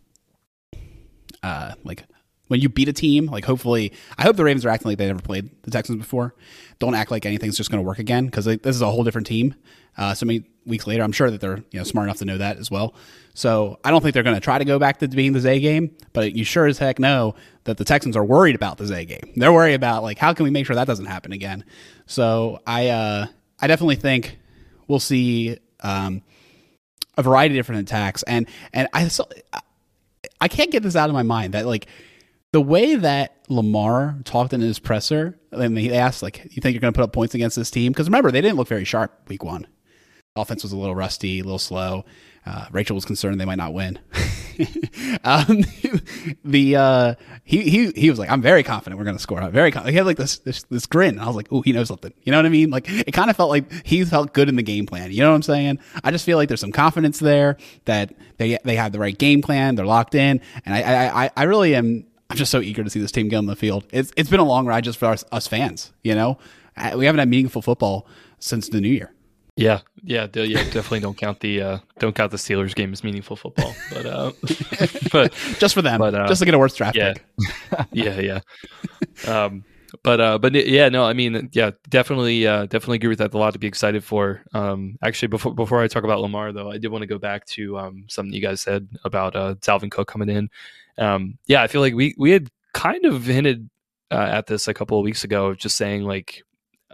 uh, 1.47 1.73
like 1.83 2.03
when 2.47 2.61
you 2.61 2.69
beat 2.69 2.87
a 2.87 2.93
team, 2.93 3.27
like 3.27 3.45
hopefully, 3.45 3.93
I 4.17 4.23
hope 4.23 4.35
the 4.35 4.43
Ravens 4.43 4.65
are 4.65 4.69
acting 4.69 4.89
like 4.89 4.97
they 4.97 5.07
never 5.07 5.21
played 5.21 5.49
the 5.63 5.71
Texans 5.71 5.97
before. 5.97 6.35
Don't 6.79 6.95
act 6.95 7.11
like 7.11 7.25
anything's 7.25 7.57
just 7.57 7.71
going 7.71 7.81
to 7.81 7.87
work 7.87 7.99
again 7.99 8.25
because 8.25 8.45
this 8.45 8.75
is 8.75 8.81
a 8.81 8.89
whole 8.89 9.03
different 9.03 9.27
team. 9.27 9.55
Uh, 9.97 10.13
so 10.13 10.25
many 10.25 10.43
weeks 10.65 10.85
later, 10.85 11.03
I'm 11.03 11.11
sure 11.11 11.31
that 11.31 11.41
they're 11.41 11.63
you 11.71 11.79
know 11.79 11.83
smart 11.83 12.05
enough 12.05 12.17
to 12.17 12.25
know 12.25 12.37
that 12.37 12.57
as 12.57 12.69
well. 12.69 12.93
So 13.33 13.79
I 13.83 13.91
don't 13.91 14.01
think 14.01 14.13
they're 14.13 14.23
going 14.23 14.35
to 14.35 14.41
try 14.41 14.57
to 14.57 14.65
go 14.65 14.79
back 14.79 14.99
to 14.99 15.07
being 15.07 15.33
the 15.33 15.39
Zay 15.39 15.59
game, 15.59 15.95
but 16.13 16.33
you 16.35 16.43
sure 16.43 16.65
as 16.67 16.77
heck 16.77 16.99
know 16.99 17.35
that 17.65 17.77
the 17.77 17.85
Texans 17.85 18.15
are 18.17 18.25
worried 18.25 18.55
about 18.55 18.77
the 18.77 18.85
Zay 18.85 19.05
game. 19.05 19.33
They're 19.35 19.53
worried 19.53 19.75
about 19.75 20.03
like 20.03 20.17
how 20.17 20.33
can 20.33 20.43
we 20.43 20.49
make 20.49 20.65
sure 20.65 20.75
that 20.75 20.87
doesn't 20.87 21.05
happen 21.05 21.31
again. 21.31 21.63
So 22.05 22.59
I 22.67 22.89
uh, 22.89 23.27
I 23.59 23.67
definitely 23.67 23.95
think 23.95 24.37
we'll 24.87 24.99
see 24.99 25.57
um, 25.81 26.21
a 27.17 27.23
variety 27.23 27.55
of 27.55 27.59
different 27.59 27.81
attacks, 27.81 28.23
and 28.23 28.47
and 28.73 28.87
I 28.93 29.07
I 30.39 30.47
can't 30.47 30.71
get 30.71 30.83
this 30.83 30.95
out 30.95 31.09
of 31.09 31.13
my 31.13 31.23
mind 31.23 31.53
that 31.53 31.65
like 31.65 31.87
the 32.53 32.61
way 32.61 32.95
that 32.95 33.37
Lamar 33.49 34.19
talked 34.23 34.53
in 34.53 34.61
his 34.61 34.79
presser, 34.79 35.37
and 35.51 35.77
he 35.77 35.93
asked 35.93 36.23
like, 36.23 36.45
"You 36.51 36.61
think 36.61 36.73
you're 36.73 36.81
going 36.81 36.93
to 36.93 36.97
put 36.97 37.03
up 37.03 37.13
points 37.13 37.35
against 37.35 37.55
this 37.55 37.71
team?" 37.71 37.91
Because 37.91 38.07
remember, 38.07 38.31
they 38.31 38.41
didn't 38.41 38.57
look 38.57 38.67
very 38.67 38.85
sharp 38.85 39.27
week 39.27 39.43
one. 39.43 39.67
Offense 40.35 40.63
was 40.63 40.71
a 40.71 40.77
little 40.77 40.95
rusty, 40.95 41.39
a 41.39 41.43
little 41.43 41.59
slow. 41.59 42.05
Uh, 42.47 42.65
Rachel 42.71 42.95
was 42.95 43.03
concerned 43.03 43.41
they 43.41 43.45
might 43.45 43.55
not 43.55 43.73
win. 43.73 43.99
um, 45.25 45.65
the 46.45 46.77
uh, 46.77 47.15
he 47.43 47.69
he 47.69 47.91
he 47.91 48.09
was 48.09 48.17
like, 48.17 48.29
"I'm 48.29 48.41
very 48.41 48.63
confident 48.63 48.97
we're 48.97 49.03
going 49.03 49.17
to 49.17 49.21
score." 49.21 49.41
I'm 49.41 49.51
very 49.51 49.69
confident. 49.69 49.91
He 49.91 49.97
had 49.97 50.05
like 50.05 50.15
this, 50.15 50.37
this 50.39 50.63
this 50.63 50.85
grin. 50.85 51.19
I 51.19 51.27
was 51.27 51.35
like, 51.35 51.49
"Oh, 51.51 51.61
he 51.61 51.73
knows 51.73 51.89
something." 51.89 52.13
You 52.23 52.31
know 52.31 52.37
what 52.37 52.45
I 52.45 52.49
mean? 52.49 52.69
Like 52.69 52.85
it 52.87 53.11
kind 53.11 53.29
of 53.29 53.35
felt 53.35 53.49
like 53.49 53.85
he 53.85 54.05
felt 54.05 54.33
good 54.33 54.47
in 54.47 54.55
the 54.55 54.63
game 54.63 54.85
plan. 54.85 55.11
You 55.11 55.23
know 55.23 55.29
what 55.31 55.35
I'm 55.35 55.41
saying? 55.41 55.79
I 56.05 56.11
just 56.11 56.25
feel 56.25 56.37
like 56.37 56.47
there's 56.47 56.61
some 56.61 56.71
confidence 56.71 57.19
there 57.19 57.57
that 57.83 58.13
they 58.37 58.57
they 58.63 58.77
have 58.77 58.93
the 58.93 58.99
right 58.99 59.17
game 59.17 59.41
plan. 59.41 59.75
They're 59.75 59.85
locked 59.85 60.15
in, 60.15 60.39
and 60.65 60.73
I 60.73 61.25
I 61.25 61.31
I 61.35 61.43
really 61.43 61.75
am. 61.75 62.05
I'm 62.29 62.37
just 62.37 62.51
so 62.51 62.61
eager 62.61 62.83
to 62.83 62.89
see 62.89 63.01
this 63.01 63.11
team 63.11 63.27
get 63.27 63.37
on 63.37 63.45
the 63.45 63.57
field. 63.57 63.85
It's 63.91 64.13
it's 64.15 64.29
been 64.29 64.39
a 64.39 64.45
long 64.45 64.65
ride 64.65 64.85
just 64.85 64.99
for 64.99 65.07
us, 65.07 65.25
us 65.33 65.47
fans. 65.47 65.91
You 66.01 66.15
know, 66.15 66.37
we 66.95 67.07
haven't 67.07 67.19
had 67.19 67.27
meaningful 67.27 67.61
football 67.61 68.07
since 68.39 68.69
the 68.69 68.79
new 68.79 68.89
year. 68.89 69.11
Yeah, 69.57 69.81
yeah, 70.03 70.27
yeah. 70.33 70.63
Definitely 70.63 70.99
don't 70.99 71.17
count 71.17 71.39
the 71.39 71.61
uh, 71.61 71.77
don't 71.97 72.15
count 72.15 72.29
the 72.29 72.37
Steelers 72.37 72.75
game 72.75 72.93
as 72.93 73.03
meaningful 73.03 73.35
football, 73.35 73.73
but 73.91 74.05
uh, 74.05 74.31
but 75.11 75.33
just 75.57 75.73
for 75.73 75.81
them, 75.81 75.99
but, 75.99 76.13
uh, 76.13 76.27
just 76.27 76.39
to 76.39 76.45
get 76.45 76.53
a 76.53 76.59
worse 76.59 76.75
draft 76.75 76.95
yeah, 76.95 77.13
pick. 77.13 77.87
yeah, 77.91 78.19
yeah. 78.19 78.39
Um, 79.27 79.65
but 80.03 80.21
uh, 80.21 80.37
but 80.37 80.53
yeah, 80.53 80.89
no, 80.89 81.05
I 81.05 81.13
mean, 81.13 81.49
yeah, 81.53 81.71
definitely, 81.89 82.45
uh, 82.45 82.67
definitely 82.67 82.97
agree 82.97 83.09
with 83.09 83.17
that. 83.17 83.33
A 83.33 83.37
lot 83.37 83.53
to 83.53 83.59
be 83.59 83.65
excited 83.65 84.03
for. 84.03 84.43
Um, 84.53 84.99
actually, 85.03 85.29
before 85.29 85.55
before 85.55 85.81
I 85.81 85.87
talk 85.87 86.03
about 86.03 86.21
Lamar, 86.21 86.51
though, 86.51 86.69
I 86.69 86.77
did 86.77 86.91
want 86.91 87.01
to 87.01 87.07
go 87.07 87.17
back 87.17 87.45
to 87.47 87.79
um, 87.79 88.05
something 88.07 88.33
you 88.33 88.41
guys 88.41 88.61
said 88.61 88.87
about 89.05 89.35
uh, 89.35 89.55
Dalvin 89.55 89.89
Cook 89.89 90.07
coming 90.07 90.29
in. 90.29 90.49
Um, 90.99 91.39
yeah, 91.47 91.63
I 91.63 91.67
feel 91.67 91.81
like 91.81 91.95
we 91.95 92.13
we 92.15 92.29
had 92.29 92.49
kind 92.73 93.05
of 93.05 93.25
hinted 93.25 93.71
uh, 94.11 94.29
at 94.31 94.45
this 94.45 94.67
a 94.67 94.73
couple 94.73 94.99
of 94.99 95.03
weeks 95.03 95.23
ago, 95.23 95.55
just 95.55 95.77
saying 95.77 96.03
like 96.03 96.43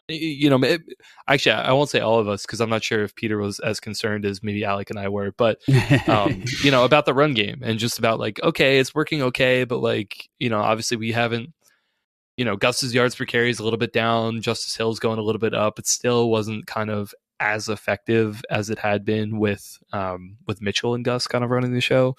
you 0.09 0.49
know, 0.49 0.57
it, 0.63 0.81
actually, 1.27 1.53
I 1.53 1.71
won't 1.71 1.89
say 1.89 1.99
all 1.99 2.19
of 2.19 2.27
us 2.27 2.45
because 2.45 2.59
I'm 2.59 2.69
not 2.69 2.83
sure 2.83 3.03
if 3.03 3.15
Peter 3.15 3.37
was 3.37 3.59
as 3.59 3.79
concerned 3.79 4.25
as 4.25 4.43
maybe 4.43 4.65
Alec 4.65 4.89
and 4.89 4.99
I 4.99 5.07
were, 5.07 5.31
but 5.37 5.59
um, 6.07 6.43
you 6.63 6.71
know, 6.71 6.83
about 6.83 7.05
the 7.05 7.13
run 7.13 7.33
game 7.33 7.61
and 7.63 7.79
just 7.79 7.99
about 7.99 8.19
like, 8.19 8.41
okay, 8.43 8.79
it's 8.79 8.93
working 8.93 9.21
okay, 9.23 9.63
but 9.63 9.79
like, 9.79 10.29
you 10.39 10.49
know, 10.49 10.59
obviously 10.59 10.97
we 10.97 11.11
haven't, 11.11 11.53
you 12.35 12.43
know, 12.43 12.57
Gus's 12.57 12.93
yards 12.93 13.15
per 13.15 13.25
carry 13.25 13.49
is 13.49 13.59
a 13.59 13.63
little 13.63 13.77
bit 13.77 13.93
down, 13.93 14.41
Justice 14.41 14.75
Hill's 14.75 14.99
going 14.99 15.19
a 15.19 15.23
little 15.23 15.39
bit 15.39 15.53
up. 15.53 15.79
It 15.79 15.87
still 15.87 16.29
wasn't 16.29 16.67
kind 16.67 16.89
of 16.89 17.13
as 17.39 17.69
effective 17.69 18.43
as 18.49 18.69
it 18.69 18.79
had 18.79 19.05
been 19.05 19.37
with 19.37 19.77
um, 19.91 20.37
with 20.47 20.61
Mitchell 20.61 20.95
and 20.95 21.05
Gus 21.05 21.27
kind 21.27 21.43
of 21.43 21.49
running 21.49 21.73
the 21.73 21.81
show. 21.81 22.15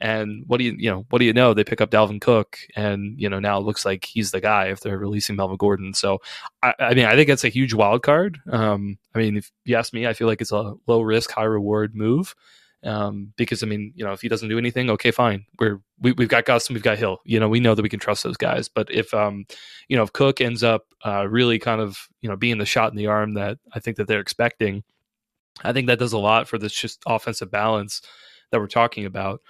And 0.00 0.44
what 0.46 0.58
do 0.58 0.64
you 0.64 0.74
you 0.78 0.90
know 0.90 1.06
what 1.10 1.18
do 1.20 1.24
you 1.24 1.32
know? 1.32 1.54
They 1.54 1.64
pick 1.64 1.80
up 1.80 1.90
Dalvin 1.90 2.20
Cook, 2.20 2.58
and 2.76 3.18
you 3.18 3.28
know 3.28 3.38
now 3.38 3.58
it 3.58 3.64
looks 3.64 3.84
like 3.84 4.04
he's 4.04 4.30
the 4.30 4.40
guy 4.40 4.66
if 4.66 4.80
they're 4.80 4.98
releasing 4.98 5.36
Melvin 5.36 5.56
Gordon. 5.56 5.94
So 5.94 6.18
I, 6.62 6.74
I 6.78 6.94
mean 6.94 7.06
I 7.06 7.14
think 7.14 7.28
it's 7.28 7.44
a 7.44 7.48
huge 7.48 7.74
wild 7.74 8.02
card. 8.02 8.40
Um, 8.50 8.98
I 9.14 9.18
mean 9.18 9.36
if 9.36 9.50
you 9.64 9.76
ask 9.76 9.92
me, 9.92 10.06
I 10.06 10.12
feel 10.12 10.26
like 10.26 10.40
it's 10.40 10.52
a 10.52 10.74
low 10.86 11.00
risk, 11.00 11.30
high 11.30 11.44
reward 11.44 11.94
move. 11.94 12.34
Um, 12.84 13.32
because 13.36 13.62
I 13.62 13.66
mean, 13.66 13.92
you 13.96 14.04
know, 14.04 14.12
if 14.12 14.20
he 14.20 14.28
doesn't 14.28 14.50
do 14.50 14.58
anything, 14.58 14.90
okay, 14.90 15.10
fine. 15.10 15.46
We're 15.58 15.80
we, 16.00 16.12
we've 16.12 16.28
got 16.28 16.44
Gus 16.44 16.68
and 16.68 16.74
we've 16.74 16.82
got 16.82 16.98
Hill. 16.98 17.18
You 17.24 17.40
know, 17.40 17.48
we 17.48 17.60
know 17.60 17.74
that 17.74 17.82
we 17.82 17.88
can 17.88 18.00
trust 18.00 18.24
those 18.24 18.36
guys. 18.36 18.68
But 18.68 18.90
if 18.90 19.14
um, 19.14 19.46
you 19.88 19.96
know, 19.96 20.02
if 20.02 20.12
Cook 20.12 20.42
ends 20.42 20.62
up 20.62 20.82
uh, 21.04 21.26
really 21.26 21.58
kind 21.58 21.80
of 21.80 21.96
you 22.20 22.28
know 22.28 22.36
being 22.36 22.58
the 22.58 22.66
shot 22.66 22.90
in 22.90 22.96
the 22.96 23.06
arm 23.06 23.34
that 23.34 23.58
I 23.72 23.80
think 23.80 23.96
that 23.96 24.06
they're 24.06 24.20
expecting, 24.20 24.84
I 25.62 25.72
think 25.72 25.86
that 25.86 25.98
does 25.98 26.12
a 26.12 26.18
lot 26.18 26.46
for 26.46 26.58
this 26.58 26.74
just 26.74 27.02
offensive 27.06 27.50
balance 27.50 28.02
that 28.50 28.60
we're 28.60 28.66
talking 28.66 29.06
about. 29.06 29.40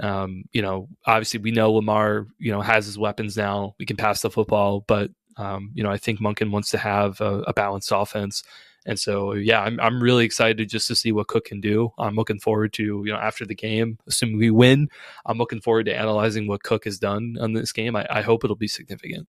Um, 0.00 0.44
you 0.52 0.62
know, 0.62 0.88
obviously 1.06 1.40
we 1.40 1.50
know 1.50 1.72
Lamar, 1.72 2.26
you 2.38 2.50
know, 2.50 2.60
has 2.60 2.86
his 2.86 2.98
weapons 2.98 3.36
now. 3.36 3.74
We 3.78 3.86
can 3.86 3.96
pass 3.96 4.22
the 4.22 4.30
football, 4.30 4.84
but 4.86 5.10
um, 5.36 5.70
you 5.74 5.82
know, 5.82 5.90
I 5.90 5.96
think 5.96 6.20
Monken 6.20 6.50
wants 6.50 6.70
to 6.70 6.78
have 6.78 7.20
a, 7.20 7.42
a, 7.42 7.52
balanced 7.52 7.92
offense. 7.92 8.42
And 8.86 8.98
so, 8.98 9.32
yeah, 9.32 9.60
I'm, 9.60 9.78
I'm 9.80 10.02
really 10.02 10.24
excited 10.24 10.68
just 10.68 10.88
to 10.88 10.94
see 10.94 11.12
what 11.12 11.28
Cook 11.28 11.46
can 11.46 11.60
do. 11.60 11.92
I'm 11.98 12.16
looking 12.16 12.40
forward 12.40 12.72
to, 12.74 12.82
you 12.82 13.12
know, 13.12 13.18
after 13.18 13.46
the 13.46 13.54
game, 13.54 13.98
assuming 14.06 14.38
we 14.38 14.50
win, 14.50 14.88
I'm 15.24 15.38
looking 15.38 15.60
forward 15.60 15.86
to 15.86 15.96
analyzing 15.96 16.46
what 16.46 16.62
Cook 16.62 16.84
has 16.84 16.98
done 16.98 17.36
on 17.40 17.52
this 17.52 17.72
game. 17.72 17.94
I, 17.94 18.06
I 18.10 18.22
hope 18.22 18.42
it'll 18.42 18.56
be 18.56 18.68
significant. 18.68 19.28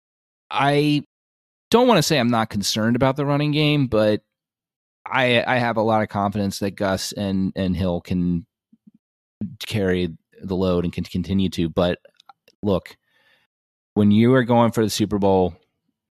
I 0.51 1.03
don't 1.71 1.89
want 1.89 1.99
to 1.99 2.03
say 2.03 2.19
I'm 2.19 2.31
not 2.31 2.51
concerned 2.51 2.97
about 2.97 3.17
the 3.17 3.27
running 3.27 3.53
game, 3.53 3.87
but 3.87 4.23
I 5.05 5.43
I 5.45 5.59
have 5.59 5.77
a 5.77 5.83
lot 5.83 6.03
of 6.03 6.09
confidence 6.09 6.61
that 6.61 6.73
Gus 6.73 7.13
and 7.13 7.53
and 7.57 7.77
Hill 7.77 8.01
can 8.01 8.47
carry 9.67 10.17
the 10.43 10.57
load 10.57 10.85
and 10.85 10.93
can 10.93 11.05
continue 11.05 11.49
to. 11.51 11.69
But 11.69 11.99
look, 12.63 12.97
when 13.95 14.11
you 14.11 14.35
are 14.35 14.45
going 14.45 14.73
for 14.73 14.83
the 14.83 14.91
Super 14.91 15.19
Bowl, 15.19 15.55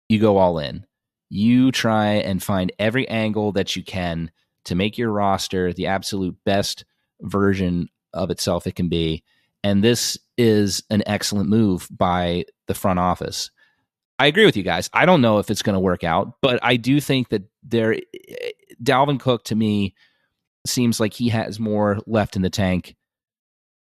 you 0.08 0.20
go 0.20 0.38
all 0.38 0.60
in. 0.60 0.86
You 1.30 1.72
try 1.72 2.14
and 2.14 2.42
find 2.42 2.72
every 2.80 3.08
angle 3.08 3.52
that 3.54 3.76
you 3.76 3.84
can 3.84 4.32
to 4.66 4.76
make 4.76 4.98
your 4.98 5.12
roster 5.12 5.74
the 5.74 5.88
absolute 5.88 6.36
best 6.46 6.86
version 7.22 7.90
of 8.14 8.32
itself 8.32 8.66
it 8.68 8.76
can 8.76 8.90
be. 8.90 9.24
And 9.64 9.84
this 9.84 10.18
is 10.38 10.84
an 10.90 11.04
excellent 11.06 11.50
move 11.50 11.88
by 11.92 12.46
the 12.68 12.74
front 12.74 13.00
office. 13.00 13.52
I 14.18 14.28
agree 14.28 14.46
with 14.46 14.58
you 14.58 14.64
guys. 14.64 14.90
I 14.94 15.06
don't 15.06 15.22
know 15.22 15.40
if 15.40 15.50
it's 15.50 15.62
going 15.62 15.76
to 15.76 15.80
work 15.80 16.04
out, 16.04 16.34
but 16.42 16.60
I 16.62 16.76
do 16.76 17.00
think 17.00 17.30
that 17.30 17.44
there, 17.64 17.94
eh, 17.94 18.52
Dalvin 18.84 19.20
Cook 19.20 19.46
to 19.46 19.56
me 19.56 19.96
seems 20.66 21.00
like 21.00 21.14
he 21.14 21.30
has 21.30 21.60
more 21.60 22.00
left 22.06 22.36
in 22.36 22.42
the 22.42 22.50
tank 22.50 22.96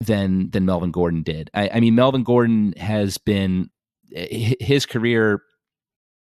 than 0.01 0.51
than 0.51 0.65
Melvin 0.65 0.91
Gordon 0.91 1.23
did. 1.23 1.51
I, 1.55 1.71
I 1.75 1.81
mean, 1.81 1.95
Melvin 1.95 2.25
Gordon 2.25 2.75
has 2.77 3.19
been 3.19 3.71
his 4.11 4.87
career. 4.87 5.43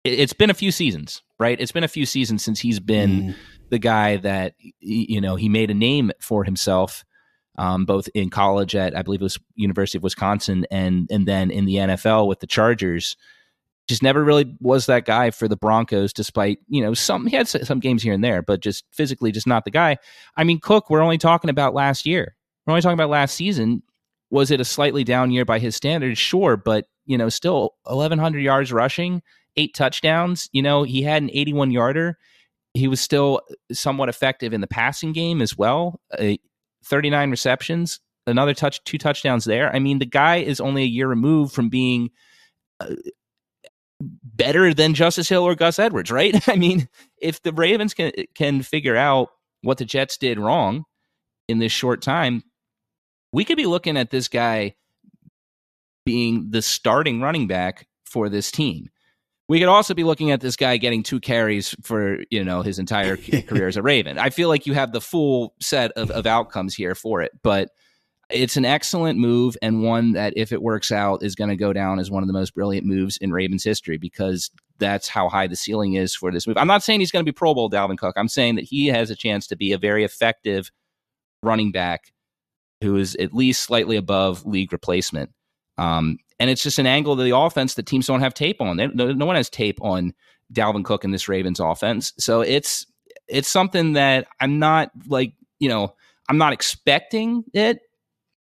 It's 0.03 0.33
been 0.33 0.49
a 0.49 0.55
few 0.55 0.71
seasons, 0.71 1.21
right? 1.39 1.59
It's 1.59 1.71
been 1.71 1.83
a 1.83 1.89
few 1.89 2.07
seasons 2.07 2.43
since 2.43 2.59
he's 2.59 2.79
been 2.79 3.21
mm. 3.21 3.35
the 3.69 3.77
guy 3.77 4.17
that 4.17 4.55
you 4.79 5.21
know 5.21 5.35
he 5.35 5.47
made 5.47 5.69
a 5.69 5.75
name 5.75 6.11
for 6.19 6.43
himself, 6.43 7.05
um, 7.57 7.85
both 7.85 8.09
in 8.15 8.31
college 8.31 8.75
at 8.75 8.97
I 8.97 9.03
believe 9.03 9.21
it 9.21 9.25
was 9.25 9.39
University 9.55 9.99
of 9.99 10.03
Wisconsin, 10.03 10.65
and 10.71 11.07
and 11.11 11.27
then 11.27 11.51
in 11.51 11.65
the 11.65 11.75
NFL 11.75 12.27
with 12.27 12.39
the 12.39 12.47
Chargers. 12.47 13.15
Just 13.87 14.03
never 14.03 14.23
really 14.23 14.55
was 14.61 14.85
that 14.85 15.05
guy 15.05 15.31
for 15.31 15.47
the 15.49 15.57
Broncos, 15.57 16.13
despite 16.13 16.59
you 16.67 16.81
know 16.81 16.93
some 16.93 17.27
he 17.27 17.35
had 17.35 17.47
some 17.47 17.79
games 17.79 18.01
here 18.01 18.13
and 18.13 18.23
there, 18.23 18.41
but 18.41 18.61
just 18.61 18.85
physically 18.91 19.31
just 19.31 19.47
not 19.47 19.65
the 19.65 19.71
guy. 19.71 19.97
I 20.37 20.45
mean, 20.45 20.59
Cook, 20.59 20.89
we're 20.89 21.01
only 21.01 21.17
talking 21.17 21.49
about 21.49 21.73
last 21.73 22.05
year 22.05 22.35
we're 22.65 22.71
only 22.71 22.81
talking 22.81 22.93
about 22.93 23.09
last 23.09 23.35
season. 23.35 23.83
Was 24.29 24.51
it 24.51 24.61
a 24.61 24.65
slightly 24.65 25.03
down 25.03 25.31
year 25.31 25.45
by 25.45 25.59
his 25.59 25.75
standards? 25.75 26.17
Sure, 26.17 26.55
but 26.57 26.85
you 27.05 27.17
know, 27.17 27.29
still 27.29 27.75
1,100 27.83 28.39
yards 28.39 28.71
rushing, 28.71 29.21
eight 29.57 29.73
touchdowns. 29.73 30.49
You 30.53 30.61
know, 30.61 30.83
he 30.83 31.01
had 31.01 31.21
an 31.23 31.29
81 31.33 31.71
yarder. 31.71 32.17
He 32.73 32.87
was 32.87 33.01
still 33.01 33.41
somewhat 33.71 34.09
effective 34.09 34.53
in 34.53 34.61
the 34.61 34.67
passing 34.67 35.11
game 35.11 35.41
as 35.41 35.57
well. 35.57 35.99
Uh, 36.17 36.35
39 36.85 37.29
receptions, 37.29 37.99
another 38.25 38.53
touch, 38.53 38.83
two 38.85 38.97
touchdowns 38.97 39.45
there. 39.45 39.73
I 39.75 39.79
mean, 39.79 39.99
the 39.99 40.05
guy 40.05 40.37
is 40.37 40.61
only 40.61 40.83
a 40.83 40.87
year 40.87 41.07
removed 41.07 41.53
from 41.53 41.69
being. 41.69 42.09
Uh, 42.79 42.95
better 44.23 44.73
than 44.73 44.95
Justice 44.95 45.29
Hill 45.29 45.43
or 45.43 45.53
Gus 45.53 45.77
Edwards, 45.77 46.09
right? 46.09 46.35
I 46.49 46.55
mean, 46.55 46.89
if 47.17 47.43
the 47.43 47.53
Ravens 47.53 47.93
can 47.93 48.11
can 48.33 48.63
figure 48.63 48.95
out 48.95 49.29
what 49.61 49.77
the 49.77 49.85
Jets 49.85 50.17
did 50.17 50.39
wrong 50.39 50.85
in 51.47 51.59
this 51.59 51.71
short 51.71 52.01
time, 52.01 52.43
we 53.31 53.45
could 53.45 53.57
be 53.57 53.65
looking 53.65 53.97
at 53.97 54.09
this 54.09 54.27
guy 54.27 54.75
being 56.05 56.49
the 56.49 56.61
starting 56.61 57.21
running 57.21 57.47
back 57.47 57.87
for 58.05 58.29
this 58.29 58.51
team. 58.51 58.89
We 59.47 59.59
could 59.59 59.67
also 59.67 59.93
be 59.93 60.03
looking 60.03 60.31
at 60.31 60.39
this 60.39 60.55
guy 60.55 60.77
getting 60.77 61.03
two 61.03 61.19
carries 61.19 61.75
for 61.83 62.23
you 62.29 62.43
know 62.43 62.61
his 62.61 62.79
entire 62.79 63.17
career 63.47 63.67
as 63.67 63.77
a 63.77 63.81
Raven. 63.81 64.17
I 64.17 64.29
feel 64.29 64.49
like 64.49 64.65
you 64.65 64.73
have 64.73 64.93
the 64.93 65.01
full 65.01 65.55
set 65.59 65.91
of, 65.93 66.09
of 66.11 66.25
outcomes 66.25 66.73
here 66.73 66.95
for 66.95 67.21
it, 67.21 67.31
but 67.43 67.69
it's 68.29 68.55
an 68.55 68.65
excellent 68.65 69.19
move 69.19 69.57
and 69.61 69.83
one 69.83 70.13
that, 70.13 70.33
if 70.37 70.53
it 70.53 70.61
works 70.61 70.91
out, 70.91 71.21
is 71.21 71.35
going 71.35 71.49
to 71.49 71.57
go 71.57 71.73
down 71.73 71.99
as 71.99 72.09
one 72.09 72.23
of 72.23 72.27
the 72.27 72.33
most 72.33 72.55
brilliant 72.55 72.85
moves 72.85 73.17
in 73.17 73.33
Ravens 73.33 73.63
history 73.63 73.97
because 73.97 74.49
that's 74.79 75.09
how 75.09 75.27
high 75.27 75.47
the 75.47 75.55
ceiling 75.55 75.95
is 75.95 76.15
for 76.15 76.31
this 76.31 76.47
move. 76.47 76.57
I'm 76.57 76.67
not 76.67 76.81
saying 76.81 77.01
he's 77.01 77.11
going 77.11 77.25
to 77.25 77.29
be 77.29 77.35
Pro 77.35 77.53
Bowl 77.53 77.69
Dalvin 77.69 77.97
Cook. 77.97 78.15
I'm 78.17 78.29
saying 78.29 78.55
that 78.55 78.63
he 78.63 78.87
has 78.87 79.09
a 79.09 79.15
chance 79.15 79.47
to 79.47 79.57
be 79.57 79.73
a 79.73 79.77
very 79.77 80.05
effective 80.05 80.71
running 81.43 81.71
back 81.71 82.13
who 82.81 82.97
is 82.97 83.15
at 83.15 83.33
least 83.33 83.63
slightly 83.63 83.95
above 83.95 84.45
league 84.45 84.71
replacement. 84.71 85.29
Um, 85.77 86.17
and 86.39 86.49
it's 86.49 86.63
just 86.63 86.79
an 86.79 86.87
angle 86.87 87.13
of 87.13 87.19
the 87.19 87.35
offense 87.35 87.75
that 87.75 87.85
teams 87.85 88.07
don't 88.07 88.21
have 88.21 88.33
tape 88.33 88.61
on. 88.61 88.77
They, 88.77 88.87
no, 88.87 89.11
no, 89.11 89.25
one 89.25 89.35
has 89.35 89.49
tape 89.49 89.79
on 89.81 90.13
Dalvin 90.51 90.83
Cook 90.83 91.03
in 91.03 91.11
this 91.11 91.29
Ravens 91.29 91.59
offense. 91.59 92.13
So 92.17 92.41
it's 92.41 92.85
it's 93.27 93.47
something 93.47 93.93
that 93.93 94.27
I'm 94.39 94.59
not 94.59 94.91
like 95.07 95.33
you 95.59 95.69
know 95.69 95.93
I'm 96.27 96.37
not 96.37 96.53
expecting 96.53 97.43
it 97.53 97.79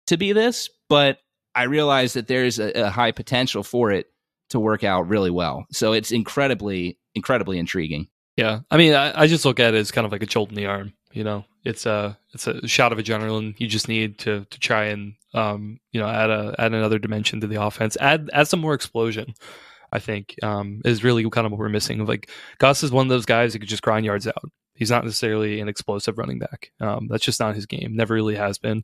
to 0.07 0.17
be 0.17 0.33
this, 0.33 0.69
but 0.89 1.19
I 1.55 1.63
realize 1.63 2.13
that 2.13 2.27
there's 2.27 2.59
a, 2.59 2.71
a 2.85 2.89
high 2.89 3.11
potential 3.11 3.63
for 3.63 3.91
it 3.91 4.07
to 4.49 4.59
work 4.59 4.83
out 4.83 5.07
really 5.07 5.31
well. 5.31 5.65
So 5.71 5.93
it's 5.93 6.11
incredibly 6.11 6.97
incredibly 7.15 7.59
intriguing. 7.59 8.07
Yeah, 8.37 8.61
I 8.71 8.77
mean, 8.77 8.93
I, 8.93 9.21
I 9.21 9.27
just 9.27 9.45
look 9.45 9.59
at 9.59 9.75
it 9.75 9.77
as 9.77 9.91
kind 9.91 10.05
of 10.05 10.11
like 10.11 10.23
a 10.23 10.27
jolt 10.27 10.49
in 10.49 10.55
the 10.55 10.65
arm. 10.65 10.93
You 11.13 11.23
know, 11.23 11.45
it's 11.63 11.85
a 11.85 12.17
it's 12.33 12.47
a 12.47 12.67
shot 12.67 12.91
of 12.91 12.97
adrenaline. 12.97 13.59
You 13.59 13.67
just 13.67 13.87
need 13.87 14.17
to 14.19 14.45
to 14.49 14.59
try 14.59 14.85
and 14.85 15.13
um, 15.33 15.79
you 15.91 16.01
know 16.01 16.07
add 16.07 16.29
a 16.29 16.55
add 16.57 16.73
another 16.73 16.99
dimension 16.99 17.39
to 17.41 17.47
the 17.47 17.61
offense. 17.61 17.95
Add 18.01 18.29
add 18.33 18.47
some 18.47 18.59
more 18.59 18.73
explosion. 18.73 19.33
I 19.91 19.99
think 19.99 20.35
um, 20.41 20.81
is 20.83 21.03
really 21.03 21.29
kind 21.29 21.45
of 21.45 21.51
what 21.51 21.59
we're 21.59 21.69
missing. 21.69 22.03
Like 22.05 22.31
Gus 22.57 22.81
is 22.83 22.91
one 22.91 23.05
of 23.05 23.09
those 23.09 23.27
guys 23.27 23.53
who 23.53 23.59
could 23.59 23.69
just 23.69 23.83
grind 23.83 24.05
yards 24.05 24.27
out. 24.27 24.51
He's 24.73 24.89
not 24.89 25.03
necessarily 25.03 25.61
an 25.61 25.69
explosive 25.69 26.17
running 26.17 26.39
back. 26.39 26.71
Um, 26.81 27.07
that's 27.07 27.23
just 27.23 27.39
not 27.39 27.53
his 27.53 27.67
game. 27.67 27.95
Never 27.95 28.15
really 28.15 28.35
has 28.35 28.57
been. 28.57 28.83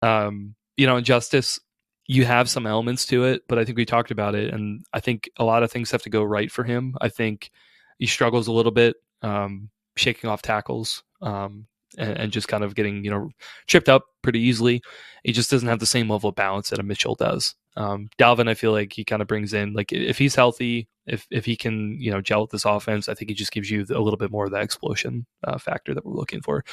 Um, 0.00 0.54
you 0.78 0.86
know, 0.86 0.96
Injustice, 0.96 1.60
you 2.06 2.24
have 2.24 2.48
some 2.48 2.66
elements 2.66 3.04
to 3.06 3.24
it, 3.24 3.42
but 3.46 3.58
I 3.58 3.66
think 3.66 3.76
we 3.76 3.84
talked 3.84 4.10
about 4.10 4.34
it, 4.34 4.54
and 4.54 4.86
I 4.94 5.00
think 5.00 5.28
a 5.36 5.44
lot 5.44 5.62
of 5.62 5.70
things 5.70 5.90
have 5.90 6.02
to 6.02 6.10
go 6.10 6.24
right 6.24 6.50
for 6.50 6.64
him. 6.64 6.96
I 7.02 7.10
think 7.10 7.50
he 7.98 8.06
struggles 8.06 8.48
a 8.48 8.52
little 8.52 8.72
bit 8.72 8.96
um, 9.20 9.68
shaking 9.96 10.30
off 10.30 10.40
tackles 10.40 11.02
um, 11.22 11.66
and, 11.98 12.18
and, 12.18 12.32
just 12.32 12.48
kind 12.48 12.64
of 12.64 12.74
getting 12.74 13.04
you 13.04 13.10
know 13.10 13.30
tripped 13.66 13.88
up 13.88 14.04
pretty 14.22 14.40
easily. 14.40 14.82
He 15.24 15.32
just 15.32 15.50
doesn't 15.50 15.68
have 15.68 15.78
the 15.78 15.86
same 15.86 16.08
level 16.08 16.30
of 16.30 16.34
balance 16.34 16.70
that 16.70 16.78
a 16.78 16.82
Mitchell 16.82 17.14
does. 17.14 17.54
Um, 17.76 18.08
Dalvin, 18.18 18.48
I 18.48 18.54
feel 18.54 18.72
like 18.72 18.92
he 18.92 19.04
kind 19.04 19.22
of 19.22 19.28
brings 19.28 19.52
in 19.52 19.72
like 19.72 19.92
if 19.92 20.18
he's 20.18 20.34
healthy, 20.34 20.88
if 21.06 21.26
if 21.30 21.44
he 21.44 21.56
can 21.56 21.96
you 22.00 22.10
know 22.10 22.20
gel 22.20 22.42
with 22.42 22.50
this 22.50 22.64
offense, 22.64 23.08
I 23.08 23.14
think 23.14 23.30
he 23.30 23.34
just 23.34 23.52
gives 23.52 23.70
you 23.70 23.86
a 23.90 24.00
little 24.00 24.16
bit 24.16 24.30
more 24.30 24.44
of 24.44 24.50
that 24.52 24.62
explosion 24.62 25.26
uh, 25.44 25.58
factor 25.58 25.94
that 25.94 26.04
we're 26.04 26.14
looking 26.14 26.42
for. 26.42 26.64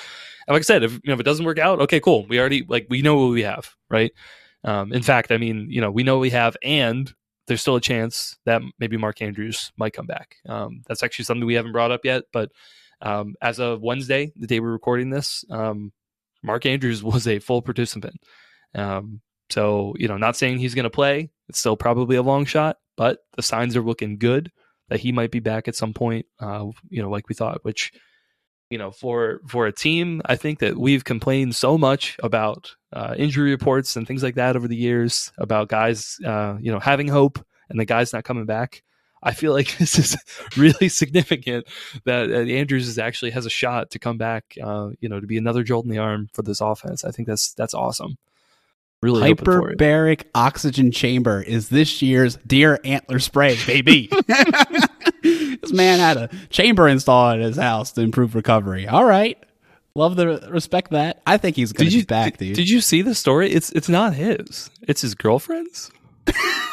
And 0.48 0.54
like 0.54 0.62
I 0.62 0.64
said, 0.64 0.84
if 0.84 0.94
you 0.94 1.02
know 1.06 1.14
if 1.14 1.20
it 1.20 1.24
doesn't 1.24 1.46
work 1.46 1.60
out, 1.60 1.82
okay, 1.82 2.00
cool. 2.00 2.26
We 2.28 2.40
already 2.40 2.66
like 2.68 2.88
we 2.90 3.02
know 3.02 3.16
what 3.16 3.32
we 3.32 3.44
have, 3.44 3.76
right? 3.90 4.12
Um, 4.64 4.92
in 4.92 5.04
fact, 5.04 5.32
I 5.32 5.38
mean, 5.38 5.68
you 5.70 5.80
know, 5.80 5.92
we 5.92 6.04
know 6.04 6.20
we 6.20 6.32
have, 6.32 6.58
and 6.64 7.14
there's 7.48 7.62
still 7.62 7.78
a 7.78 7.82
chance 7.82 8.38
that 8.46 8.62
maybe 8.78 8.98
Mark 8.98 9.22
Andrews 9.22 9.72
might 9.78 9.94
come 9.94 10.06
back. 10.06 10.36
Um, 10.48 10.82
that's 10.88 11.02
actually 11.02 11.26
something 11.26 11.46
we 11.46 11.54
haven't 11.54 11.72
brought 11.72 11.92
up 11.92 12.02
yet, 12.04 12.24
but 12.34 12.52
um, 13.02 13.36
as 13.42 13.60
of 13.60 13.82
Wednesday, 13.82 14.32
the 14.36 14.48
day 14.48 14.60
we're 14.60 14.72
recording 14.72 15.10
this, 15.10 15.46
um, 15.50 15.92
Mark 16.44 16.66
Andrews 16.66 17.04
was 17.04 17.28
a 17.28 17.40
full 17.40 17.62
participant. 17.62 18.22
Um, 18.76 19.22
so, 19.50 19.96
you 19.98 20.08
know, 20.08 20.18
not 20.18 20.36
saying 20.36 20.60
he's 20.60 20.76
going 20.76 20.84
to 20.84 20.90
play. 20.90 21.32
It's 21.48 21.60
still 21.60 21.78
probably 21.78 22.16
a 22.16 22.22
long 22.22 22.46
shot, 22.46 22.78
but 22.98 23.20
the 23.36 23.42
signs 23.42 23.76
are 23.76 23.82
looking 23.82 24.18
good 24.20 24.52
that 24.90 25.00
he 25.00 25.12
might 25.12 25.32
be 25.32 25.40
back 25.40 25.68
at 25.68 25.76
some 25.76 25.94
point, 25.94 26.26
uh, 26.40 26.66
you 26.90 27.02
know, 27.02 27.10
like 27.10 27.30
we 27.30 27.36
thought, 27.36 27.64
which, 27.64 27.92
you 28.70 28.78
know, 28.78 28.92
for 28.92 29.42
for 29.48 29.66
a 29.66 29.72
team, 29.72 30.22
I 30.26 30.36
think 30.36 30.60
that 30.60 30.78
we've 30.78 31.04
complained 31.04 31.56
so 31.56 31.78
much 31.78 32.18
about 32.22 32.76
uh, 32.94 33.16
injury 33.18 33.52
reports 33.52 33.96
and 33.96 34.08
things 34.08 34.22
like 34.22 34.36
that 34.36 34.56
over 34.56 34.68
the 34.68 34.76
years 34.76 35.32
about 35.38 35.70
guys, 35.70 36.18
uh, 36.26 36.58
you 36.60 36.72
know, 36.72 36.80
having 36.80 37.08
hope 37.08 37.44
and 37.70 37.80
the 37.80 37.86
guys 37.86 38.14
not 38.14 38.24
coming 38.24 38.46
back. 38.46 38.84
I 39.22 39.34
feel 39.34 39.54
like 39.54 39.78
this 39.78 39.98
is 40.00 40.18
really 40.58 40.90
significant 40.90 41.68
that 42.06 42.30
uh, 42.30 42.36
Andrews 42.36 42.88
is 42.88 42.98
actually 42.98 43.32
has 43.32 43.46
a 43.46 43.50
shot 43.50 43.92
to 43.92 44.00
come 44.00 44.18
back, 44.18 44.58
uh, 44.62 44.90
you 45.00 45.10
know, 45.10 45.20
to 45.20 45.28
be 45.28 45.38
another 45.38 45.64
jolt 45.64 45.86
in 45.86 45.92
the 45.92 45.98
arm 45.98 46.30
for 46.34 46.42
this 46.42 46.62
offense. 46.62 47.04
I 47.04 47.12
think 47.12 47.28
that's 47.28 47.54
that's 47.54 47.74
awesome. 47.74 48.18
Really 49.02 49.34
hyperbaric 49.34 50.24
oxygen 50.36 50.92
chamber 50.92 51.42
is 51.42 51.70
this 51.70 52.02
year's 52.02 52.36
deer 52.46 52.80
antler 52.84 53.20
spray, 53.20 53.58
baby. 53.66 54.10
this 55.24 55.72
man 55.72 56.00
had 56.00 56.18
a 56.18 56.30
chamber 56.50 56.88
installed 56.88 57.36
at 57.36 57.46
his 57.46 57.56
house 57.56 57.94
to 57.94 58.02
improve 58.02 58.36
recovery. 58.36 58.88
All 58.88 59.06
right. 59.06 59.38
Love 59.96 60.18
the 60.18 60.50
respect 60.50 60.92
that. 60.92 61.22
I 61.26 61.38
think 61.38 61.56
he's 61.56 61.74
gonna 61.74 61.90
be 61.90 62.04
back, 62.04 62.38
dude. 62.38 62.56
Did 62.56 62.70
you 62.70 62.82
see 62.82 63.02
the 63.02 63.16
story? 63.16 63.52
It's 63.52 63.72
it's 63.72 63.90
not 63.90 64.14
his. 64.14 64.70
It's 64.82 65.02
his 65.02 65.16
girlfriend's. 65.16 65.92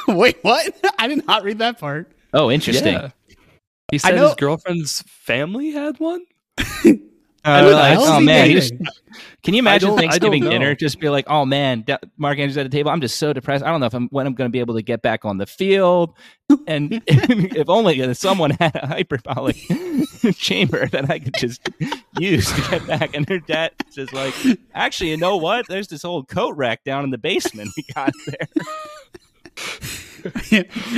Wait, 0.08 0.38
what? 0.42 0.76
I 0.98 1.08
did 1.08 1.26
not 1.26 1.42
read 1.42 1.58
that 1.58 1.78
part. 1.78 2.10
Oh, 2.32 2.50
interesting. 2.50 2.94
Yeah. 2.94 3.10
He 3.90 3.98
said 3.98 4.18
his 4.18 4.34
girlfriend's 4.34 5.02
family 5.02 5.70
had 5.70 5.98
one. 6.00 6.24
Uh, 7.46 7.94
oh 7.96 8.20
man, 8.20 8.50
just, 8.50 8.74
can 9.44 9.54
you 9.54 9.60
imagine 9.60 9.96
Thanksgiving 9.96 10.42
dinner? 10.42 10.74
Just 10.74 10.98
be 10.98 11.08
like, 11.08 11.26
oh 11.28 11.44
man, 11.44 11.84
Mark 12.16 12.38
Andrews 12.38 12.56
at 12.56 12.64
the 12.64 12.76
table. 12.76 12.90
I'm 12.90 13.00
just 13.00 13.18
so 13.18 13.32
depressed. 13.32 13.64
I 13.64 13.70
don't 13.70 13.78
know 13.78 13.86
if 13.86 13.94
I'm 13.94 14.08
when 14.08 14.26
I'm 14.26 14.34
going 14.34 14.48
to 14.48 14.52
be 14.52 14.58
able 14.58 14.74
to 14.74 14.82
get 14.82 15.00
back 15.00 15.24
on 15.24 15.38
the 15.38 15.46
field. 15.46 16.12
And 16.66 17.04
if 17.06 17.68
only 17.68 18.12
someone 18.14 18.50
had 18.50 18.74
a 18.74 18.88
hyperbolic 18.88 19.54
chamber 20.34 20.88
that 20.88 21.08
I 21.08 21.20
could 21.20 21.34
just 21.34 21.68
use 22.18 22.50
to 22.50 22.60
get 22.68 22.86
back. 22.88 23.14
And 23.14 23.24
their 23.26 23.38
dad 23.38 23.70
just 23.92 24.12
like, 24.12 24.34
actually, 24.74 25.10
you 25.10 25.16
know 25.16 25.36
what? 25.36 25.68
There's 25.68 25.86
this 25.86 26.04
old 26.04 26.26
coat 26.26 26.56
rack 26.56 26.82
down 26.82 27.04
in 27.04 27.10
the 27.10 27.18
basement 27.18 27.70
we 27.76 27.84
got 27.94 28.10
there. 28.26 28.64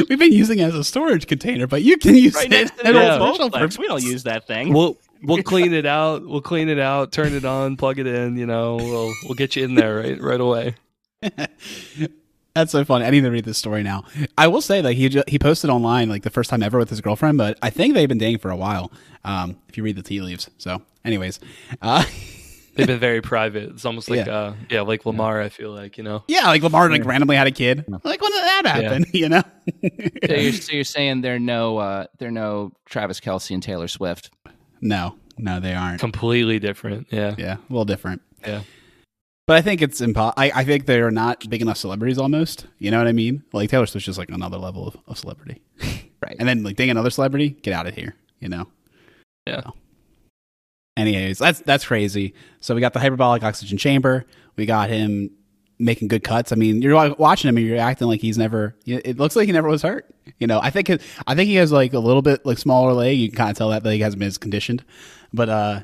We've 0.09 0.19
been 0.19 0.33
using 0.33 0.59
it 0.59 0.65
as 0.65 0.75
a 0.75 0.85
storage 0.85 1.27
container, 1.27 1.67
but 1.67 1.83
you 1.83 1.97
can 1.97 2.15
use 2.15 2.35
right 2.35 2.53
it. 2.53 2.71
Yeah. 2.95 3.19
We 3.79 3.87
don't 3.87 4.03
use 4.03 4.23
that 4.25 4.47
thing. 4.47 4.73
Well, 4.73 4.97
we'll 5.23 5.43
clean 5.45 5.73
it 5.73 5.87
out. 5.87 6.27
We'll 6.27 6.41
clean 6.41 6.69
it 6.69 6.79
out, 6.79 7.13
turn 7.13 7.33
it 7.33 7.45
on, 7.45 7.77
plug 7.77 7.99
it 7.99 8.07
in. 8.07 8.37
You 8.37 8.47
know, 8.47 8.77
we'll 8.77 9.13
we'll 9.25 9.35
get 9.35 9.57
you 9.57 9.65
in 9.65 9.75
there 9.75 9.97
right 9.97 10.21
right 10.21 10.41
away. 10.41 10.75
That's 12.55 12.73
so 12.73 12.85
fun. 12.85 13.03
I 13.03 13.11
need 13.11 13.21
to 13.21 13.31
read 13.31 13.45
this 13.45 13.59
story 13.59 13.85
now. 13.85 14.05
I 14.37 14.49
will 14.49 14.63
say 14.63 14.81
that 14.81 14.95
he 14.95 15.09
just, 15.09 15.29
he 15.29 15.39
posted 15.39 15.71
online 15.71 16.09
like 16.09 16.25
the 16.25 16.31
first 16.31 16.51
time 16.51 16.63
ever 16.63 16.77
with 16.79 16.91
his 16.91 17.01
girlfriend, 17.01 17.39
but 17.39 17.57
I 17.63 17.71
think 17.71 17.95
they've 17.95 18.09
been 18.09 18.19
dating 18.19 18.39
for 18.39 18.51
a 18.51 18.57
while. 18.57 18.91
Um, 19.25 19.59
if 19.69 19.77
you 19.77 19.85
read 19.85 19.95
the 19.95 20.03
tea 20.03 20.21
leaves. 20.21 20.51
So, 20.59 20.83
anyways, 21.05 21.39
uh, 21.83 22.05
they've 22.79 22.87
been 22.87 22.99
very 22.99 23.21
private. 23.21 23.71
It's 23.71 23.85
almost 23.85 24.09
like 24.09 24.25
yeah, 24.25 24.35
uh, 24.35 24.55
yeah 24.71 24.81
like 24.83 25.05
Lamar. 25.05 25.43
I 25.43 25.51
feel 25.51 25.73
like 25.73 25.99
you 25.99 26.05
know. 26.05 26.25
Yeah, 26.29 26.47
like 26.47 26.63
Lamar 26.63 26.89
like 26.89 27.05
randomly 27.05 27.37
had 27.37 27.47
a 27.47 27.51
kid. 27.51 27.85
Like 28.05 28.23
when 28.23 28.33
did 28.33 28.45
that 28.45 28.63
happen? 28.67 29.03
Yeah. 29.03 29.09
You 29.19 29.29
know. 29.29 29.43
so, 30.27 30.35
you're, 30.35 30.53
so 30.53 30.73
you're 30.73 30.85
saying 30.85 31.23
there 31.23 31.35
are 31.35 31.41
no 31.41 31.79
uh, 31.79 32.07
there 32.19 32.29
are 32.29 32.33
no 32.33 32.73
Travis 32.87 33.21
Kelce 33.21 33.53
and 33.53 33.63
Taylor 33.63 33.89
Swift. 33.89 34.31
No, 34.81 35.17
no, 35.37 35.59
they 35.61 35.75
aren't. 35.75 36.01
Completely 36.01 36.59
different. 36.61 37.09
Yeah. 37.11 37.35
Yeah, 37.37 37.55
a 37.55 37.69
little 37.69 37.85
different. 37.85 38.23
Yeah. 38.47 38.63
But 39.49 39.57
I 39.57 39.63
think 39.63 39.83
it's 39.83 40.01
impo- 40.01 40.35
I, 40.37 40.53
I 40.55 40.65
think 40.65 40.87
they're 40.87 41.11
not 41.11 41.49
big 41.49 41.63
enough 41.63 41.79
celebrities 41.79 42.19
almost. 42.19 42.67
You 42.79 42.91
know 42.91 42.99
what 42.99 43.09
I 43.09 43.13
mean? 43.13 43.43
Like 43.53 43.71
Taylor 43.71 43.87
Swift's 43.87 44.05
just 44.07 44.19
like 44.19 44.29
another 44.31 44.59
level 44.59 44.87
of, 44.87 44.97
of 45.07 45.19
celebrity. 45.19 45.63
right. 46.23 46.37
And 46.39 46.49
then 46.49 46.63
like 46.63 46.77
dang 46.77 46.91
another 46.91 47.11
celebrity, 47.11 47.51
get 47.51 47.73
out 47.73 47.87
of 47.87 47.95
here, 47.95 48.15
you 48.41 48.49
know? 48.49 48.69
Yeah. 49.47 49.63
So. 49.63 49.75
Anyways, 50.99 51.39
that's 51.39 51.61
that's 51.61 51.85
crazy. 51.85 52.35
So 52.61 52.75
we 52.75 52.81
got 52.81 52.93
the 52.93 52.99
hyperbolic 52.99 53.45
oxygen 53.45 53.79
chamber. 53.79 54.27
We 54.57 54.67
got 54.67 54.91
him 54.91 55.31
making 55.79 56.09
good 56.09 56.25
cuts. 56.25 56.51
I 56.51 56.57
mean, 56.57 56.83
you're 56.83 57.15
watching 57.15 57.49
him 57.49 57.57
and 57.57 57.65
you're 57.65 57.79
acting 57.79 58.09
like 58.09 58.21
he's 58.21 58.37
never. 58.37 58.75
It 58.85 59.17
looks 59.17 59.37
like 59.37 59.47
he 59.47 59.53
never 59.53 59.69
was 59.69 59.83
hurt. 59.83 60.13
You 60.39 60.49
know, 60.49 60.59
I 60.61 60.71
think 60.71 60.91
I 60.91 61.37
think 61.37 61.47
he 61.47 61.55
has 61.55 61.71
like 61.71 61.95
a 61.95 62.01
little 62.01 62.21
bit 62.21 62.45
like 62.45 62.59
smaller 62.59 62.93
leg. 62.95 63.17
You 63.17 63.29
can 63.29 63.37
kind 63.37 63.51
of 63.51 63.57
tell 63.57 63.69
that 63.69 63.85
leg 63.85 64.01
hasn't 64.01 64.19
been 64.19 64.27
as 64.27 64.39
conditioned, 64.39 64.85
but 65.33 65.49
uh, 65.49 65.81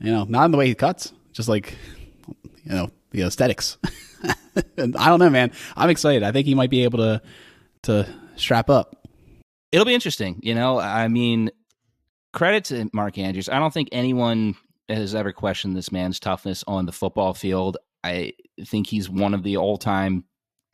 you 0.00 0.10
know, 0.10 0.24
not 0.24 0.46
in 0.46 0.50
the 0.50 0.58
way 0.58 0.66
he 0.66 0.74
cuts. 0.74 1.12
Just 1.32 1.48
like 1.48 1.76
you 2.64 2.72
know 2.72 2.90
the 3.12 3.22
aesthetics. 3.22 3.78
I 4.56 5.08
don't 5.08 5.20
know, 5.20 5.30
man. 5.30 5.52
I'm 5.76 5.90
excited. 5.90 6.24
I 6.24 6.32
think 6.32 6.46
he 6.48 6.56
might 6.56 6.70
be 6.70 6.82
able 6.82 6.98
to 6.98 7.22
to 7.82 8.08
strap 8.34 8.68
up. 8.68 9.06
It'll 9.70 9.86
be 9.86 9.94
interesting. 9.94 10.40
You 10.42 10.56
know, 10.56 10.80
I 10.80 11.06
mean, 11.06 11.50
credit 12.36 12.64
to 12.66 12.90
Mark 12.92 13.16
Andrews. 13.16 13.48
I 13.48 13.58
don't 13.58 13.72
think 13.72 13.88
anyone 13.92 14.56
has 14.90 15.14
ever 15.14 15.32
questioned 15.32 15.74
this 15.74 15.90
man's 15.90 16.20
toughness 16.20 16.62
on 16.68 16.84
the 16.84 16.92
football 16.92 17.32
field. 17.32 17.78
I 18.04 18.34
think 18.66 18.86
he's 18.86 19.08
one 19.08 19.32
of 19.32 19.42
the 19.42 19.56
all 19.56 19.78
time 19.78 20.24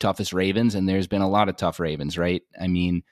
toughest 0.01 0.33
Ravens, 0.33 0.75
and 0.75 0.87
there's 0.89 1.07
been 1.07 1.21
a 1.21 1.29
lot 1.29 1.47
of 1.47 1.55
tough 1.55 1.79
Ravens, 1.79 2.17
right? 2.17 2.41
I 2.59 2.67
mean, 2.67 3.03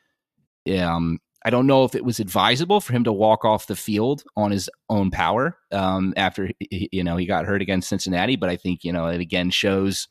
um, 0.78 1.20
I 1.46 1.50
don't 1.50 1.66
know 1.66 1.86
if 1.86 1.96
it 1.96 2.04
was 2.04 2.20
advisable 2.20 2.82
for 2.82 2.92
him 2.92 3.06
to 3.06 3.14
walk 3.14 3.46
off 3.46 3.68
the 3.68 3.76
field 3.76 4.24
on 4.36 4.52
his 4.52 4.70
own 4.90 5.12
power 5.12 5.58
um, 5.72 6.14
after 6.18 6.52
you 6.60 7.06
know 7.06 7.16
he 7.16 7.26
got 7.26 7.46
hurt 7.46 7.62
against 7.62 7.88
Cincinnati, 7.88 8.36
but 8.36 8.50
I 8.50 8.58
think 8.58 8.84
you 8.84 8.92
know 8.92 9.08
it 9.08 9.22
again 9.22 9.50
shows 9.50 10.10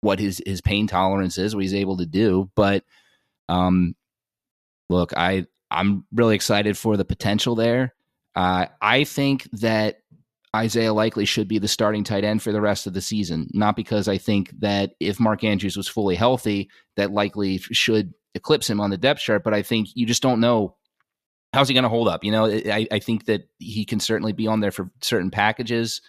what 0.00 0.18
his 0.18 0.42
his 0.44 0.60
pain 0.60 0.88
tolerance 0.88 1.38
is, 1.38 1.54
what 1.54 1.62
he's 1.62 1.74
able 1.74 1.98
to 1.98 2.06
do. 2.06 2.50
But 2.56 2.82
um, 3.48 3.94
look, 4.90 5.16
I 5.16 5.46
I'm 5.72 6.04
really 6.12 6.34
excited 6.34 6.76
for 6.76 6.96
the 6.96 7.04
potential 7.04 7.54
there. 7.54 7.94
Uh, 8.34 8.66
I 8.80 9.04
think 9.04 9.48
that 9.52 9.98
Isaiah 10.54 10.92
Likely 10.92 11.24
should 11.24 11.48
be 11.48 11.58
the 11.58 11.68
starting 11.68 12.04
tight 12.04 12.24
end 12.24 12.42
for 12.42 12.52
the 12.52 12.60
rest 12.60 12.86
of 12.86 12.92
the 12.92 13.00
season. 13.00 13.48
Not 13.52 13.76
because 13.76 14.08
I 14.08 14.18
think 14.18 14.50
that 14.60 14.92
if 15.00 15.18
Mark 15.18 15.44
Andrews 15.44 15.76
was 15.76 15.88
fully 15.88 16.14
healthy, 16.14 16.70
that 16.96 17.10
Likely 17.10 17.58
should 17.58 18.12
eclipse 18.34 18.68
him 18.68 18.80
on 18.80 18.90
the 18.90 18.98
depth 18.98 19.20
chart, 19.20 19.44
but 19.44 19.54
I 19.54 19.62
think 19.62 19.88
you 19.94 20.06
just 20.06 20.22
don't 20.22 20.40
know 20.40 20.76
how's 21.52 21.68
he 21.68 21.74
going 21.74 21.82
to 21.82 21.88
hold 21.88 22.08
up. 22.08 22.24
You 22.24 22.32
know, 22.32 22.46
I, 22.46 22.86
I 22.90 22.98
think 22.98 23.26
that 23.26 23.48
he 23.58 23.84
can 23.84 24.00
certainly 24.00 24.32
be 24.32 24.46
on 24.46 24.60
there 24.60 24.70
for 24.70 24.90
certain 25.00 25.30
packages. 25.30 26.00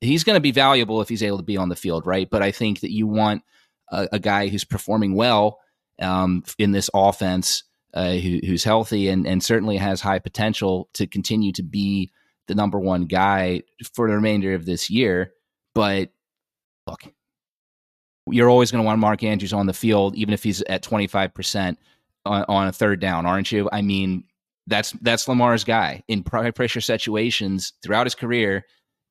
He's 0.00 0.24
going 0.24 0.36
to 0.36 0.40
be 0.40 0.50
valuable 0.50 1.00
if 1.00 1.08
he's 1.08 1.22
able 1.22 1.38
to 1.38 1.44
be 1.44 1.56
on 1.56 1.68
the 1.68 1.76
field, 1.76 2.06
right? 2.06 2.28
But 2.28 2.42
I 2.42 2.50
think 2.50 2.80
that 2.80 2.92
you 2.92 3.06
want 3.06 3.42
a, 3.90 4.08
a 4.12 4.18
guy 4.18 4.48
who's 4.48 4.64
performing 4.64 5.14
well 5.14 5.60
um, 6.00 6.42
in 6.58 6.72
this 6.72 6.90
offense, 6.94 7.64
uh, 7.94 8.12
who, 8.12 8.40
who's 8.44 8.64
healthy 8.64 9.08
and, 9.08 9.26
and 9.26 9.42
certainly 9.42 9.76
has 9.76 10.00
high 10.00 10.18
potential 10.18 10.88
to 10.94 11.06
continue 11.06 11.52
to 11.52 11.62
be 11.62 12.10
the 12.46 12.54
number 12.54 12.78
one 12.78 13.04
guy 13.04 13.62
for 13.94 14.08
the 14.08 14.14
remainder 14.14 14.54
of 14.54 14.66
this 14.66 14.90
year. 14.90 15.32
But 15.74 16.10
look, 16.86 17.02
you're 18.26 18.50
always 18.50 18.70
going 18.70 18.82
to 18.82 18.86
want 18.86 18.98
Mark 18.98 19.22
Andrews 19.22 19.52
on 19.52 19.66
the 19.66 19.72
field, 19.72 20.16
even 20.16 20.34
if 20.34 20.42
he's 20.42 20.62
at 20.62 20.82
25% 20.82 21.76
on, 22.26 22.44
on 22.48 22.68
a 22.68 22.72
third 22.72 23.00
down, 23.00 23.26
aren't 23.26 23.52
you? 23.52 23.68
I 23.72 23.82
mean, 23.82 24.24
that's 24.66 24.92
that's 25.00 25.26
Lamar's 25.26 25.64
guy 25.64 26.02
in 26.08 26.22
high 26.30 26.50
pressure 26.50 26.80
situations 26.80 27.72
throughout 27.82 28.06
his 28.06 28.14
career. 28.14 28.66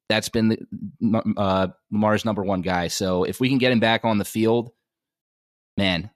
That's 0.07 0.30
been 0.30 0.49
the, 0.49 1.34
uh, 1.36 1.67
Lamar's 1.91 2.25
number 2.25 2.43
one 2.43 2.61
guy. 2.61 2.88
So 2.88 3.23
if 3.23 3.39
we 3.39 3.49
can 3.49 3.57
get 3.57 3.71
him 3.71 3.80
back 3.80 4.05
on 4.05 4.19
the 4.19 4.25
field, 4.25 4.71
man, 5.75 6.11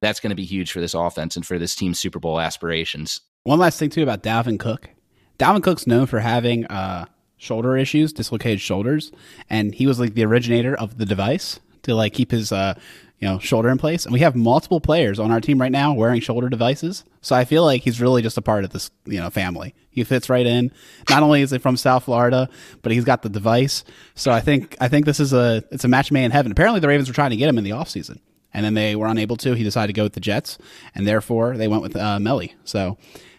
that's 0.00 0.20
going 0.20 0.30
to 0.30 0.36
be 0.36 0.44
huge 0.44 0.72
for 0.72 0.80
this 0.80 0.94
offense 0.94 1.36
and 1.36 1.46
for 1.46 1.58
this 1.58 1.74
team's 1.74 1.98
Super 1.98 2.18
Bowl 2.18 2.40
aspirations. 2.40 3.20
One 3.44 3.58
last 3.58 3.78
thing 3.78 3.90
too 3.90 4.02
about 4.02 4.22
Dalvin 4.22 4.58
Cook. 4.58 4.90
Dalvin 5.38 5.62
Cook's 5.62 5.86
known 5.86 6.06
for 6.06 6.20
having 6.20 6.66
uh, 6.66 7.06
shoulder 7.36 7.76
issues, 7.76 8.12
dislocated 8.12 8.60
shoulders, 8.60 9.12
and 9.48 9.74
he 9.74 9.86
was 9.86 10.00
like 10.00 10.14
the 10.14 10.24
originator 10.24 10.74
of 10.74 10.98
the 10.98 11.06
device 11.06 11.60
to 11.82 11.94
like 11.94 12.12
keep 12.12 12.30
his 12.30 12.52
uh, 12.52 12.74
you 13.20 13.28
know 13.28 13.38
shoulder 13.38 13.68
in 13.68 13.78
place. 13.78 14.04
And 14.04 14.12
we 14.12 14.20
have 14.20 14.34
multiple 14.34 14.80
players 14.80 15.18
on 15.18 15.30
our 15.30 15.40
team 15.40 15.60
right 15.60 15.72
now 15.72 15.94
wearing 15.94 16.20
shoulder 16.20 16.48
devices. 16.48 17.04
So 17.20 17.34
I 17.34 17.44
feel 17.44 17.64
like 17.64 17.82
he's 17.82 18.00
really 18.00 18.22
just 18.22 18.38
a 18.38 18.42
part 18.42 18.64
of 18.64 18.70
this 18.70 18.90
you 19.04 19.20
know 19.20 19.30
family. 19.30 19.74
He 19.90 20.04
fits 20.04 20.28
right 20.28 20.46
in. 20.46 20.72
Not 21.08 21.22
only 21.22 21.42
is 21.42 21.50
he 21.50 21.58
from 21.58 21.76
South 21.76 22.04
Florida, 22.04 22.48
but 22.82 22.92
he's 22.92 23.04
got 23.04 23.22
the 23.22 23.28
device. 23.28 23.84
So 24.14 24.30
I 24.30 24.40
think 24.40 24.76
I 24.80 24.88
think 24.88 25.06
this 25.06 25.20
is 25.20 25.32
a 25.32 25.64
it's 25.70 25.84
a 25.84 25.88
match 25.88 26.10
made 26.12 26.24
in 26.24 26.30
heaven. 26.30 26.52
Apparently 26.52 26.80
the 26.80 26.88
Ravens 26.88 27.08
were 27.08 27.14
trying 27.14 27.30
to 27.30 27.36
get 27.36 27.48
him 27.48 27.58
in 27.58 27.64
the 27.64 27.70
offseason. 27.70 28.18
And 28.56 28.64
then 28.64 28.72
they 28.72 28.96
were 28.96 29.06
unable 29.06 29.36
to. 29.36 29.52
He 29.52 29.62
decided 29.62 29.88
to 29.88 29.92
go 29.92 30.04
with 30.04 30.14
the 30.14 30.20
Jets, 30.20 30.56
and 30.94 31.06
therefore 31.06 31.58
they 31.58 31.68
went 31.68 31.82
with 31.82 31.94
uh, 31.94 32.18
Melly. 32.18 32.54
So 32.64 32.96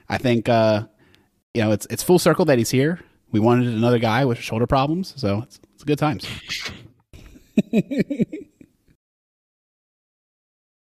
I 0.07 0.19
think 0.19 0.47
uh, 0.47 0.83
you 1.55 1.63
know 1.63 1.71
it's 1.71 1.87
it's 1.89 2.03
full 2.03 2.19
circle 2.19 2.45
that 2.45 2.59
he's 2.59 2.69
here. 2.69 2.99
We 3.31 3.39
wanted 3.39 3.67
another 3.67 3.97
guy 3.97 4.25
with 4.25 4.37
shoulder 4.37 4.67
problems, 4.67 5.15
so 5.17 5.41
it's, 5.41 5.59
it's 5.73 5.83
good 5.83 5.97
times. 5.97 6.27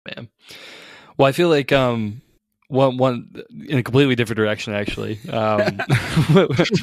Man, 0.06 0.28
well, 1.16 1.26
I 1.26 1.32
feel 1.32 1.48
like 1.48 1.72
um, 1.72 2.22
one 2.68 2.98
one 2.98 3.42
in 3.68 3.78
a 3.78 3.82
completely 3.82 4.14
different 4.14 4.36
direction. 4.36 4.72
Actually, 4.72 5.18
um, 5.30 5.80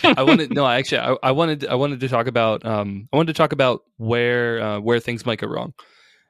I 0.04 0.24
wanted 0.24 0.54
no, 0.54 0.68
actually, 0.68 1.00
I, 1.00 1.16
I, 1.24 1.32
wanted 1.32 1.66
I 1.66 1.76
wanted 1.76 2.02
to 2.02 2.10
talk 2.10 2.28
about 2.28 2.66
um, 2.66 3.08
I 3.14 3.16
wanted 3.16 3.34
to 3.34 3.38
talk 3.38 3.54
about 3.54 3.84
where 3.96 4.62
uh, 4.62 4.80
where 4.82 5.00
things 5.00 5.26
might 5.26 5.40
go 5.40 5.48
wrong, 5.48 5.74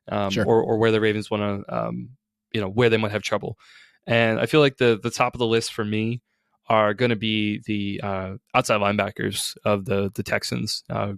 um, 0.10 0.32
sure. 0.32 0.46
or 0.46 0.62
or 0.62 0.78
where 0.78 0.92
the 0.92 1.02
Ravens 1.02 1.30
want 1.30 1.66
to 1.66 1.76
um, 1.76 2.10
you 2.52 2.62
know 2.62 2.70
where 2.70 2.90
they 2.90 2.98
might 2.98 3.12
have 3.12 3.24
trouble, 3.24 3.58
and 4.06 4.40
I 4.40 4.46
feel 4.46 4.60
like 4.60 4.78
the 4.78 5.00
the 5.02 5.12
top 5.12 5.34
of 5.34 5.40
the 5.40 5.48
list 5.48 5.74
for 5.74 5.86
me 5.86 6.22
are 6.68 6.94
going 6.94 7.10
to 7.10 7.16
be 7.16 7.62
the 7.66 8.02
uh, 8.04 8.34
outside 8.54 8.80
linebackers 8.80 9.58
of 9.66 9.86
the 9.86 10.12
the 10.14 10.24
Texans, 10.24 10.84
uh, 10.90 11.14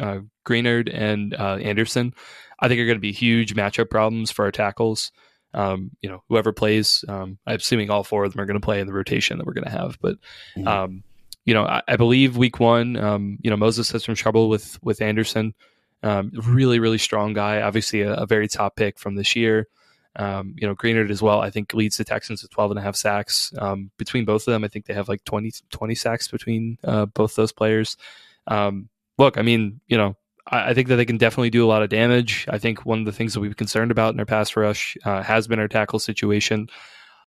uh, 0.00 0.20
Greenard 0.46 0.90
and 0.92 1.34
uh, 1.34 1.56
Anderson. 1.56 2.12
I 2.58 2.68
think 2.68 2.80
are 2.80 2.86
going 2.86 2.96
to 2.96 3.00
be 3.00 3.12
huge 3.12 3.54
matchup 3.54 3.90
problems 3.90 4.30
for 4.30 4.44
our 4.44 4.52
tackles. 4.52 5.12
Um, 5.54 5.90
you 6.02 6.10
know, 6.10 6.22
whoever 6.28 6.52
plays, 6.52 7.04
um, 7.08 7.38
I'm 7.46 7.56
assuming 7.56 7.90
all 7.90 8.04
four 8.04 8.24
of 8.24 8.32
them 8.32 8.40
are 8.40 8.46
going 8.46 8.60
to 8.60 8.64
play 8.64 8.80
in 8.80 8.86
the 8.86 8.92
rotation 8.92 9.38
that 9.38 9.46
we're 9.46 9.54
going 9.54 9.64
to 9.64 9.70
have. 9.70 9.96
But, 10.02 10.16
mm-hmm. 10.56 10.68
um, 10.68 11.02
you 11.46 11.54
know, 11.54 11.64
I, 11.64 11.82
I, 11.88 11.96
believe 11.96 12.36
week 12.36 12.60
one, 12.60 12.96
um, 12.96 13.38
you 13.40 13.50
know, 13.50 13.56
Moses 13.56 13.90
has 13.92 14.04
some 14.04 14.14
trouble 14.14 14.50
with 14.50 14.82
with 14.82 15.00
Anderson. 15.00 15.54
Um, 16.02 16.30
really, 16.34 16.78
really 16.78 16.98
strong 16.98 17.32
guy. 17.32 17.62
Obviously, 17.62 18.02
a, 18.02 18.14
a, 18.14 18.26
very 18.26 18.48
top 18.48 18.76
pick 18.76 18.98
from 18.98 19.14
this 19.14 19.34
year. 19.34 19.66
Um, 20.16 20.54
you 20.56 20.66
know, 20.66 20.74
Greenard 20.74 21.10
as 21.10 21.20
well, 21.20 21.40
I 21.40 21.50
think 21.50 21.74
leads 21.74 21.96
the 21.96 22.04
Texans 22.04 22.42
with 22.42 22.50
12 22.50 22.72
and 22.72 22.80
a 22.80 22.82
half 22.82 22.96
sacks. 22.96 23.52
Um, 23.58 23.90
between 23.98 24.24
both 24.24 24.46
of 24.46 24.52
them, 24.52 24.64
I 24.64 24.68
think 24.68 24.86
they 24.86 24.94
have 24.94 25.08
like 25.08 25.24
20, 25.24 25.52
20 25.70 25.94
sacks 25.94 26.28
between 26.28 26.78
uh, 26.84 27.06
both 27.06 27.34
those 27.34 27.52
players. 27.52 27.96
Um, 28.46 28.88
look, 29.18 29.36
I 29.36 29.42
mean, 29.42 29.80
you 29.88 29.98
know, 29.98 30.16
I, 30.50 30.70
I, 30.70 30.74
think 30.74 30.88
that 30.88 30.96
they 30.96 31.04
can 31.04 31.18
definitely 31.18 31.50
do 31.50 31.64
a 31.64 31.68
lot 31.68 31.82
of 31.82 31.90
damage. 31.90 32.46
I 32.48 32.58
think 32.58 32.86
one 32.86 33.00
of 33.00 33.04
the 33.04 33.12
things 33.12 33.34
that 33.34 33.40
we've 33.40 33.50
been 33.50 33.56
concerned 33.56 33.90
about 33.90 34.14
in 34.14 34.20
our 34.20 34.26
pass 34.26 34.56
rush 34.56 34.96
uh, 35.04 35.22
has 35.22 35.48
been 35.48 35.58
our 35.58 35.68
tackle 35.68 35.98
situation. 35.98 36.68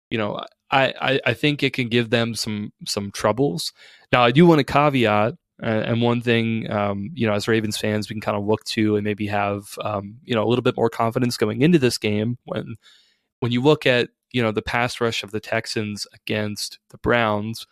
You 0.10 0.18
know, 0.18 0.44
I, 0.72 0.94
I, 1.00 1.20
I 1.28 1.34
think 1.34 1.64
it 1.64 1.74
can 1.74 1.88
give 1.88 2.10
them 2.10 2.36
some 2.36 2.74
some 2.86 3.12
troubles. 3.12 3.72
Now, 4.12 4.24
I 4.24 4.32
do 4.32 4.46
want 4.46 4.60
to 4.60 4.64
caveat 4.64 5.36
and 5.62 6.02
one 6.02 6.22
thing, 6.22 6.70
um, 6.72 7.10
you 7.14 7.28
know, 7.28 7.34
as 7.34 7.48
Ravens 7.48 7.78
fans, 7.78 8.10
we 8.10 8.16
can 8.16 8.22
kind 8.22 8.38
of 8.38 8.46
look 8.46 8.64
to 8.66 8.96
and 8.96 9.04
maybe 9.04 9.28
have, 9.28 9.78
um, 9.82 10.16
you 10.24 10.36
know, 10.36 10.44
a 10.44 10.50
little 10.50 10.64
bit 10.64 10.76
more 10.76 10.90
confidence 10.90 11.38
going 11.38 11.62
into 11.62 11.80
this 11.80 11.98
game 11.98 12.38
when, 12.46 12.76
when 13.40 13.52
you 13.52 13.62
look 13.62 13.86
at, 13.86 14.10
you 14.32 14.42
know, 14.42 14.52
the 14.52 14.62
pass 14.62 15.00
rush 15.00 15.24
of 15.24 15.32
the 15.32 15.40
Texans 15.40 16.08
against 16.14 16.80
the 16.90 16.98
Browns, 16.98 17.68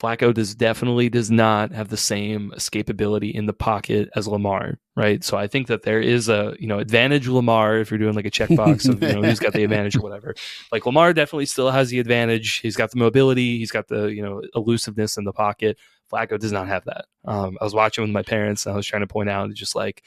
Flacco 0.00 0.34
does 0.34 0.54
definitely 0.54 1.08
does 1.08 1.30
not 1.30 1.72
have 1.72 1.88
the 1.88 1.96
same 1.96 2.52
escapability 2.54 3.32
in 3.32 3.46
the 3.46 3.54
pocket 3.54 4.10
as 4.14 4.28
Lamar, 4.28 4.78
right? 4.94 5.24
So 5.24 5.38
I 5.38 5.46
think 5.46 5.68
that 5.68 5.84
there 5.84 6.00
is 6.00 6.28
a 6.28 6.54
you 6.60 6.66
know 6.66 6.78
advantage 6.78 7.28
Lamar 7.28 7.78
if 7.78 7.90
you're 7.90 7.98
doing 7.98 8.14
like 8.14 8.26
a 8.26 8.30
checkbox 8.30 8.86
of 8.88 9.02
you 9.02 9.14
know 9.14 9.22
who's 9.22 9.38
got 9.38 9.54
the 9.54 9.64
advantage 9.64 9.96
or 9.96 10.00
whatever. 10.00 10.34
Like 10.72 10.84
Lamar 10.84 11.12
definitely 11.14 11.46
still 11.46 11.70
has 11.70 11.90
the 11.90 11.98
advantage. 11.98 12.56
He's 12.56 12.76
got 12.76 12.90
the 12.90 12.98
mobility, 12.98 13.58
he's 13.58 13.70
got 13.70 13.88
the 13.88 14.06
you 14.06 14.22
know 14.22 14.42
elusiveness 14.54 15.16
in 15.16 15.24
the 15.24 15.32
pocket. 15.32 15.78
Flacco 16.12 16.38
does 16.38 16.52
not 16.52 16.68
have 16.68 16.84
that. 16.84 17.06
Um, 17.24 17.58
I 17.60 17.64
was 17.64 17.74
watching 17.74 18.02
with 18.02 18.12
my 18.12 18.22
parents 18.22 18.66
and 18.66 18.72
I 18.72 18.76
was 18.76 18.86
trying 18.86 19.02
to 19.02 19.06
point 19.06 19.28
out 19.28 19.52
just 19.52 19.74
like, 19.74 20.02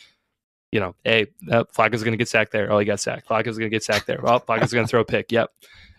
you 0.72 0.80
know, 0.80 0.95
hey, 1.04 1.28
uh, 1.52 1.64
Flacco's 1.76 2.04
going 2.04 2.14
to 2.14 2.18
get 2.18 2.30
sacked 2.30 2.52
there. 2.52 2.72
Oh, 2.72 2.80
he 2.80 2.86
got 2.86 3.00
sacked. 3.00 3.28
Flacco's 3.28 3.58
going 3.58 3.70
to 3.70 3.76
get 3.76 3.84
sacked 3.84 4.08
there. 4.08 4.20
Well, 4.22 4.39
Flacco's 4.39 4.74
going 4.74 4.86
to 4.86 4.89
throw 4.89 5.02
a 5.02 5.06
pick. 5.06 5.32
Yep. 5.32 5.52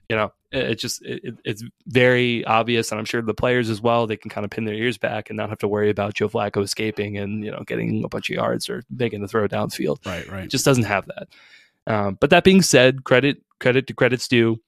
You 0.08 0.16
know, 0.16 0.32
it, 0.52 0.70
it 0.70 0.74
just 0.76 1.02
it, 1.04 1.36
it's 1.44 1.62
very 1.86 2.44
obvious, 2.44 2.90
and 2.90 2.98
I'm 2.98 3.04
sure 3.04 3.22
the 3.22 3.32
players 3.32 3.70
as 3.70 3.80
well. 3.80 4.06
They 4.06 4.16
can 4.16 4.30
kind 4.30 4.44
of 4.44 4.50
pin 4.50 4.64
their 4.64 4.74
ears 4.74 4.98
back 4.98 5.30
and 5.30 5.36
not 5.36 5.50
have 5.50 5.58
to 5.58 5.68
worry 5.68 5.88
about 5.90 6.14
Joe 6.14 6.28
Flacco 6.28 6.62
escaping 6.62 7.16
and 7.16 7.44
you 7.44 7.52
know 7.52 7.62
getting 7.64 8.02
a 8.02 8.08
bunch 8.08 8.28
of 8.28 8.34
yards 8.34 8.68
or 8.68 8.82
making 8.90 9.20
the 9.20 9.28
throw 9.28 9.46
downfield. 9.46 10.04
Right, 10.04 10.28
right. 10.28 10.44
It 10.44 10.50
just 10.50 10.64
doesn't 10.64 10.84
have 10.84 11.06
that. 11.06 11.28
Um, 11.86 12.18
but 12.20 12.30
that 12.30 12.42
being 12.42 12.62
said, 12.62 13.04
credit 13.04 13.40
credit 13.60 13.86
to 13.86 13.94
credit's 13.94 14.26
due. 14.26 14.60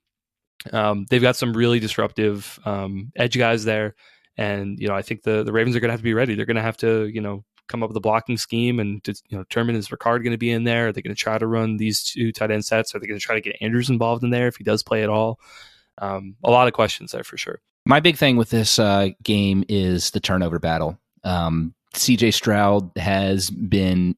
Um, 0.73 1.07
they've 1.11 1.21
got 1.21 1.37
some 1.37 1.55
really 1.55 1.81
disruptive 1.81 2.61
um, 2.65 3.11
edge 3.17 3.37
guys 3.37 3.65
there. 3.65 3.97
And 4.37 4.79
you 4.79 4.89
know, 4.89 4.95
I 4.95 5.03
think 5.03 5.23
the 5.23 5.43
the 5.43 5.53
Ravens 5.53 5.77
are 5.77 5.81
going 5.81 5.89
to 5.89 5.93
have 5.93 6.01
to 6.01 6.05
be 6.05 6.15
ready. 6.15 6.35
They're 6.35 6.47
going 6.47 6.57
to 6.57 6.63
have 6.63 6.77
to 6.79 7.07
you 7.07 7.21
know 7.21 7.45
come 7.69 7.83
up 7.83 7.89
with 7.89 7.97
a 7.97 8.01
blocking 8.01 8.37
scheme 8.37 8.81
and 8.81 9.03
to, 9.05 9.15
you 9.29 9.37
know 9.37 9.45
determine 9.45 9.77
is 9.77 9.89
Ricard 9.89 10.23
going 10.23 10.33
to 10.33 10.39
be 10.39 10.51
in 10.51 10.65
there? 10.65 10.89
Are 10.89 10.93
they 10.93 11.03
going 11.03 11.15
to 11.15 11.21
try 11.21 11.39
to 11.39 11.47
run 11.47 11.77
these 11.77 12.03
two 12.03 12.33
tight 12.33 12.51
end 12.51 12.65
sets? 12.65 12.95
Are 12.95 12.99
they 12.99 13.07
going 13.07 13.19
to 13.19 13.25
try 13.25 13.35
to 13.35 13.41
get 13.41 13.57
Andrews 13.61 13.91
involved 13.91 14.25
in 14.25 14.31
there 14.31 14.49
if 14.49 14.57
he 14.57 14.65
does 14.65 14.83
play 14.83 15.03
at 15.03 15.09
all? 15.09 15.41
Um, 15.99 16.37
a 16.43 16.51
lot 16.51 16.69
of 16.69 16.75
questions 16.75 17.13
there 17.13 17.25
for 17.25 17.37
sure. 17.37 17.61
My 17.85 18.01
big 18.01 18.17
thing 18.17 18.37
with 18.37 18.51
this 18.51 18.79
uh, 18.79 19.09
game 19.23 19.65
is 19.69 20.11
the 20.13 20.21
turnover 20.21 20.59
battle. 20.59 20.99
Um, 21.25 21.75
CJ 21.95 22.33
Stroud 22.33 22.91
has 22.97 23.51
been 23.51 24.17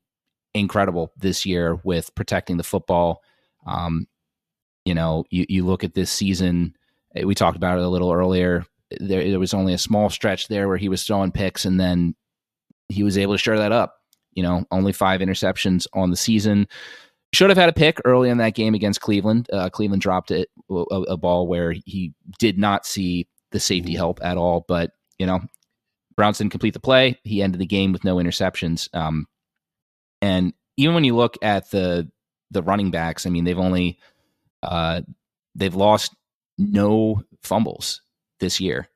incredible 0.55 1.13
this 1.17 1.45
year 1.45 1.77
with 1.83 2.15
protecting 2.15 2.57
the 2.57 2.63
football. 2.63 3.23
Um, 3.67 4.07
you 4.85 4.95
know, 4.95 5.25
you, 5.31 5.47
you 5.49 5.67
look 5.67 5.83
at 5.83 5.95
this 5.95 6.11
season, 6.11 6.77
we 7.23 7.35
talked 7.35 7.57
about 7.57 7.79
it 7.79 7.85
a 7.85 7.89
little 7.89 8.13
earlier 8.13 8.67
there, 9.01 9.29
there 9.29 9.39
was 9.39 9.55
only 9.55 9.75
a 9.75 9.79
small 9.79 10.11
stretch 10.11 10.49
there 10.49 10.69
where 10.69 10.77
he 10.77 10.89
was 10.89 11.03
throwing 11.03 11.33
picks, 11.33 11.65
and 11.65 11.79
then 11.79 12.15
he 12.89 13.03
was 13.03 13.19
able 13.19 13.35
to 13.35 13.39
share 13.39 13.59
that 13.59 13.73
up. 13.73 13.97
You 14.33 14.43
know, 14.43 14.65
only 14.71 14.93
five 14.93 15.21
interceptions 15.21 15.87
on 15.93 16.11
the 16.11 16.17
season. 16.17 16.67
Should 17.33 17.51
have 17.51 17.59
had 17.59 17.69
a 17.69 17.73
pick 17.73 17.99
early 18.05 18.31
in 18.31 18.39
that 18.39 18.55
game 18.55 18.75
against 18.75 19.01
Cleveland. 19.01 19.49
Uh, 19.53 19.69
Cleveland 19.69 20.03
dropped 20.03 20.31
it 20.31 20.49
a, 20.71 20.75
a, 20.75 21.17
ball 21.17 21.49
where 21.49 21.73
he 21.73 22.15
did 22.39 22.59
not 22.59 22.87
see 22.87 23.27
the 23.51 23.59
safety 23.59 23.91
mm-hmm. 23.91 23.99
help 23.99 24.21
at 24.23 24.37
all. 24.37 24.65
But 24.69 24.93
you 25.19 25.27
know, 25.27 25.41
Browns 26.17 26.39
didn't 26.39 26.53
complete 26.53 26.75
the 26.75 26.81
play. 26.81 27.19
He 27.25 27.43
ended 27.43 27.61
the 27.61 27.67
game 27.67 27.93
with 27.93 28.05
no 28.05 28.17
interceptions. 28.17 28.89
Um, 28.95 29.27
and 30.23 30.53
even 30.77 30.95
when 30.95 31.05
you 31.05 31.17
look 31.17 31.37
at 31.43 31.71
the 31.71 32.09
the 32.51 32.63
running 32.63 32.91
backs, 32.91 33.27
I 33.27 33.31
mean, 33.31 33.45
they've 33.45 33.59
only 33.59 33.99
uh, 34.63 35.03
they've 35.55 35.75
lost 35.75 36.15
no 36.57 37.23
fumbles 37.43 38.01
this 38.41 38.61
year. 38.61 38.89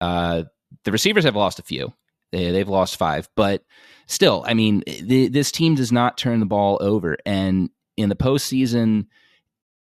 Uh, 0.00 0.44
the 0.84 0.92
receivers 0.92 1.24
have 1.24 1.36
lost 1.36 1.58
a 1.58 1.62
few. 1.62 1.92
They, 2.32 2.50
they've 2.50 2.68
lost 2.68 2.96
five, 2.96 3.28
but 3.36 3.64
still, 4.06 4.44
I 4.46 4.54
mean, 4.54 4.82
the, 4.86 5.28
this 5.28 5.50
team 5.50 5.74
does 5.74 5.92
not 5.92 6.18
turn 6.18 6.40
the 6.40 6.46
ball 6.46 6.78
over. 6.80 7.16
And 7.24 7.70
in 7.96 8.08
the 8.08 8.16
postseason, 8.16 9.06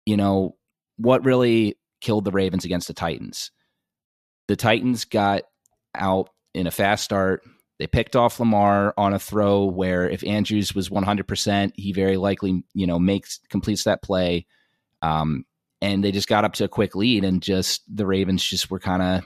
you 0.06 0.16
know, 0.16 0.56
what 0.96 1.24
really 1.24 1.76
killed 2.00 2.24
the 2.24 2.30
Ravens 2.30 2.64
against 2.64 2.88
the 2.88 2.94
Titans? 2.94 3.50
The 4.46 4.56
Titans 4.56 5.04
got 5.04 5.42
out 5.94 6.30
in 6.54 6.66
a 6.66 6.70
fast 6.70 7.04
start. 7.04 7.42
They 7.78 7.86
picked 7.86 8.16
off 8.16 8.40
Lamar 8.40 8.94
on 8.96 9.14
a 9.14 9.18
throw 9.18 9.64
where 9.64 10.08
if 10.08 10.24
Andrews 10.24 10.74
was 10.74 10.88
100%, 10.88 11.72
he 11.74 11.92
very 11.92 12.16
likely, 12.16 12.64
you 12.74 12.86
know, 12.86 12.98
makes 12.98 13.40
completes 13.50 13.84
that 13.84 14.02
play. 14.02 14.46
Um, 15.02 15.44
and 15.80 16.02
they 16.02 16.12
just 16.12 16.28
got 16.28 16.44
up 16.44 16.54
to 16.54 16.64
a 16.64 16.68
quick 16.68 16.94
lead 16.94 17.24
and 17.24 17.42
just 17.42 17.82
the 17.94 18.06
Ravens 18.06 18.42
just 18.42 18.70
were 18.70 18.80
kind 18.80 19.02
of 19.02 19.24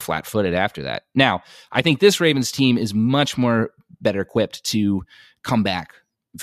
flat 0.00 0.26
footed 0.26 0.54
after 0.54 0.82
that. 0.82 1.04
Now, 1.14 1.42
I 1.72 1.82
think 1.82 2.00
this 2.00 2.20
Ravens 2.20 2.52
team 2.52 2.78
is 2.78 2.94
much 2.94 3.36
more 3.36 3.70
better 4.00 4.20
equipped 4.20 4.64
to 4.64 5.02
come 5.42 5.62
back 5.62 5.94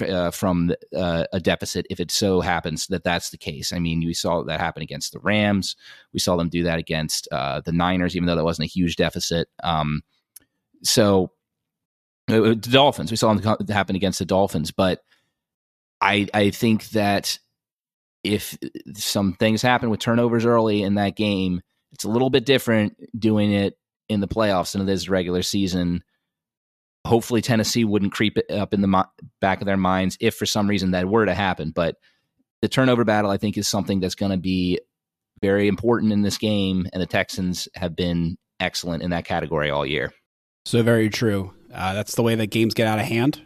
uh, 0.02 0.32
from 0.32 0.74
uh, 0.96 1.26
a 1.32 1.40
deficit 1.40 1.86
if 1.90 2.00
it 2.00 2.12
so 2.12 2.42
happens 2.42 2.88
that 2.88 3.04
that's 3.04 3.30
the 3.30 3.38
case. 3.38 3.72
I 3.72 3.80
mean, 3.80 4.00
we 4.00 4.14
saw 4.14 4.44
that 4.44 4.60
happen 4.60 4.84
against 4.84 5.14
the 5.14 5.20
Rams. 5.20 5.76
We 6.12 6.20
saw 6.20 6.36
them 6.36 6.50
do 6.50 6.64
that 6.64 6.80
against 6.80 7.28
uh, 7.32 7.62
the 7.62 7.72
Niners, 7.72 8.16
even 8.16 8.28
though 8.28 8.36
that 8.36 8.44
wasn't 8.44 8.66
a 8.66 8.74
huge 8.74 8.96
deficit. 8.96 9.48
Um, 9.64 10.02
so, 10.84 11.32
uh, 12.28 12.40
the 12.40 12.56
Dolphins, 12.56 13.12
we 13.12 13.18
saw 13.18 13.34
them 13.34 13.68
happen 13.70 13.96
against 13.96 14.20
the 14.20 14.26
Dolphins, 14.26 14.72
but 14.72 15.04
I 16.02 16.28
I 16.34 16.50
think 16.50 16.90
that 16.90 17.40
if 18.26 18.58
some 18.96 19.34
things 19.34 19.62
happen 19.62 19.90
with 19.90 20.00
turnovers 20.00 20.46
early 20.46 20.82
in 20.82 20.96
that 20.96 21.16
game, 21.16 21.62
it's 21.92 22.04
a 22.04 22.10
little 22.10 22.30
bit 22.30 22.46
different 22.46 22.98
doing 23.18 23.54
it 23.54 23.78
in 24.10 24.20
the 24.20 24.28
playoffs 24.28 24.74
than 24.74 24.82
it 24.82 24.92
is 24.92 25.10
regular 25.10 25.42
season. 25.42 26.04
Hopefully, 27.06 27.42
Tennessee 27.42 27.86
wouldn't 27.86 28.14
creep 28.14 28.38
it 28.38 28.52
up 28.52 28.74
in 28.74 28.82
the 28.82 28.88
mo- 28.88 29.06
back 29.40 29.62
of 29.62 29.66
their 29.66 29.78
minds 29.78 30.18
if 30.20 30.36
for 30.36 30.46
some 30.46 30.68
reason 30.68 30.92
that 30.92 31.08
were 31.08 31.26
to 31.26 31.36
happen. 31.36 31.72
But 31.74 31.96
the 32.62 32.68
turnover 32.68 33.04
battle, 33.04 33.30
I 33.30 33.38
think, 33.38 33.58
is 33.58 33.68
something 33.68 34.00
that's 34.00 34.16
going 34.16 34.32
to 34.32 34.38
be 34.38 34.80
very 35.42 35.68
important 35.68 36.12
in 36.12 36.24
this 36.24 36.38
game, 36.38 36.88
and 36.92 37.02
the 37.02 37.06
Texans 37.06 37.68
have 37.76 37.96
been 37.96 38.38
excellent 38.60 39.04
in 39.04 39.12
that 39.12 39.26
category 39.26 39.70
all 39.70 39.86
year. 39.86 40.14
So 40.66 40.82
very 40.82 41.10
true. 41.10 41.54
Uh, 41.72 41.94
that's 41.94 42.16
the 42.16 42.24
way 42.24 42.34
that 42.36 42.48
games 42.48 42.74
get 42.74 42.88
out 42.88 43.00
of 43.00 43.06
hand. 43.06 43.42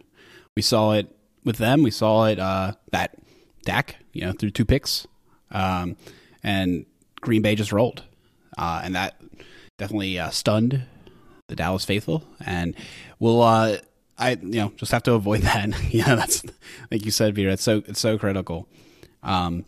We 0.56 0.62
saw 0.62 0.94
it 0.94 1.14
with 1.44 1.58
them. 1.58 1.84
We 1.84 1.92
saw 1.92 2.26
it 2.26 2.40
uh, 2.40 2.74
that 2.92 3.16
Dak, 3.64 3.98
you 4.14 4.22
know, 4.22 4.32
threw 4.32 4.50
two 4.50 4.66
picks, 4.66 5.08
um, 5.52 5.96
and 6.44 6.86
Green 7.22 7.42
Bay 7.42 7.56
just 7.56 7.72
rolled, 7.72 8.04
uh, 8.58 8.82
and 8.84 8.96
that 8.96 9.20
definitely 9.78 10.18
uh, 10.20 10.30
stunned 10.30 10.84
the 11.48 11.56
Dallas 11.56 11.86
faithful. 11.86 12.24
And 12.46 12.76
we'll, 13.20 13.42
uh, 13.42 13.78
I 14.18 14.32
you 14.32 14.60
know, 14.60 14.74
just 14.76 14.92
have 14.92 15.04
to 15.04 15.14
avoid 15.14 15.42
that. 15.44 15.70
yeah, 15.94 16.16
that's 16.16 16.44
like 16.92 17.06
you 17.06 17.12
said, 17.12 17.36
Peter. 17.36 17.50
It's 17.50 17.64
so 17.64 17.84
it's 17.88 18.00
so 18.00 18.18
critical. 18.18 18.68
Um, 19.24 19.66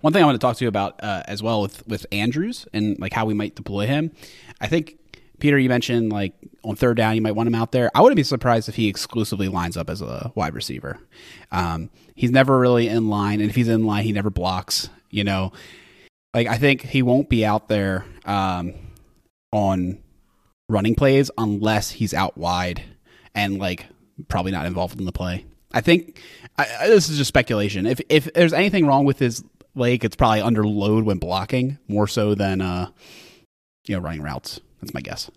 one 0.00 0.12
thing 0.12 0.22
I 0.22 0.26
want 0.26 0.40
to 0.40 0.46
talk 0.46 0.56
to 0.56 0.64
you 0.64 0.68
about 0.68 1.02
uh, 1.02 1.22
as 1.26 1.42
well 1.42 1.62
with 1.62 1.86
with 1.86 2.06
Andrews 2.12 2.66
and 2.72 2.98
like 2.98 3.12
how 3.12 3.24
we 3.24 3.34
might 3.34 3.54
deploy 3.54 3.86
him. 3.86 4.12
I 4.60 4.66
think 4.66 4.98
Peter, 5.40 5.58
you 5.58 5.68
mentioned 5.68 6.12
like 6.12 6.34
on 6.62 6.76
third 6.76 6.96
down, 6.96 7.16
you 7.16 7.22
might 7.22 7.32
want 7.32 7.46
him 7.46 7.54
out 7.54 7.72
there. 7.72 7.90
I 7.94 8.00
wouldn't 8.00 8.16
be 8.16 8.22
surprised 8.22 8.68
if 8.68 8.76
he 8.76 8.88
exclusively 8.88 9.48
lines 9.48 9.76
up 9.76 9.90
as 9.90 10.02
a 10.02 10.32
wide 10.34 10.54
receiver. 10.54 10.98
Um, 11.50 11.90
he's 12.14 12.30
never 12.30 12.58
really 12.58 12.88
in 12.88 13.08
line, 13.08 13.40
and 13.40 13.48
if 13.48 13.56
he's 13.56 13.68
in 13.68 13.84
line, 13.84 14.04
he 14.04 14.12
never 14.12 14.30
blocks. 14.30 14.88
You 15.10 15.24
know, 15.24 15.52
like 16.34 16.46
I 16.46 16.58
think 16.58 16.82
he 16.82 17.02
won't 17.02 17.28
be 17.28 17.44
out 17.44 17.68
there 17.68 18.04
um, 18.24 18.74
on 19.52 19.98
running 20.68 20.94
plays 20.94 21.30
unless 21.36 21.90
he's 21.90 22.14
out 22.14 22.38
wide 22.38 22.82
and 23.34 23.58
like 23.58 23.86
probably 24.28 24.52
not 24.52 24.66
involved 24.66 24.98
in 24.98 25.04
the 25.04 25.12
play. 25.12 25.44
I 25.72 25.80
think 25.80 26.20
I, 26.58 26.88
this 26.88 27.08
is 27.08 27.18
just 27.18 27.28
speculation. 27.28 27.86
If 27.86 28.00
if 28.08 28.32
there's 28.32 28.52
anything 28.52 28.86
wrong 28.86 29.04
with 29.04 29.18
his 29.18 29.44
leg, 29.74 30.04
it's 30.04 30.16
probably 30.16 30.40
under 30.40 30.64
load 30.64 31.04
when 31.04 31.18
blocking 31.18 31.78
more 31.88 32.06
so 32.06 32.34
than 32.34 32.60
uh, 32.60 32.90
you 33.86 33.96
know 33.96 34.02
running 34.02 34.22
routes. 34.22 34.60
That's 34.80 34.94
my 34.94 35.00
guess. 35.00 35.30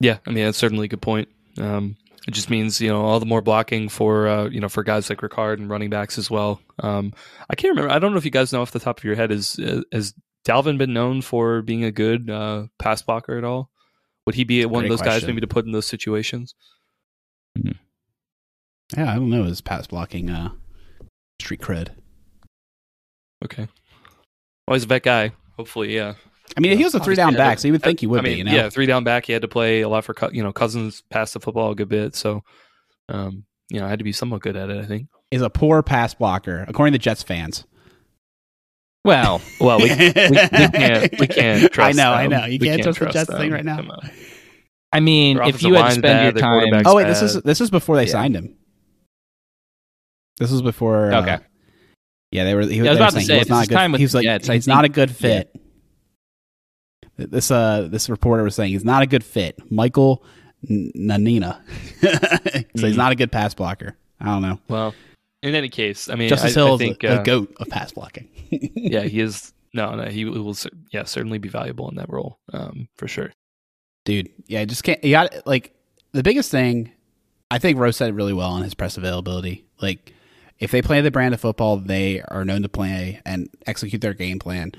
Yeah, 0.00 0.18
I 0.26 0.30
mean 0.30 0.44
that's 0.44 0.58
certainly 0.58 0.86
a 0.86 0.88
good 0.88 1.02
point. 1.02 1.28
Um, 1.58 1.96
it 2.28 2.32
just 2.32 2.50
means 2.50 2.80
you 2.80 2.88
know 2.88 3.02
all 3.02 3.20
the 3.20 3.26
more 3.26 3.40
blocking 3.40 3.88
for 3.88 4.28
uh, 4.28 4.48
you 4.48 4.60
know 4.60 4.68
for 4.68 4.82
guys 4.82 5.08
like 5.08 5.20
Ricard 5.20 5.54
and 5.54 5.70
running 5.70 5.90
backs 5.90 6.18
as 6.18 6.30
well. 6.30 6.60
Um, 6.80 7.12
I 7.48 7.54
can't 7.54 7.70
remember. 7.70 7.92
I 7.92 7.98
don't 7.98 8.12
know 8.12 8.18
if 8.18 8.24
you 8.24 8.30
guys 8.30 8.52
know 8.52 8.62
off 8.62 8.72
the 8.72 8.80
top 8.80 8.98
of 8.98 9.04
your 9.04 9.14
head 9.14 9.30
is 9.30 9.58
uh, 9.58 9.82
has 9.92 10.14
Dalvin 10.46 10.78
been 10.78 10.92
known 10.92 11.22
for 11.22 11.62
being 11.62 11.84
a 11.84 11.92
good 11.92 12.30
uh, 12.30 12.66
pass 12.78 13.02
blocker 13.02 13.38
at 13.38 13.44
all? 13.44 13.70
Would 14.26 14.34
he 14.34 14.44
be 14.44 14.64
one 14.64 14.84
of 14.84 14.90
those 14.90 15.00
question. 15.00 15.20
guys 15.20 15.26
maybe 15.26 15.40
to 15.40 15.46
put 15.46 15.66
in 15.66 15.72
those 15.72 15.86
situations? 15.86 16.54
Mm-hmm. 17.58 17.72
Yeah, 18.98 19.12
I 19.12 19.16
don't 19.16 19.30
know 19.30 19.44
his 19.44 19.60
pass 19.60 19.86
blocking 19.86 20.30
uh, 20.30 20.50
street 21.40 21.60
cred. 21.60 21.90
Okay. 23.44 23.68
Well, 24.66 24.74
he's 24.74 24.84
a 24.84 24.88
vet 24.88 25.02
guy. 25.02 25.32
Hopefully, 25.56 25.94
yeah. 25.94 26.14
I 26.56 26.60
mean, 26.60 26.76
he 26.76 26.84
was 26.84 26.94
a 26.94 27.00
three 27.00 27.14
down 27.14 27.34
back, 27.34 27.58
so 27.58 27.68
you 27.68 27.72
would 27.72 27.82
think 27.82 28.00
he 28.00 28.06
would 28.06 28.20
I 28.20 28.22
mean, 28.22 28.32
be. 28.32 28.38
You 28.38 28.44
know? 28.44 28.52
Yeah, 28.52 28.68
three 28.68 28.86
down 28.86 29.04
back. 29.04 29.26
He 29.26 29.32
had 29.32 29.42
to 29.42 29.48
play 29.48 29.80
a 29.80 29.88
lot 29.88 30.04
for 30.04 30.14
you 30.32 30.42
know 30.42 30.52
Cousins 30.52 31.02
passed 31.10 31.34
the 31.34 31.40
football 31.40 31.70
a 31.70 31.74
good 31.74 31.88
bit, 31.88 32.14
so 32.14 32.42
um, 33.08 33.44
you 33.68 33.80
know 33.80 33.86
I 33.86 33.88
had 33.88 33.98
to 33.98 34.04
be 34.04 34.12
somewhat 34.12 34.42
good 34.42 34.56
at 34.56 34.70
it. 34.70 34.78
I 34.78 34.86
think 34.86 35.08
is 35.30 35.42
a 35.42 35.50
poor 35.50 35.82
pass 35.82 36.14
blocker 36.14 36.64
according 36.68 36.92
to 36.92 36.98
Jets 36.98 37.22
fans. 37.22 37.64
Well, 39.04 39.40
well, 39.60 39.78
we, 39.78 39.88
we, 39.88 40.06
we 40.06 40.12
can't 40.12 41.20
we 41.20 41.26
can't 41.28 41.72
trust. 41.72 41.98
I 41.98 42.02
know, 42.02 42.10
them. 42.10 42.18
I 42.18 42.26
know. 42.26 42.46
You 42.46 42.58
can't, 42.58 42.82
can't, 42.82 42.82
trust, 42.82 42.98
trust 42.98 43.12
the 43.12 43.18
Jets 43.18 43.30
them. 43.30 43.38
thing 43.38 43.52
right 43.52 43.64
now. 43.64 43.82
I 44.92 45.00
mean, 45.00 45.38
if 45.42 45.62
you 45.62 45.74
had 45.74 45.92
spent 45.92 46.02
bad, 46.02 46.34
your 46.34 46.42
time. 46.42 46.82
Oh 46.86 46.96
wait, 46.96 47.04
bad. 47.04 47.10
this 47.10 47.22
is 47.22 47.42
this 47.42 47.60
is 47.60 47.70
before 47.70 47.96
they 47.96 48.06
yeah. 48.06 48.12
signed 48.12 48.36
him. 48.36 48.56
This 50.38 50.50
was 50.50 50.62
before. 50.62 51.12
Okay. 51.12 51.30
Uh, 51.32 51.38
yeah, 52.30 52.44
they 52.44 52.54
were. 52.54 52.62
He, 52.62 52.76
yeah, 52.76 52.86
I 52.86 52.88
was 52.90 52.98
about 52.98 53.12
to 53.12 53.20
say, 53.20 53.34
he 53.34 53.38
was 53.38 53.48
not 53.48 53.68
good. 53.68 53.96
He 53.96 54.04
was 54.04 54.14
like, 54.14 54.24
Jets, 54.24 54.48
he's 54.48 54.66
not 54.66 54.84
a 54.84 54.88
good 54.88 55.10
fit. 55.10 55.50
Yeah. 55.54 55.60
This 57.16 57.50
uh 57.50 57.88
this 57.90 58.08
reporter 58.10 58.42
was 58.42 58.54
saying 58.54 58.72
he's 58.72 58.84
not 58.84 59.02
a 59.02 59.06
good 59.06 59.24
fit. 59.24 59.58
Michael 59.70 60.22
Nania. 60.68 61.60
so 62.00 62.08
mm-hmm. 62.08 62.86
he's 62.86 62.96
not 62.96 63.12
a 63.12 63.14
good 63.14 63.32
pass 63.32 63.54
blocker. 63.54 63.96
I 64.20 64.26
don't 64.26 64.42
know. 64.42 64.58
Well, 64.68 64.94
in 65.42 65.54
any 65.54 65.68
case, 65.68 66.08
I 66.08 66.14
mean, 66.14 66.28
Justice 66.28 66.56
I, 66.56 66.60
Hill 66.60 66.74
I 66.74 66.78
think, 66.78 67.04
is 67.04 67.10
a, 67.10 67.18
uh, 67.18 67.20
a, 67.20 67.24
goat 67.24 67.54
of 67.58 67.68
pass 67.68 67.92
blocking. 67.92 68.28
yeah, 68.50 69.02
he 69.02 69.20
is. 69.20 69.52
No, 69.72 69.94
no, 69.94 70.04
he 70.04 70.24
will. 70.24 70.56
Yeah, 70.90 71.04
certainly 71.04 71.38
be 71.38 71.48
valuable 71.48 71.88
in 71.88 71.96
that 71.96 72.10
role, 72.10 72.38
um, 72.52 72.88
for 72.96 73.08
sure. 73.08 73.32
Dude, 74.04 74.30
yeah, 74.46 74.64
just 74.64 74.84
can't. 74.84 75.02
You 75.04 75.12
got 75.12 75.46
like 75.46 75.74
the 76.12 76.22
biggest 76.22 76.50
thing. 76.50 76.92
I 77.50 77.58
think 77.58 77.78
Rose 77.78 77.96
said 77.96 78.08
it 78.08 78.14
really 78.14 78.32
well 78.32 78.50
on 78.50 78.62
his 78.62 78.74
press 78.74 78.96
availability. 78.96 79.66
Like, 79.80 80.12
if 80.58 80.70
they 80.72 80.82
play 80.82 81.00
the 81.00 81.12
brand 81.12 81.32
of 81.32 81.40
football 81.40 81.76
they 81.76 82.22
are 82.22 82.44
known 82.44 82.62
to 82.62 82.68
play 82.68 83.20
and 83.24 83.48
execute 83.66 84.00
their 84.00 84.14
game 84.14 84.40
plan, 84.40 84.72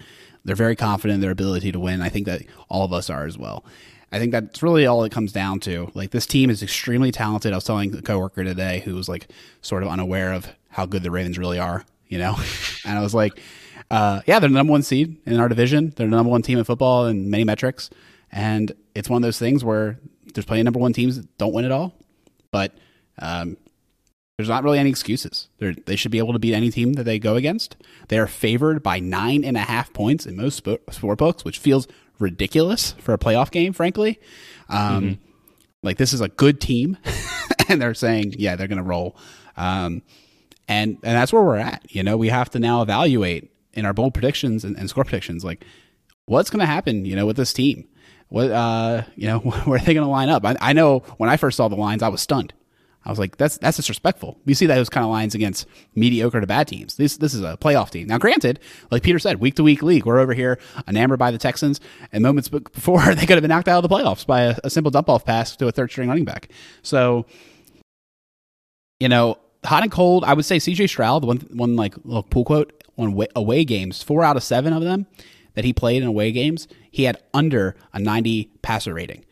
they're 0.48 0.56
very 0.56 0.78
confident 0.78 1.16
in 1.16 1.22
their 1.22 1.32
ability 1.32 1.74
to 1.74 1.80
win. 1.80 2.02
I 2.02 2.08
think 2.08 2.26
that 2.26 2.42
all 2.70 2.86
of 2.86 2.94
us 2.94 3.10
are 3.10 3.26
as 3.26 3.38
well. 3.38 3.66
I 4.14 4.18
think 4.18 4.32
that's 4.32 4.64
really 4.64 4.86
all 4.86 5.04
it 5.04 5.12
comes 5.12 5.34
down 5.34 5.60
to. 5.62 5.92
Like 5.94 6.12
this 6.12 6.26
team 6.26 6.50
is 6.50 6.64
extremely 6.64 7.12
talented. 7.12 7.52
I 7.52 7.58
was 7.58 7.66
telling 7.66 7.94
a 7.94 8.02
coworker 8.02 8.46
today 8.46 8.80
who 8.86 8.96
was 8.96 9.10
like 9.10 9.28
sort 9.62 9.84
of 9.84 9.90
unaware 9.90 10.32
of 10.32 10.48
how 10.70 10.86
good 10.86 11.04
the 11.04 11.12
Ravens 11.12 11.38
really 11.38 11.60
are, 11.60 11.84
you 12.08 12.18
know? 12.18 12.38
and 12.86 12.98
I 12.98 13.02
was 13.02 13.14
like, 13.14 13.38
uh, 13.92 14.22
yeah, 14.26 14.40
they're 14.40 14.48
the 14.48 14.56
number 14.56 14.72
one 14.72 14.84
seed 14.84 15.18
in 15.26 15.38
our 15.38 15.50
division. 15.50 15.92
They're 15.98 16.08
the 16.08 16.16
number 16.16 16.32
one 16.32 16.44
team 16.44 16.58
in 16.58 16.64
football 16.64 17.08
in 17.08 17.30
many 17.30 17.44
metrics. 17.44 17.90
And 18.32 18.72
it's 18.96 19.10
one 19.10 19.22
of 19.22 19.28
those 19.28 19.40
things 19.40 19.66
where 19.66 20.00
there's 20.34 20.46
plenty 20.46 20.62
of 20.62 20.66
number 20.66 20.80
one 20.80 20.94
teams 20.94 21.18
that 21.18 21.38
don't 21.38 21.54
win 21.54 21.66
it 21.66 21.72
all. 21.74 21.94
But 22.52 22.74
um, 23.20 23.58
there's 24.38 24.50
not 24.50 24.64
really 24.64 24.78
any 24.78 24.92
excuses. 24.92 25.50
They're, 25.58 25.74
they 25.74 25.96
should 25.96 26.12
be 26.12 26.20
able 26.20 26.34
to 26.34 26.40
beat 26.40 26.54
any 26.54 26.70
team 26.70 26.94
that 26.94 27.04
they 27.04 27.18
go 27.18 27.36
against. 27.36 27.76
They 28.08 28.20
are 28.20 28.28
favored 28.28 28.84
by 28.84 29.00
nine 29.00 29.44
and 29.44 29.58
a 29.58 29.62
half 29.62 29.92
points 29.94 30.28
in 30.28 30.36
most 30.36 30.58
sport 30.92 31.18
books, 31.18 31.44
which 31.44 31.58
feels 31.58 31.88
ridiculous 32.20 32.92
for 33.00 33.14
a 33.14 33.18
playoff 33.18 33.50
game, 33.50 33.74
frankly. 33.74 34.20
Um, 34.70 35.04
mm-hmm. 35.04 35.14
Like 35.82 35.98
this 35.98 36.14
is 36.14 36.22
a 36.22 36.28
good 36.28 36.62
team, 36.62 36.98
and 37.68 37.82
they're 37.82 37.96
saying, 37.96 38.36
yeah, 38.38 38.56
they're 38.56 38.68
going 38.68 38.78
to 38.78 38.84
roll. 38.84 39.18
Um, 39.56 40.04
and 40.68 40.98
and 41.04 41.16
that's 41.16 41.34
where 41.34 41.42
we're 41.42 41.58
at. 41.58 41.84
You 41.90 42.04
know, 42.04 42.16
we 42.16 42.30
have 42.30 42.52
to 42.52 42.60
now 42.60 42.84
evaluate 42.84 43.52
in 43.74 43.86
our 43.86 43.94
bold 43.94 44.14
predictions 44.14 44.64
and, 44.64 44.78
and 44.78 44.90
score 44.90 45.04
predictions, 45.04 45.44
like 45.44 45.66
what's 46.26 46.50
going 46.50 46.60
to 46.60 46.66
happen. 46.66 47.06
You 47.06 47.16
know, 47.16 47.26
with 47.26 47.38
this 47.38 47.54
team, 47.54 47.88
what 48.28 48.52
uh, 48.52 49.04
you 49.16 49.28
know, 49.28 49.40
where 49.66 49.80
are 49.80 49.84
they 49.84 49.96
going 49.96 50.06
to 50.06 50.12
line 50.12 50.30
up? 50.30 50.46
I, 50.46 50.56
I 50.62 50.74
know 50.74 51.00
when 51.18 51.30
I 51.30 51.38
first 51.38 51.58
saw 51.58 51.70
the 51.70 51.76
lines, 51.76 52.04
I 52.04 52.10
was 52.10 52.22
stunned. 52.22 52.54
I 53.08 53.10
was 53.10 53.20
like, 53.20 53.38
that's 53.38 53.58
that's 53.58 53.78
disrespectful. 53.78 54.38
We 54.46 54.54
see 54.54 54.66
that 54.66 54.76
those 54.76 54.90
kind 54.90 55.06
of 55.06 55.10
lines 55.10 55.34
against 55.34 55.66
mediocre 55.96 56.42
to 56.42 56.46
bad 56.46 56.68
teams. 56.68 56.98
This 56.98 57.16
this 57.16 57.34
is 57.34 57.42
a 57.42 57.56
playoff 57.56 57.90
team. 57.90 58.06
Now, 58.08 58.18
granted, 58.18 58.60
like 58.92 59.02
Peter 59.02 59.18
said, 59.18 59.40
week 59.40 59.56
to 59.56 59.64
week 59.64 59.82
league, 59.82 60.06
we're 60.06 60.20
over 60.20 60.34
here 60.34 60.60
enamored 60.90 61.18
by 61.18 61.32
the 61.32 61.38
Texans, 61.38 61.80
and 62.12 62.22
moments 62.22 62.50
before 62.50 63.02
they 63.16 63.26
could 63.26 63.38
have 63.38 63.42
been 63.42 63.50
knocked 63.50 63.70
out 63.70 63.82
of 63.82 63.90
the 63.90 63.96
playoffs 63.96 64.28
by 64.28 64.42
a, 64.42 64.58
a 64.66 64.70
simple 64.70 64.92
dump 64.92 65.10
off 65.10 65.24
pass 65.24 65.56
to 65.56 65.70
a 65.70 65.72
third 65.72 65.90
string 65.90 66.10
running 66.10 66.26
back. 66.26 66.50
So, 66.82 67.26
you 69.00 69.08
know, 69.08 69.38
hot 69.64 69.84
and 69.84 69.92
cold. 69.92 70.26
I 70.26 70.34
would 70.34 70.44
say 70.44 70.60
C.J. 70.60 70.88
Stroud, 70.88 71.24
one 71.24 71.38
one 71.54 71.78
like 71.78 71.96
little 72.04 72.24
pool 72.24 72.44
quote 72.44 72.84
on 72.98 73.26
away 73.38 73.64
games, 73.64 74.04
four 74.04 74.26
out 74.26 74.36
of 74.36 74.44
seven 74.44 74.74
of 74.74 74.84
them 74.84 75.08
that 75.54 75.64
he 75.64 75.72
played 75.72 76.02
in 76.02 76.10
away 76.10 76.34
games, 76.34 76.68
he 76.92 77.04
had 77.04 77.24
under 77.34 77.78
a 77.94 78.00
ninety 78.00 78.52
passer 78.62 78.94
rating. 78.94 79.24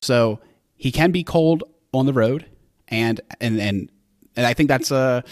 So 0.00 0.38
he 0.76 0.92
can 0.92 1.10
be 1.10 1.24
cold 1.24 1.64
on 1.92 2.06
the 2.06 2.12
road 2.12 2.46
and 2.88 3.20
and 3.40 3.60
and 3.60 3.90
and 4.36 4.46
I 4.46 4.54
think 4.54 4.68
that's 4.68 4.90
uh, 4.90 5.22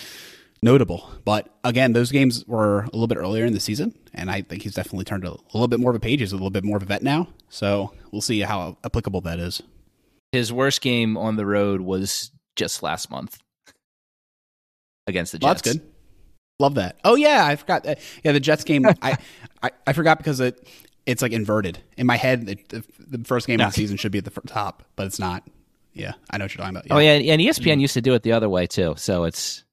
notable. 0.62 1.10
But 1.24 1.54
again, 1.64 1.92
those 1.92 2.10
games 2.10 2.46
were 2.46 2.80
a 2.80 2.90
little 2.92 3.08
bit 3.08 3.18
earlier 3.18 3.44
in 3.44 3.52
the 3.52 3.60
season, 3.60 3.96
and 4.14 4.30
I 4.30 4.42
think 4.42 4.62
he's 4.62 4.74
definitely 4.74 5.04
turned 5.04 5.24
a, 5.24 5.32
a 5.32 5.52
little 5.52 5.68
bit 5.68 5.80
more 5.80 5.90
of 5.90 5.96
a 5.96 6.00
page. 6.00 6.20
He's 6.20 6.32
a 6.32 6.36
little 6.36 6.50
bit 6.50 6.64
more 6.64 6.76
of 6.76 6.82
a 6.82 6.86
vet 6.86 7.02
now, 7.02 7.28
so 7.48 7.92
we'll 8.10 8.22
see 8.22 8.40
how 8.40 8.78
applicable 8.84 9.20
that 9.22 9.38
is. 9.38 9.62
His 10.32 10.52
worst 10.52 10.80
game 10.80 11.16
on 11.16 11.36
the 11.36 11.46
road 11.46 11.80
was 11.80 12.30
just 12.56 12.82
last 12.82 13.10
month 13.10 13.38
against 15.06 15.32
the 15.32 15.38
Jets. 15.38 15.44
Well, 15.44 15.54
that's 15.54 15.62
good. 15.62 15.92
Love 16.58 16.74
that. 16.76 16.98
Oh 17.04 17.16
yeah, 17.16 17.44
I 17.44 17.56
forgot. 17.56 17.84
Yeah, 18.22 18.32
the 18.32 18.40
Jets 18.40 18.64
game. 18.64 18.86
I, 18.86 19.18
I 19.62 19.70
I 19.86 19.92
forgot 19.92 20.18
because 20.18 20.40
it 20.40 20.66
it's 21.06 21.22
like 21.22 21.32
inverted 21.32 21.78
in 21.96 22.06
my 22.06 22.16
head. 22.16 22.48
It, 22.48 22.68
the, 22.68 22.84
the, 22.98 23.24
first 23.24 23.46
game 23.46 23.60
of 23.60 23.66
the 23.66 23.72
season 23.72 23.96
should 23.96 24.12
be 24.12 24.18
at 24.18 24.24
the 24.24 24.40
top, 24.46 24.84
but 24.96 25.06
it's 25.06 25.18
not. 25.18 25.42
Yeah, 25.94 26.12
I 26.30 26.38
know 26.38 26.44
what 26.44 26.54
you're 26.54 26.62
talking 26.62 26.76
about. 26.76 26.86
Oh, 26.90 26.98
yeah. 26.98 27.12
Oh 27.12 27.18
yeah, 27.18 27.32
and 27.32 27.40
ESPN 27.40 27.72
mm-hmm. 27.72 27.80
used 27.80 27.94
to 27.94 28.00
do 28.00 28.14
it 28.14 28.22
the 28.22 28.32
other 28.32 28.48
way 28.48 28.66
too. 28.66 28.94
So 28.96 29.24
it's. 29.24 29.64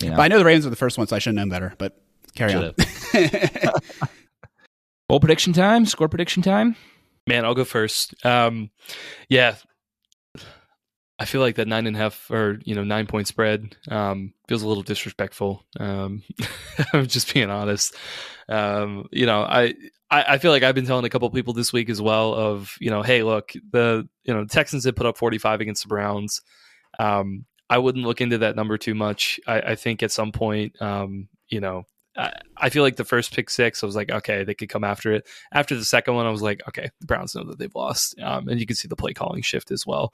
You 0.00 0.10
know. 0.10 0.16
But 0.16 0.22
I 0.22 0.28
know 0.28 0.38
the 0.38 0.44
Ravens 0.44 0.64
were 0.64 0.70
the 0.70 0.76
first 0.76 0.98
one, 0.98 1.06
so 1.06 1.16
I 1.16 1.18
should 1.18 1.30
have 1.30 1.36
known 1.36 1.48
better. 1.48 1.74
But 1.78 2.00
carry 2.34 2.52
Should've. 2.52 2.74
on. 3.14 4.08
Bowl 5.08 5.20
prediction 5.20 5.52
time. 5.52 5.86
Score 5.86 6.08
prediction 6.08 6.42
time. 6.42 6.76
Man, 7.26 7.44
I'll 7.44 7.54
go 7.54 7.64
first. 7.64 8.14
Um, 8.24 8.70
yeah, 9.28 9.56
I 11.18 11.24
feel 11.24 11.40
like 11.40 11.56
that 11.56 11.66
nine 11.66 11.86
and 11.86 11.96
a 11.96 11.98
half 11.98 12.30
or 12.30 12.58
you 12.64 12.74
know 12.74 12.84
nine 12.84 13.06
point 13.06 13.26
spread 13.26 13.76
um, 13.90 14.32
feels 14.48 14.62
a 14.62 14.68
little 14.68 14.82
disrespectful. 14.84 15.64
Um, 15.80 16.22
I'm 16.92 17.06
just 17.06 17.34
being 17.34 17.50
honest. 17.50 17.94
Um, 18.48 19.08
you 19.10 19.26
know, 19.26 19.42
I 19.42 19.74
I, 20.10 20.34
I, 20.34 20.38
feel 20.38 20.50
like 20.50 20.62
I've 20.62 20.74
been 20.74 20.86
telling 20.86 21.04
a 21.04 21.10
couple 21.10 21.28
people 21.30 21.52
this 21.52 21.72
week 21.72 21.90
as 21.90 22.00
well 22.00 22.34
of 22.34 22.76
you 22.80 22.90
know, 22.90 23.02
hey, 23.02 23.22
look, 23.22 23.52
the 23.72 24.08
you 24.24 24.34
know 24.34 24.44
Texans 24.44 24.84
had 24.84 24.96
put 24.96 25.06
up 25.06 25.18
45 25.18 25.60
against 25.60 25.82
the 25.82 25.88
Browns. 25.88 26.40
Um, 26.98 27.44
I 27.70 27.78
wouldn't 27.78 28.06
look 28.06 28.20
into 28.20 28.38
that 28.38 28.56
number 28.56 28.78
too 28.78 28.94
much. 28.94 29.38
I, 29.46 29.60
I 29.60 29.74
think 29.74 30.02
at 30.02 30.10
some 30.12 30.32
point, 30.32 30.80
um, 30.80 31.28
you 31.48 31.60
know, 31.60 31.84
I, 32.56 32.70
feel 32.70 32.82
like 32.82 32.96
the 32.96 33.04
first 33.04 33.34
pick 33.34 33.50
six, 33.50 33.82
I 33.82 33.86
was 33.86 33.94
like, 33.94 34.10
okay, 34.10 34.42
they 34.42 34.54
could 34.54 34.70
come 34.70 34.82
after 34.84 35.12
it. 35.12 35.28
After 35.52 35.76
the 35.76 35.84
second 35.84 36.14
one, 36.14 36.26
I 36.26 36.30
was 36.30 36.42
like, 36.42 36.66
okay, 36.66 36.90
the 36.98 37.06
Browns 37.06 37.34
know 37.34 37.44
that 37.44 37.58
they've 37.58 37.74
lost, 37.74 38.18
um, 38.20 38.48
and 38.48 38.58
you 38.58 38.66
can 38.66 38.74
see 38.74 38.88
the 38.88 38.96
play 38.96 39.12
calling 39.12 39.42
shift 39.42 39.70
as 39.70 39.86
well 39.86 40.12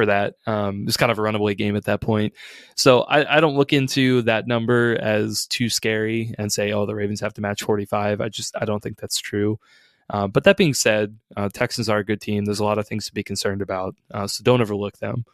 for 0.00 0.06
that. 0.06 0.36
Um, 0.46 0.86
it's 0.88 0.96
kind 0.96 1.12
of 1.12 1.18
a 1.18 1.22
runaway 1.22 1.54
game 1.54 1.76
at 1.76 1.84
that 1.84 2.00
point. 2.00 2.32
So 2.74 3.02
I, 3.02 3.36
I 3.36 3.40
don't 3.40 3.54
look 3.54 3.74
into 3.74 4.22
that 4.22 4.46
number 4.46 4.96
as 4.98 5.46
too 5.46 5.68
scary 5.68 6.34
and 6.38 6.50
say, 6.50 6.72
oh, 6.72 6.86
the 6.86 6.94
Ravens 6.94 7.20
have 7.20 7.34
to 7.34 7.42
match 7.42 7.62
45. 7.62 8.22
I 8.22 8.28
just 8.30 8.56
I 8.58 8.64
don't 8.64 8.82
think 8.82 8.98
that's 8.98 9.18
true. 9.18 9.58
Uh, 10.08 10.26
but 10.26 10.44
that 10.44 10.56
being 10.56 10.72
said, 10.72 11.18
uh, 11.36 11.50
Texans 11.52 11.90
are 11.90 11.98
a 11.98 12.04
good 12.04 12.20
team. 12.20 12.46
There's 12.46 12.60
a 12.60 12.64
lot 12.64 12.78
of 12.78 12.88
things 12.88 13.06
to 13.06 13.14
be 13.14 13.22
concerned 13.22 13.60
about, 13.60 13.94
uh, 14.10 14.26
so 14.26 14.42
don't 14.42 14.62
overlook 14.62 14.96
them. 14.98 15.26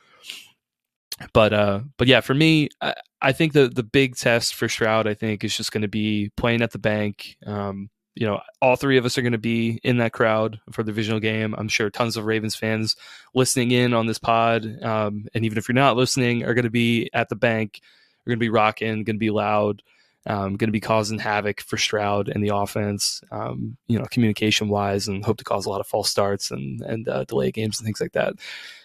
But 1.33 1.53
uh, 1.53 1.81
but 1.97 2.09
yeah, 2.09 2.21
for 2.21 2.35
me, 2.35 2.69
I, 2.81 2.95
I, 3.23 3.33
think 3.33 3.53
the 3.53 3.69
the 3.69 3.85
big 3.85 4.17
test 4.17 4.55
for 4.55 4.69
Stroud, 4.69 5.07
I 5.07 5.14
think, 5.14 5.45
is 5.45 5.57
just 5.57 5.73
going 5.73 5.83
to 5.83 5.89
be 5.89 6.31
playing 6.37 6.61
at 6.61 6.73
the 6.73 6.79
bank. 6.79 7.39
Um, 7.47 7.89
you 8.17 8.27
know, 8.27 8.41
all 8.62 8.77
three 8.77 8.97
of 8.97 9.05
us 9.05 9.19
are 9.19 9.23
going 9.23 9.33
to 9.33 9.39
be 9.39 9.79
in 9.85 9.99
that 9.99 10.12
crowd 10.12 10.59
for 10.73 10.83
the 10.83 10.91
divisional 10.91 11.21
game. 11.21 11.55
I'm 11.57 11.69
sure 11.69 11.91
tons 11.91 12.17
of 12.17 12.25
Ravens 12.25 12.57
fans 12.57 12.97
listening 13.35 13.73
in 13.73 13.93
on 13.93 14.07
this 14.07 14.19
pod, 14.19 14.64
um, 14.83 15.27
and 15.35 15.45
even 15.45 15.59
if 15.59 15.69
you're 15.69 15.75
not 15.75 15.97
listening, 15.97 16.43
are 16.43 16.55
going 16.55 16.64
to 16.64 16.71
be 16.71 17.11
at 17.12 17.29
the 17.29 17.37
bank. 17.37 17.81
We're 18.25 18.31
going 18.31 18.39
to 18.39 18.45
be 18.45 18.49
rocking, 18.49 19.05
going 19.05 19.17
to 19.17 19.21
be 19.21 19.31
loud, 19.31 19.83
um, 20.27 20.57
going 20.57 20.69
to 20.69 20.73
be 20.73 20.81
causing 20.81 21.19
havoc 21.19 21.61
for 21.61 21.77
Stroud 21.77 22.29
and 22.29 22.43
the 22.43 22.57
offense. 22.57 23.21
Um, 23.31 23.77
you 23.87 23.99
know, 23.99 24.07
communication 24.11 24.69
wise, 24.69 25.09
and 25.09 25.23
hope 25.23 25.37
to 25.37 25.45
cause 25.45 25.67
a 25.67 25.71
lot 25.71 25.81
of 25.81 25.87
false 25.87 26.11
starts 26.11 26.51
and 26.51 26.81
and 26.81 27.07
uh, 27.09 27.25
delay 27.25 27.51
games 27.53 27.79
and 27.79 27.85
things 27.85 28.01
like 28.01 28.12
that. 28.12 28.35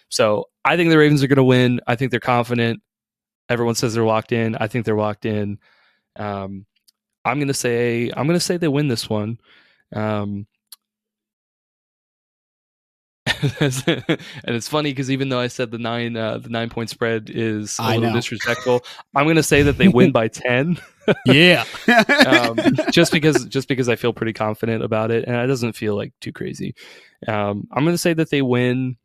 So 0.10 0.50
I 0.66 0.76
think 0.76 0.90
the 0.90 0.98
Ravens 0.98 1.24
are 1.24 1.28
going 1.28 1.38
to 1.38 1.44
win. 1.44 1.80
I 1.88 1.96
think 1.96 2.12
they're 2.12 2.20
confident. 2.20 2.82
Everyone 3.48 3.76
says 3.76 3.94
they're 3.94 4.04
locked 4.04 4.34
in. 4.34 4.58
I 4.58 4.68
think 4.68 4.86
they're 4.86 4.98
locked 4.98 5.26
in. 5.26 5.58
Um, 6.18 6.66
I'm 7.26 7.40
gonna 7.40 7.54
say 7.54 8.12
I'm 8.16 8.28
gonna 8.28 8.40
say 8.40 8.58
they 8.58 8.68
win 8.68 8.88
this 8.88 9.10
one. 9.10 9.40
Um, 9.94 10.48
and 13.60 13.82
it's 14.46 14.68
funny 14.68 14.92
because 14.92 15.10
even 15.12 15.30
though 15.30 15.40
I 15.40 15.48
said 15.48 15.72
the 15.72 15.78
nine 15.78 16.16
uh, 16.18 16.40
the 16.40 16.50
nine 16.50 16.70
point 16.70 16.90
spread 16.90 17.30
is 17.30 17.78
a 17.80 17.84
I 17.84 17.96
little 17.96 18.10
know. 18.10 18.16
disrespectful, 18.16 18.82
I'm 19.16 19.28
gonna 19.28 19.44
say 19.44 19.64
that 19.64 19.78
they 19.78 19.88
win 19.90 20.12
by 20.12 20.28
ten. 20.28 20.78
yeah. 21.26 21.66
um, 22.28 22.58
just 22.92 23.12
because 23.12 23.46
just 23.46 23.68
because 23.68 23.90
I 23.90 23.96
feel 23.96 24.14
pretty 24.14 24.34
confident 24.34 24.84
about 24.84 25.12
it, 25.12 25.26
and 25.28 25.36
it 25.36 25.48
doesn't 25.48 25.74
feel 25.74 25.96
like 25.96 26.14
too 26.20 26.32
crazy. 26.32 26.76
Um, 27.28 27.68
I'm 27.72 27.86
gonna 27.86 27.98
say 27.98 28.14
that 28.14 28.30
they 28.30 28.42
win 28.42 28.98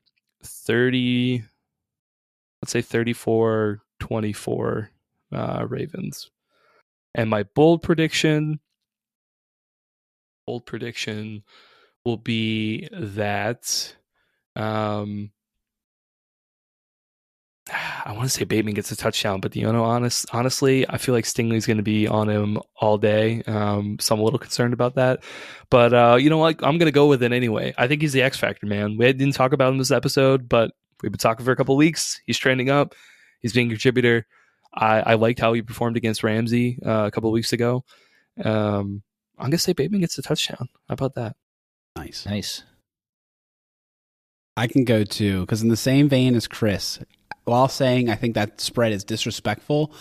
thirty. 0.42 1.44
Let's 2.62 2.72
say 2.72 2.82
34 2.82 3.82
24 4.00 4.90
uh, 5.32 5.66
Ravens. 5.68 6.30
And 7.16 7.30
my 7.30 7.44
bold 7.44 7.82
prediction, 7.82 8.60
bold 10.46 10.66
prediction 10.66 11.44
will 12.04 12.18
be 12.18 12.88
that 12.92 13.96
um, 14.54 15.30
I 18.04 18.12
want 18.12 18.24
to 18.24 18.28
say 18.28 18.44
Bateman 18.44 18.74
gets 18.74 18.92
a 18.92 18.96
touchdown, 18.96 19.40
but 19.40 19.56
you 19.56 19.72
know, 19.72 19.82
honest, 19.82 20.26
honestly, 20.34 20.86
I 20.90 20.98
feel 20.98 21.14
like 21.14 21.24
Stingley's 21.24 21.66
going 21.66 21.78
to 21.78 21.82
be 21.82 22.06
on 22.06 22.28
him 22.28 22.58
all 22.82 22.98
day. 22.98 23.42
Um, 23.46 23.96
so 23.98 24.14
I'm 24.14 24.20
a 24.20 24.24
little 24.24 24.38
concerned 24.38 24.74
about 24.74 24.96
that. 24.96 25.24
But 25.70 25.94
uh, 25.94 26.18
you 26.20 26.28
know 26.28 26.38
what? 26.38 26.56
I'm 26.62 26.76
going 26.76 26.86
to 26.86 26.92
go 26.92 27.06
with 27.06 27.22
it 27.22 27.32
anyway. 27.32 27.72
I 27.78 27.88
think 27.88 28.02
he's 28.02 28.12
the 28.12 28.22
X 28.22 28.36
factor, 28.36 28.66
man. 28.66 28.98
We 28.98 29.10
didn't 29.14 29.34
talk 29.34 29.54
about 29.54 29.72
him 29.72 29.78
this 29.78 29.90
episode, 29.90 30.50
but 30.50 30.72
we've 31.02 31.10
been 31.10 31.18
talking 31.18 31.46
for 31.46 31.52
a 31.52 31.56
couple 31.56 31.78
weeks. 31.78 32.20
He's 32.26 32.38
trending 32.38 32.68
up. 32.68 32.94
He's 33.40 33.54
being 33.54 33.68
a 33.68 33.70
contributor. 33.70 34.26
I, 34.76 35.00
I 35.00 35.14
liked 35.14 35.40
how 35.40 35.52
he 35.52 35.62
performed 35.62 35.96
against 35.96 36.22
Ramsey 36.22 36.78
uh, 36.84 37.06
a 37.06 37.10
couple 37.10 37.30
weeks 37.32 37.52
ago. 37.52 37.84
Um, 38.42 39.02
I'm 39.38 39.50
gonna 39.50 39.58
say 39.58 39.72
Bateman 39.72 40.00
gets 40.00 40.18
a 40.18 40.22
touchdown. 40.22 40.68
How 40.88 40.94
about 40.94 41.14
that? 41.14 41.36
nice. 41.96 42.26
Nice. 42.26 42.62
I 44.56 44.66
can 44.66 44.84
go 44.84 45.04
too 45.04 45.40
because 45.40 45.62
in 45.62 45.68
the 45.68 45.76
same 45.76 46.08
vein 46.08 46.34
as 46.34 46.46
Chris, 46.46 46.98
while 47.44 47.68
saying 47.68 48.08
I 48.08 48.14
think 48.14 48.34
that 48.34 48.60
spread 48.60 48.92
is 48.92 49.04
disrespectful, 49.04 49.92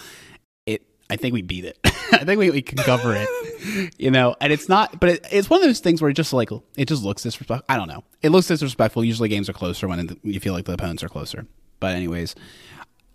it 0.65 0.83
I 1.09 1.15
think 1.15 1.33
we 1.33 1.41
beat 1.41 1.65
it. 1.65 1.77
I 2.11 2.23
think 2.23 2.39
we, 2.39 2.49
we 2.51 2.61
can 2.61 2.77
cover 2.77 3.15
it. 3.15 3.93
you 3.97 4.11
know, 4.11 4.35
and 4.39 4.53
it's 4.53 4.69
not, 4.69 4.99
but 4.99 5.09
it, 5.09 5.27
it's 5.31 5.49
one 5.49 5.61
of 5.61 5.65
those 5.65 5.79
things 5.79 6.01
where 6.01 6.09
it 6.09 6.13
just 6.13 6.31
like 6.31 6.49
it 6.77 6.87
just 6.87 7.03
looks 7.03 7.23
disrespectful. 7.23 7.65
I 7.67 7.77
don't 7.77 7.87
know. 7.87 8.03
It 8.21 8.29
looks 8.29 8.47
disrespectful. 8.47 9.03
Usually 9.03 9.27
games 9.27 9.49
are 9.49 9.53
closer 9.53 9.87
when 9.87 10.17
you 10.23 10.39
feel 10.39 10.53
like 10.53 10.65
the 10.65 10.73
opponents 10.73 11.03
are 11.03 11.09
closer. 11.09 11.45
But 11.79 11.95
anyways, 11.95 12.35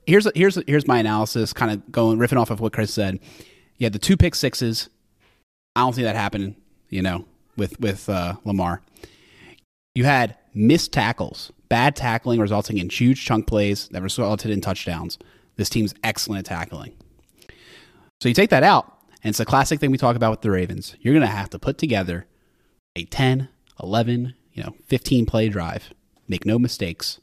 here's 0.07 0.29
here's 0.35 0.59
here's 0.67 0.87
my 0.87 0.99
analysis, 0.99 1.53
kind 1.53 1.71
of 1.71 1.93
going 1.93 2.19
riffing 2.19 2.41
off 2.41 2.51
of 2.51 2.61
what 2.61 2.73
Chris 2.73 2.93
said. 2.93 3.19
You 3.77 3.85
had 3.87 3.93
the 3.93 3.99
two 3.99 4.17
pick 4.17 4.35
sixes. 4.35 4.89
I 5.77 5.81
don't 5.81 5.95
see 5.95 6.03
that 6.03 6.17
happening. 6.17 6.57
You 6.89 7.03
know, 7.03 7.25
with 7.57 7.79
with 7.81 8.09
uh, 8.09 8.35
Lamar. 8.45 8.83
You 9.95 10.05
had 10.05 10.37
missed 10.55 10.93
tackles, 10.93 11.53
bad 11.69 11.97
tackling 11.97 12.41
resulting 12.41 12.79
in 12.79 12.89
huge 12.89 13.25
chunk 13.25 13.47
plays 13.47 13.89
that 13.89 14.03
resulted 14.03 14.51
in 14.51 14.61
touchdowns. 14.61 15.19
This 15.57 15.69
team's 15.69 15.95
excellent 16.05 16.49
at 16.49 16.57
tackling. 16.57 16.97
So 18.21 18.29
you 18.29 18.35
take 18.35 18.51
that 18.51 18.63
out, 18.63 18.99
and 19.23 19.31
it's 19.31 19.41
a 19.41 19.45
classic 19.45 19.81
thing 19.81 19.91
we 19.91 19.99
talk 19.99 20.17
about 20.17 20.31
with 20.31 20.43
the 20.43 20.51
Ravens. 20.51 20.95
You're 21.01 21.15
going 21.15 21.27
to 21.27 21.27
have 21.27 21.51
to 21.51 21.59
put 21.59 21.79
together 21.79 22.27
a 22.97 23.05
10, 23.05 23.49
11, 23.83 24.35
you 24.53 24.63
know, 24.63 24.75
15 24.87 25.27
play 25.27 25.49
drive, 25.49 25.93
make 26.29 26.47
no 26.47 26.59
mistakes, 26.59 27.21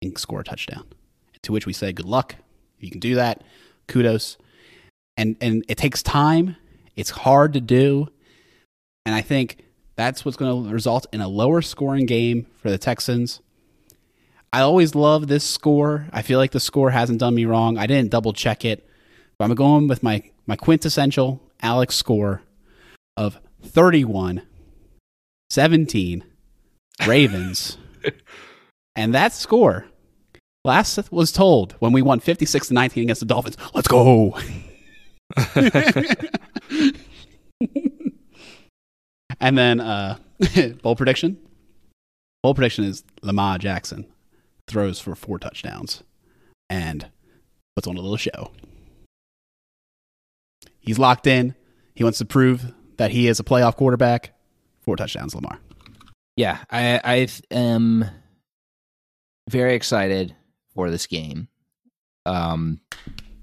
and 0.00 0.16
score 0.18 0.40
a 0.40 0.44
touchdown. 0.44 0.84
To 1.44 1.52
which 1.52 1.66
we 1.66 1.72
say, 1.72 1.92
good 1.92 2.06
luck. 2.06 2.34
If 2.78 2.84
you 2.84 2.90
can 2.90 3.00
do 3.00 3.14
that, 3.14 3.42
kudos. 3.86 4.36
And 5.16 5.36
and 5.40 5.64
it 5.68 5.78
takes 5.78 6.02
time. 6.02 6.56
It's 6.96 7.10
hard 7.10 7.52
to 7.54 7.60
do. 7.60 8.08
And 9.06 9.14
I 9.14 9.20
think 9.20 9.58
that's 9.96 10.24
what's 10.24 10.36
going 10.36 10.64
to 10.64 10.72
result 10.72 11.06
in 11.12 11.20
a 11.20 11.28
lower 11.28 11.62
scoring 11.62 12.06
game 12.06 12.46
for 12.56 12.70
the 12.70 12.78
Texans. 12.78 13.40
I 14.52 14.60
always 14.60 14.94
love 14.94 15.26
this 15.26 15.44
score. 15.44 16.06
I 16.12 16.22
feel 16.22 16.38
like 16.38 16.52
the 16.52 16.60
score 16.60 16.90
hasn't 16.90 17.20
done 17.20 17.34
me 17.34 17.44
wrong. 17.44 17.76
I 17.76 17.86
didn't 17.86 18.10
double 18.10 18.32
check 18.32 18.64
it, 18.64 18.88
but 19.36 19.46
I'm 19.46 19.54
going 19.54 19.88
with 19.88 20.02
my, 20.02 20.22
my 20.46 20.56
quintessential 20.56 21.40
Alex 21.60 21.96
score 21.96 22.42
of 23.16 23.38
31 23.62 24.42
17 25.50 26.24
Ravens. 27.06 27.78
and 28.96 29.14
that 29.14 29.32
score 29.32 29.86
last 30.64 31.12
was 31.12 31.32
told 31.32 31.72
when 31.78 31.92
we 31.92 32.02
won 32.02 32.20
56 32.20 32.68
to 32.68 32.74
19 32.74 33.02
against 33.04 33.20
the 33.20 33.26
Dolphins. 33.26 33.56
Let's 33.74 33.88
go. 33.88 34.38
and 39.40 39.58
then 39.58 39.80
uh 39.80 40.18
bold 40.82 40.96
prediction. 40.96 41.38
Bold 42.42 42.56
prediction 42.56 42.84
is 42.84 43.04
Lamar 43.22 43.58
Jackson 43.58 44.06
throws 44.66 45.00
for 45.00 45.14
four 45.14 45.38
touchdowns 45.38 46.02
and 46.70 47.10
puts 47.76 47.86
on 47.86 47.96
a 47.96 48.00
little 48.00 48.16
show. 48.16 48.50
He's 50.80 50.98
locked 50.98 51.26
in. 51.26 51.54
He 51.94 52.04
wants 52.04 52.18
to 52.18 52.24
prove 52.24 52.72
that 52.96 53.10
he 53.10 53.28
is 53.28 53.40
a 53.40 53.44
playoff 53.44 53.76
quarterback. 53.76 54.32
Four 54.82 54.96
touchdowns, 54.96 55.34
Lamar. 55.34 55.58
Yeah, 56.36 56.58
I 56.70 57.00
I 57.04 57.28
am 57.50 58.04
very 59.48 59.74
excited 59.74 60.34
for 60.74 60.90
this 60.90 61.06
game. 61.06 61.48
Um, 62.26 62.80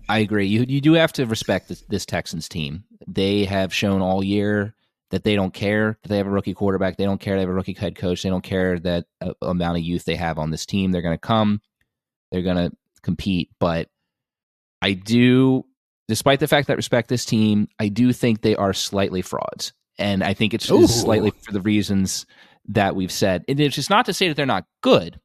I 0.10 0.20
agree. 0.20 0.48
You 0.48 0.66
you 0.68 0.82
do 0.82 0.94
have 0.94 1.14
to 1.14 1.26
respect 1.26 1.70
this, 1.70 1.82
this 1.82 2.06
Texans 2.06 2.50
team. 2.50 2.84
They 3.08 3.46
have 3.46 3.74
shown 3.74 4.02
all 4.02 4.24
year 4.24 4.74
that 5.12 5.24
they 5.24 5.36
don't 5.36 5.54
care 5.54 5.98
that 6.02 6.10
they 6.10 6.18
have 6.18 6.28
a 6.28 6.32
rookie 6.32 6.54
quarterback. 6.54 6.98
They 6.98 7.06
don't 7.06 7.20
care 7.20 7.36
they 7.36 7.42
have 7.42 7.50
a 7.50 7.54
rookie 7.54 7.74
head 7.74 7.96
coach. 7.96 8.24
They 8.24 8.30
don't 8.30 8.44
care 8.44 8.80
that 8.80 9.06
uh, 9.22 9.34
amount 9.42 9.78
of 9.78 9.84
youth 9.84 10.06
they 10.06 10.16
have 10.16 10.40
on 10.40 10.52
this 10.52 10.66
team. 10.66 10.92
They're 10.92 11.02
going 11.02 11.16
to 11.16 11.20
come. 11.20 11.62
They're 12.32 12.42
going 12.42 12.58
to 12.58 12.76
compete. 13.02 13.50
But 13.60 13.90
I 14.82 14.94
do, 14.94 15.66
despite 16.08 16.40
the 16.40 16.48
fact 16.48 16.68
that 16.68 16.74
I 16.74 16.76
respect 16.78 17.10
this 17.10 17.26
team, 17.26 17.68
I 17.80 17.90
do 17.90 18.14
think 18.14 18.42
they 18.42 18.56
are 18.56 18.74
slightly 18.74 19.22
frauds, 19.22 19.74
and 19.98 20.24
I 20.24 20.34
think 20.34 20.54
it's 20.54 20.66
slightly 20.66 21.32
for 21.42 21.52
the 21.52 21.62
reasons 21.62 22.26
that 22.70 22.96
we've 22.96 23.12
said. 23.12 23.44
And 23.48 23.60
it's 23.60 23.76
just 23.76 23.90
not 23.90 24.06
to 24.06 24.14
say 24.14 24.28
that 24.28 24.36
they're 24.36 24.46
not 24.46 24.66
good. 24.82 25.20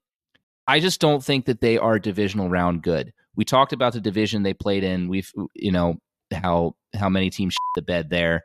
I 0.66 0.80
just 0.80 1.00
don't 1.00 1.22
think 1.22 1.46
that 1.46 1.60
they 1.60 1.78
are 1.78 1.98
divisional 1.98 2.48
round 2.48 2.82
good. 2.82 3.12
We 3.36 3.44
talked 3.44 3.72
about 3.72 3.92
the 3.92 4.00
division 4.00 4.42
they 4.42 4.54
played 4.54 4.82
in. 4.82 5.08
We've 5.08 5.30
you 5.54 5.72
know 5.72 5.96
how 6.32 6.74
how 6.94 7.08
many 7.08 7.30
teams 7.30 7.54
shit 7.54 7.60
the 7.74 7.82
bed 7.82 8.10
there. 8.10 8.44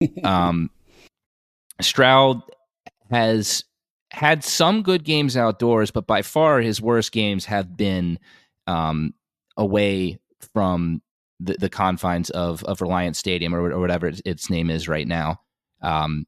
Um, 0.24 0.70
Stroud 1.80 2.42
has 3.10 3.62
had 4.10 4.42
some 4.42 4.82
good 4.82 5.04
games 5.04 5.36
outdoors, 5.36 5.92
but 5.92 6.08
by 6.08 6.22
far 6.22 6.60
his 6.60 6.82
worst 6.82 7.12
games 7.12 7.44
have 7.44 7.76
been 7.76 8.18
um, 8.66 9.14
away 9.56 10.18
from 10.52 11.02
the, 11.38 11.54
the 11.54 11.70
confines 11.70 12.30
of 12.30 12.64
of 12.64 12.80
Reliant 12.80 13.16
Stadium 13.16 13.54
or, 13.54 13.70
or 13.70 13.78
whatever 13.78 14.08
its, 14.08 14.20
its 14.24 14.50
name 14.50 14.70
is 14.70 14.88
right 14.88 15.06
now. 15.06 15.40
Um, 15.82 16.26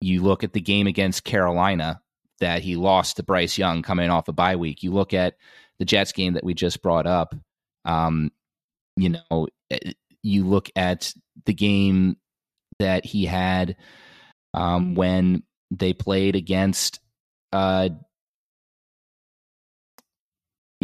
you 0.00 0.22
look 0.22 0.44
at 0.44 0.52
the 0.52 0.60
game 0.60 0.86
against 0.86 1.24
Carolina 1.24 2.01
that 2.42 2.62
he 2.62 2.76
lost 2.76 3.16
to 3.16 3.22
Bryce 3.22 3.56
Young 3.56 3.82
coming 3.82 4.10
off 4.10 4.28
a 4.28 4.32
bye 4.32 4.56
week. 4.56 4.82
You 4.82 4.92
look 4.92 5.14
at 5.14 5.36
the 5.78 5.84
Jets 5.84 6.12
game 6.12 6.34
that 6.34 6.44
we 6.44 6.54
just 6.54 6.82
brought 6.82 7.06
up. 7.06 7.34
Um, 7.84 8.30
you 8.96 9.10
know, 9.10 9.48
eh, 9.70 9.92
you 10.22 10.44
look 10.44 10.68
at 10.76 11.14
the 11.46 11.54
game 11.54 12.16
that 12.80 13.04
he 13.04 13.24
had 13.24 13.76
um, 14.54 14.94
when 14.94 15.44
they 15.70 15.92
played 15.92 16.34
against 16.36 17.00
uh, 17.52 17.88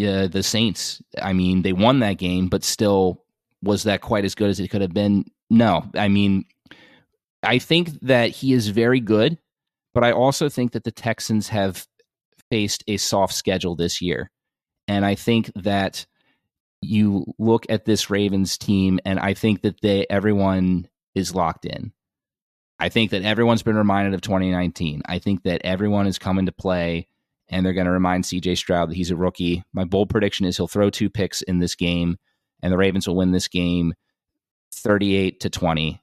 uh, 0.00 0.28
the 0.28 0.42
Saints. 0.42 1.02
I 1.20 1.32
mean, 1.32 1.62
they 1.62 1.72
won 1.72 1.98
that 2.00 2.18
game, 2.18 2.48
but 2.48 2.62
still, 2.62 3.24
was 3.62 3.82
that 3.82 4.00
quite 4.00 4.24
as 4.24 4.36
good 4.36 4.50
as 4.50 4.60
it 4.60 4.68
could 4.68 4.82
have 4.82 4.94
been? 4.94 5.24
No. 5.50 5.84
I 5.94 6.06
mean, 6.06 6.44
I 7.42 7.58
think 7.58 7.90
that 8.02 8.30
he 8.30 8.52
is 8.52 8.68
very 8.68 9.00
good, 9.00 9.38
but 9.94 10.04
I 10.04 10.12
also 10.12 10.48
think 10.48 10.72
that 10.72 10.84
the 10.84 10.92
Texans 10.92 11.48
have 11.48 11.86
faced 12.50 12.84
a 12.86 12.96
soft 12.96 13.34
schedule 13.34 13.76
this 13.76 14.00
year. 14.00 14.30
And 14.86 15.04
I 15.04 15.14
think 15.14 15.50
that 15.54 16.06
you 16.80 17.24
look 17.38 17.66
at 17.68 17.84
this 17.84 18.10
Ravens 18.10 18.56
team 18.56 19.00
and 19.04 19.18
I 19.18 19.34
think 19.34 19.62
that 19.62 19.80
they 19.80 20.06
everyone 20.08 20.88
is 21.14 21.34
locked 21.34 21.64
in. 21.64 21.92
I 22.78 22.88
think 22.88 23.10
that 23.10 23.22
everyone's 23.22 23.64
been 23.64 23.76
reminded 23.76 24.14
of 24.14 24.20
2019. 24.20 25.02
I 25.06 25.18
think 25.18 25.42
that 25.42 25.60
everyone 25.64 26.06
is 26.06 26.18
coming 26.18 26.46
to 26.46 26.52
play 26.52 27.08
and 27.48 27.64
they're 27.64 27.72
going 27.72 27.86
to 27.86 27.92
remind 27.92 28.24
CJ 28.24 28.56
Stroud 28.56 28.90
that 28.90 28.96
he's 28.96 29.10
a 29.10 29.16
rookie. 29.16 29.64
My 29.72 29.84
bold 29.84 30.10
prediction 30.10 30.46
is 30.46 30.56
he'll 30.56 30.68
throw 30.68 30.90
two 30.90 31.10
picks 31.10 31.42
in 31.42 31.58
this 31.58 31.74
game 31.74 32.18
and 32.62 32.72
the 32.72 32.78
Ravens 32.78 33.08
will 33.08 33.16
win 33.16 33.32
this 33.32 33.48
game 33.48 33.94
38 34.72 35.40
to 35.40 35.50
20. 35.50 36.00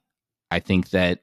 I 0.50 0.60
think 0.60 0.90
that 0.90 1.20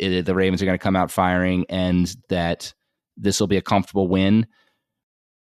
it, 0.00 0.26
the 0.26 0.34
Ravens 0.34 0.62
are 0.62 0.64
going 0.64 0.78
to 0.78 0.82
come 0.82 0.96
out 0.96 1.10
firing 1.10 1.66
and 1.68 2.14
that 2.28 2.72
this 3.16 3.38
will 3.38 3.46
be 3.46 3.56
a 3.56 3.62
comfortable 3.62 4.08
win. 4.08 4.46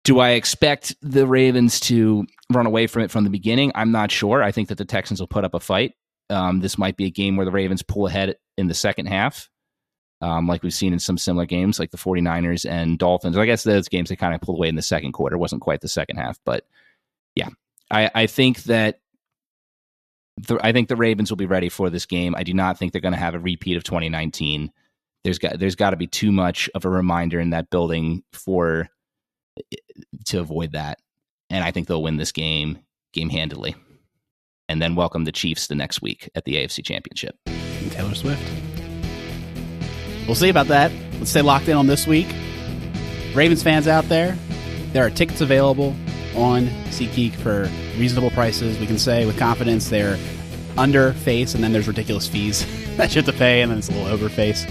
Do 0.03 0.19
I 0.19 0.31
expect 0.31 0.95
the 1.01 1.25
Ravens 1.25 1.79
to 1.81 2.25
run 2.53 2.67
away 2.67 2.85
from 2.87 3.01
it 3.01 3.11
from 3.11 3.23
the 3.23 3.29
beginning? 3.29 3.71
I'm 3.73 3.91
not 3.91 4.11
sure. 4.11 4.43
I 4.43 4.51
think 4.51 4.69
that 4.69 4.77
the 4.77 4.85
Texans 4.85 5.19
will 5.19 5.27
put 5.27 5.43
up 5.43 5.55
a 5.55 5.59
fight. 5.59 5.93
Um, 6.29 6.59
this 6.59 6.77
might 6.77 6.95
be 6.95 7.05
a 7.05 7.11
game 7.11 7.35
where 7.37 7.45
the 7.45 7.51
Ravens 7.51 7.81
pull 7.81 8.05
ahead 8.07 8.35
in 8.57 8.67
the 8.67 8.73
second 8.73 9.07
half, 9.07 9.49
um, 10.21 10.47
like 10.47 10.63
we've 10.63 10.73
seen 10.73 10.93
in 10.93 10.99
some 10.99 11.17
similar 11.17 11.45
games, 11.45 11.79
like 11.79 11.91
the 11.91 11.97
49ers 11.97 12.69
and 12.69 12.97
Dolphins. 12.97 13.37
I 13.37 13.45
guess 13.45 13.63
those 13.63 13.89
games 13.89 14.09
they 14.09 14.15
kind 14.15 14.33
of 14.33 14.41
pulled 14.41 14.57
away 14.57 14.69
in 14.69 14.75
the 14.75 14.81
second 14.81 15.11
quarter. 15.11 15.35
It 15.35 15.39
wasn't 15.39 15.61
quite 15.61 15.81
the 15.81 15.87
second 15.87 16.17
half, 16.17 16.39
but 16.45 16.65
yeah, 17.35 17.49
I, 17.91 18.09
I 18.13 18.27
think 18.27 18.63
that 18.63 18.99
the, 20.37 20.59
I 20.61 20.71
think 20.71 20.89
the 20.89 20.95
Ravens 20.95 21.31
will 21.31 21.37
be 21.37 21.45
ready 21.45 21.69
for 21.69 21.89
this 21.89 22.05
game. 22.05 22.35
I 22.35 22.43
do 22.43 22.53
not 22.53 22.77
think 22.77 22.91
they're 22.91 23.01
going 23.01 23.13
to 23.13 23.19
have 23.19 23.35
a 23.35 23.39
repeat 23.39 23.77
of 23.77 23.83
2019. 23.83 24.71
There's 25.23 25.39
got 25.39 25.57
there's 25.57 25.75
got 25.75 25.91
to 25.91 25.95
be 25.95 26.07
too 26.07 26.31
much 26.31 26.69
of 26.75 26.85
a 26.85 26.89
reminder 26.89 27.39
in 27.39 27.49
that 27.51 27.69
building 27.69 28.23
for 28.31 28.89
to 30.25 30.39
avoid 30.39 30.73
that, 30.73 30.99
and 31.49 31.63
I 31.63 31.71
think 31.71 31.87
they'll 31.87 32.03
win 32.03 32.17
this 32.17 32.31
game 32.31 32.79
game 33.11 33.29
handily, 33.29 33.75
and 34.69 34.79
then 34.81 34.95
welcome 34.95 35.23
the 35.23 35.31
Chiefs 35.31 35.67
the 35.67 35.75
next 35.75 36.01
week 36.01 36.29
at 36.35 36.45
the 36.45 36.55
AFC 36.55 36.85
Championship. 36.85 37.35
And 37.47 37.91
Taylor 37.91 38.13
Swift. 38.13 38.43
We'll 40.27 40.35
see 40.35 40.49
about 40.49 40.67
that. 40.67 40.91
Let's 41.13 41.31
stay 41.31 41.41
locked 41.41 41.69
in 41.69 41.77
on 41.77 41.87
this 41.87 42.05
week. 42.05 42.27
Ravens 43.33 43.63
fans 43.63 43.87
out 43.87 44.07
there, 44.09 44.37
there 44.93 45.03
are 45.05 45.09
tickets 45.09 45.41
available 45.41 45.95
on 46.35 46.67
SeatGeek 46.87 47.35
for 47.35 47.69
reasonable 47.97 48.31
prices. 48.31 48.79
We 48.79 48.87
can 48.87 48.99
say 48.99 49.25
with 49.25 49.37
confidence 49.37 49.89
they're 49.89 50.17
under 50.77 51.13
face, 51.13 51.55
and 51.55 51.63
then 51.63 51.71
there's 51.71 51.87
ridiculous 51.87 52.27
fees 52.27 52.65
that 52.97 53.15
you 53.15 53.21
have 53.21 53.31
to 53.31 53.37
pay, 53.37 53.61
and 53.61 53.71
then 53.71 53.77
it's 53.79 53.89
a 53.89 53.91
little 53.91 54.07
over 54.07 54.29
face. 54.29 54.65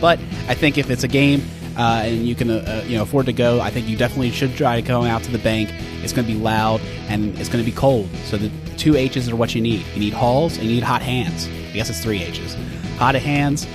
But 0.00 0.18
I 0.48 0.54
think 0.54 0.78
if 0.78 0.90
it's 0.90 1.04
a 1.04 1.08
game 1.08 1.42
uh, 1.76 2.02
and 2.04 2.26
you 2.26 2.34
can 2.34 2.50
uh, 2.50 2.84
you 2.86 2.96
know 2.96 3.02
afford 3.02 3.26
to 3.26 3.32
go, 3.32 3.60
I 3.60 3.70
think 3.70 3.88
you 3.88 3.96
definitely 3.96 4.30
should 4.30 4.56
try 4.56 4.80
going 4.80 5.10
out 5.10 5.22
to 5.24 5.30
the 5.30 5.38
bank. 5.38 5.70
It's 6.02 6.12
going 6.12 6.26
to 6.26 6.32
be 6.32 6.38
loud 6.38 6.80
and 7.08 7.38
it's 7.38 7.48
going 7.48 7.64
to 7.64 7.70
be 7.70 7.76
cold. 7.76 8.08
So 8.24 8.36
the 8.36 8.50
two 8.76 8.96
H's 8.96 9.28
are 9.28 9.36
what 9.36 9.54
you 9.54 9.60
need. 9.60 9.84
You 9.94 10.00
need 10.00 10.12
halls 10.12 10.56
and 10.56 10.66
you 10.66 10.74
need 10.74 10.82
hot 10.82 11.02
hands. 11.02 11.46
I 11.46 11.72
guess 11.72 11.90
it's 11.90 12.02
three 12.02 12.22
H's. 12.22 12.56
Hot 12.98 13.14
hands 13.14 13.66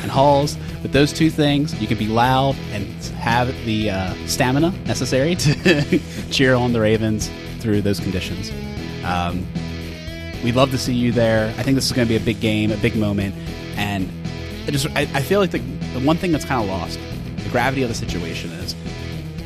and 0.00 0.10
halls. 0.10 0.56
With 0.82 0.92
those 0.92 1.12
two 1.12 1.30
things, 1.30 1.78
you 1.80 1.86
can 1.86 1.98
be 1.98 2.08
loud 2.08 2.56
and 2.72 2.86
have 3.16 3.48
the 3.64 3.90
uh, 3.90 4.14
stamina 4.26 4.70
necessary 4.86 5.34
to 5.36 5.98
cheer 6.30 6.54
on 6.54 6.72
the 6.72 6.80
Ravens 6.80 7.30
through 7.60 7.82
those 7.82 8.00
conditions. 8.00 8.50
Um, 9.04 9.46
we'd 10.42 10.54
love 10.54 10.70
to 10.70 10.78
see 10.78 10.94
you 10.94 11.12
there. 11.12 11.48
I 11.58 11.62
think 11.62 11.74
this 11.74 11.86
is 11.86 11.92
going 11.92 12.06
to 12.06 12.12
be 12.12 12.16
a 12.16 12.24
big 12.24 12.40
game, 12.40 12.70
a 12.70 12.76
big 12.76 12.96
moment, 12.96 13.34
and 13.76 14.10
I 14.66 14.70
just 14.70 14.86
I, 14.90 15.02
I 15.14 15.22
feel 15.22 15.40
like 15.40 15.50
the, 15.50 15.58
the 15.58 16.00
one 16.00 16.16
thing 16.16 16.32
that's 16.32 16.44
kind 16.44 16.62
of 16.62 16.68
lost, 16.68 16.98
the 17.36 17.48
gravity 17.50 17.82
of 17.82 17.88
the 17.88 17.94
situation 17.94 18.50
is 18.52 18.74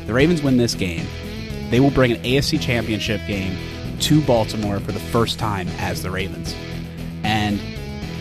the 0.05 0.13
Ravens 0.13 0.41
win 0.41 0.57
this 0.57 0.73
game, 0.73 1.05
they 1.69 1.79
will 1.79 1.91
bring 1.91 2.11
an 2.11 2.21
AFC 2.23 2.59
Championship 2.59 3.21
game 3.27 3.57
to 3.99 4.21
Baltimore 4.21 4.79
for 4.79 4.91
the 4.91 4.99
first 4.99 5.37
time 5.37 5.67
as 5.77 6.01
the 6.01 6.09
Ravens, 6.09 6.55
and 7.23 7.59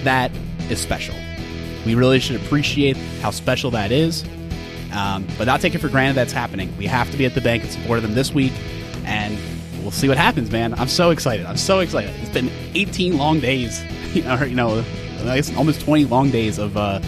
that 0.05 0.31
is 0.69 0.81
special. 0.81 1.15
We 1.85 1.95
really 1.95 2.21
should 2.21 2.37
appreciate 2.37 2.97
how 3.23 3.31
special 3.31 3.71
that 3.73 3.93
is, 3.93 4.25
um, 4.93 5.27
but 5.39 5.47
not 5.47 5.61
take 5.61 5.75
it 5.75 5.79
for 5.79 5.89
granted 5.89 6.15
that's 6.15 6.33
happening. 6.33 6.75
We 6.77 6.87
have 6.87 7.11
to 7.11 7.17
be 7.17 7.25
at 7.25 7.35
the 7.35 7.41
bank 7.41 7.63
and 7.63 7.73
support 7.73 8.03
them 8.03 8.15
this 8.15 8.33
week, 8.33 8.53
and 9.05 9.39
we'll 9.83 9.91
see 9.91 10.09
what 10.09 10.19
happens, 10.19 10.51
man. 10.51 10.75
I'm 10.75 10.89
so 10.89 11.11
excited. 11.11 11.47
I'm 11.47 11.57
so 11.57 11.81
excited. 11.81 12.15
It's 12.21 12.31
been 12.31 12.51
18 12.75 13.17
long 13.17 13.41
days, 13.41 13.83
you 14.15 14.23
know, 14.23 14.43
you 14.43 14.55
know 14.55 14.85
I 15.23 15.37
guess 15.37 15.55
almost 15.57 15.81
20 15.83 16.07
long 16.07 16.31
days 16.31 16.59
of 16.59 16.77
uh, 16.77 17.01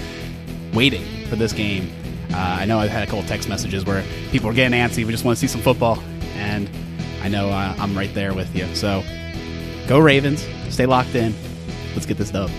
waiting 0.74 1.04
for 1.26 1.36
this 1.36 1.52
game. 1.52 1.90
Uh, 2.32 2.36
I 2.60 2.64
know 2.64 2.78
I've 2.78 2.90
had 2.90 3.02
a 3.02 3.06
couple 3.06 3.22
text 3.24 3.48
messages 3.48 3.84
where 3.84 4.04
people 4.30 4.48
are 4.48 4.54
getting 4.54 4.78
antsy. 4.78 5.04
We 5.04 5.12
just 5.12 5.24
want 5.24 5.36
to 5.36 5.40
see 5.40 5.46
some 5.46 5.60
football, 5.60 5.98
and 6.34 6.70
I 7.22 7.28
know 7.28 7.48
uh, 7.50 7.74
I'm 7.78 7.96
right 7.96 8.12
there 8.14 8.34
with 8.34 8.54
you. 8.56 8.74
So 8.74 9.02
go 9.86 9.98
Ravens. 9.98 10.46
Stay 10.70 10.86
locked 10.86 11.14
in. 11.14 11.34
Let's 11.94 12.06
get 12.06 12.16
this 12.16 12.30
dub. 12.30 12.50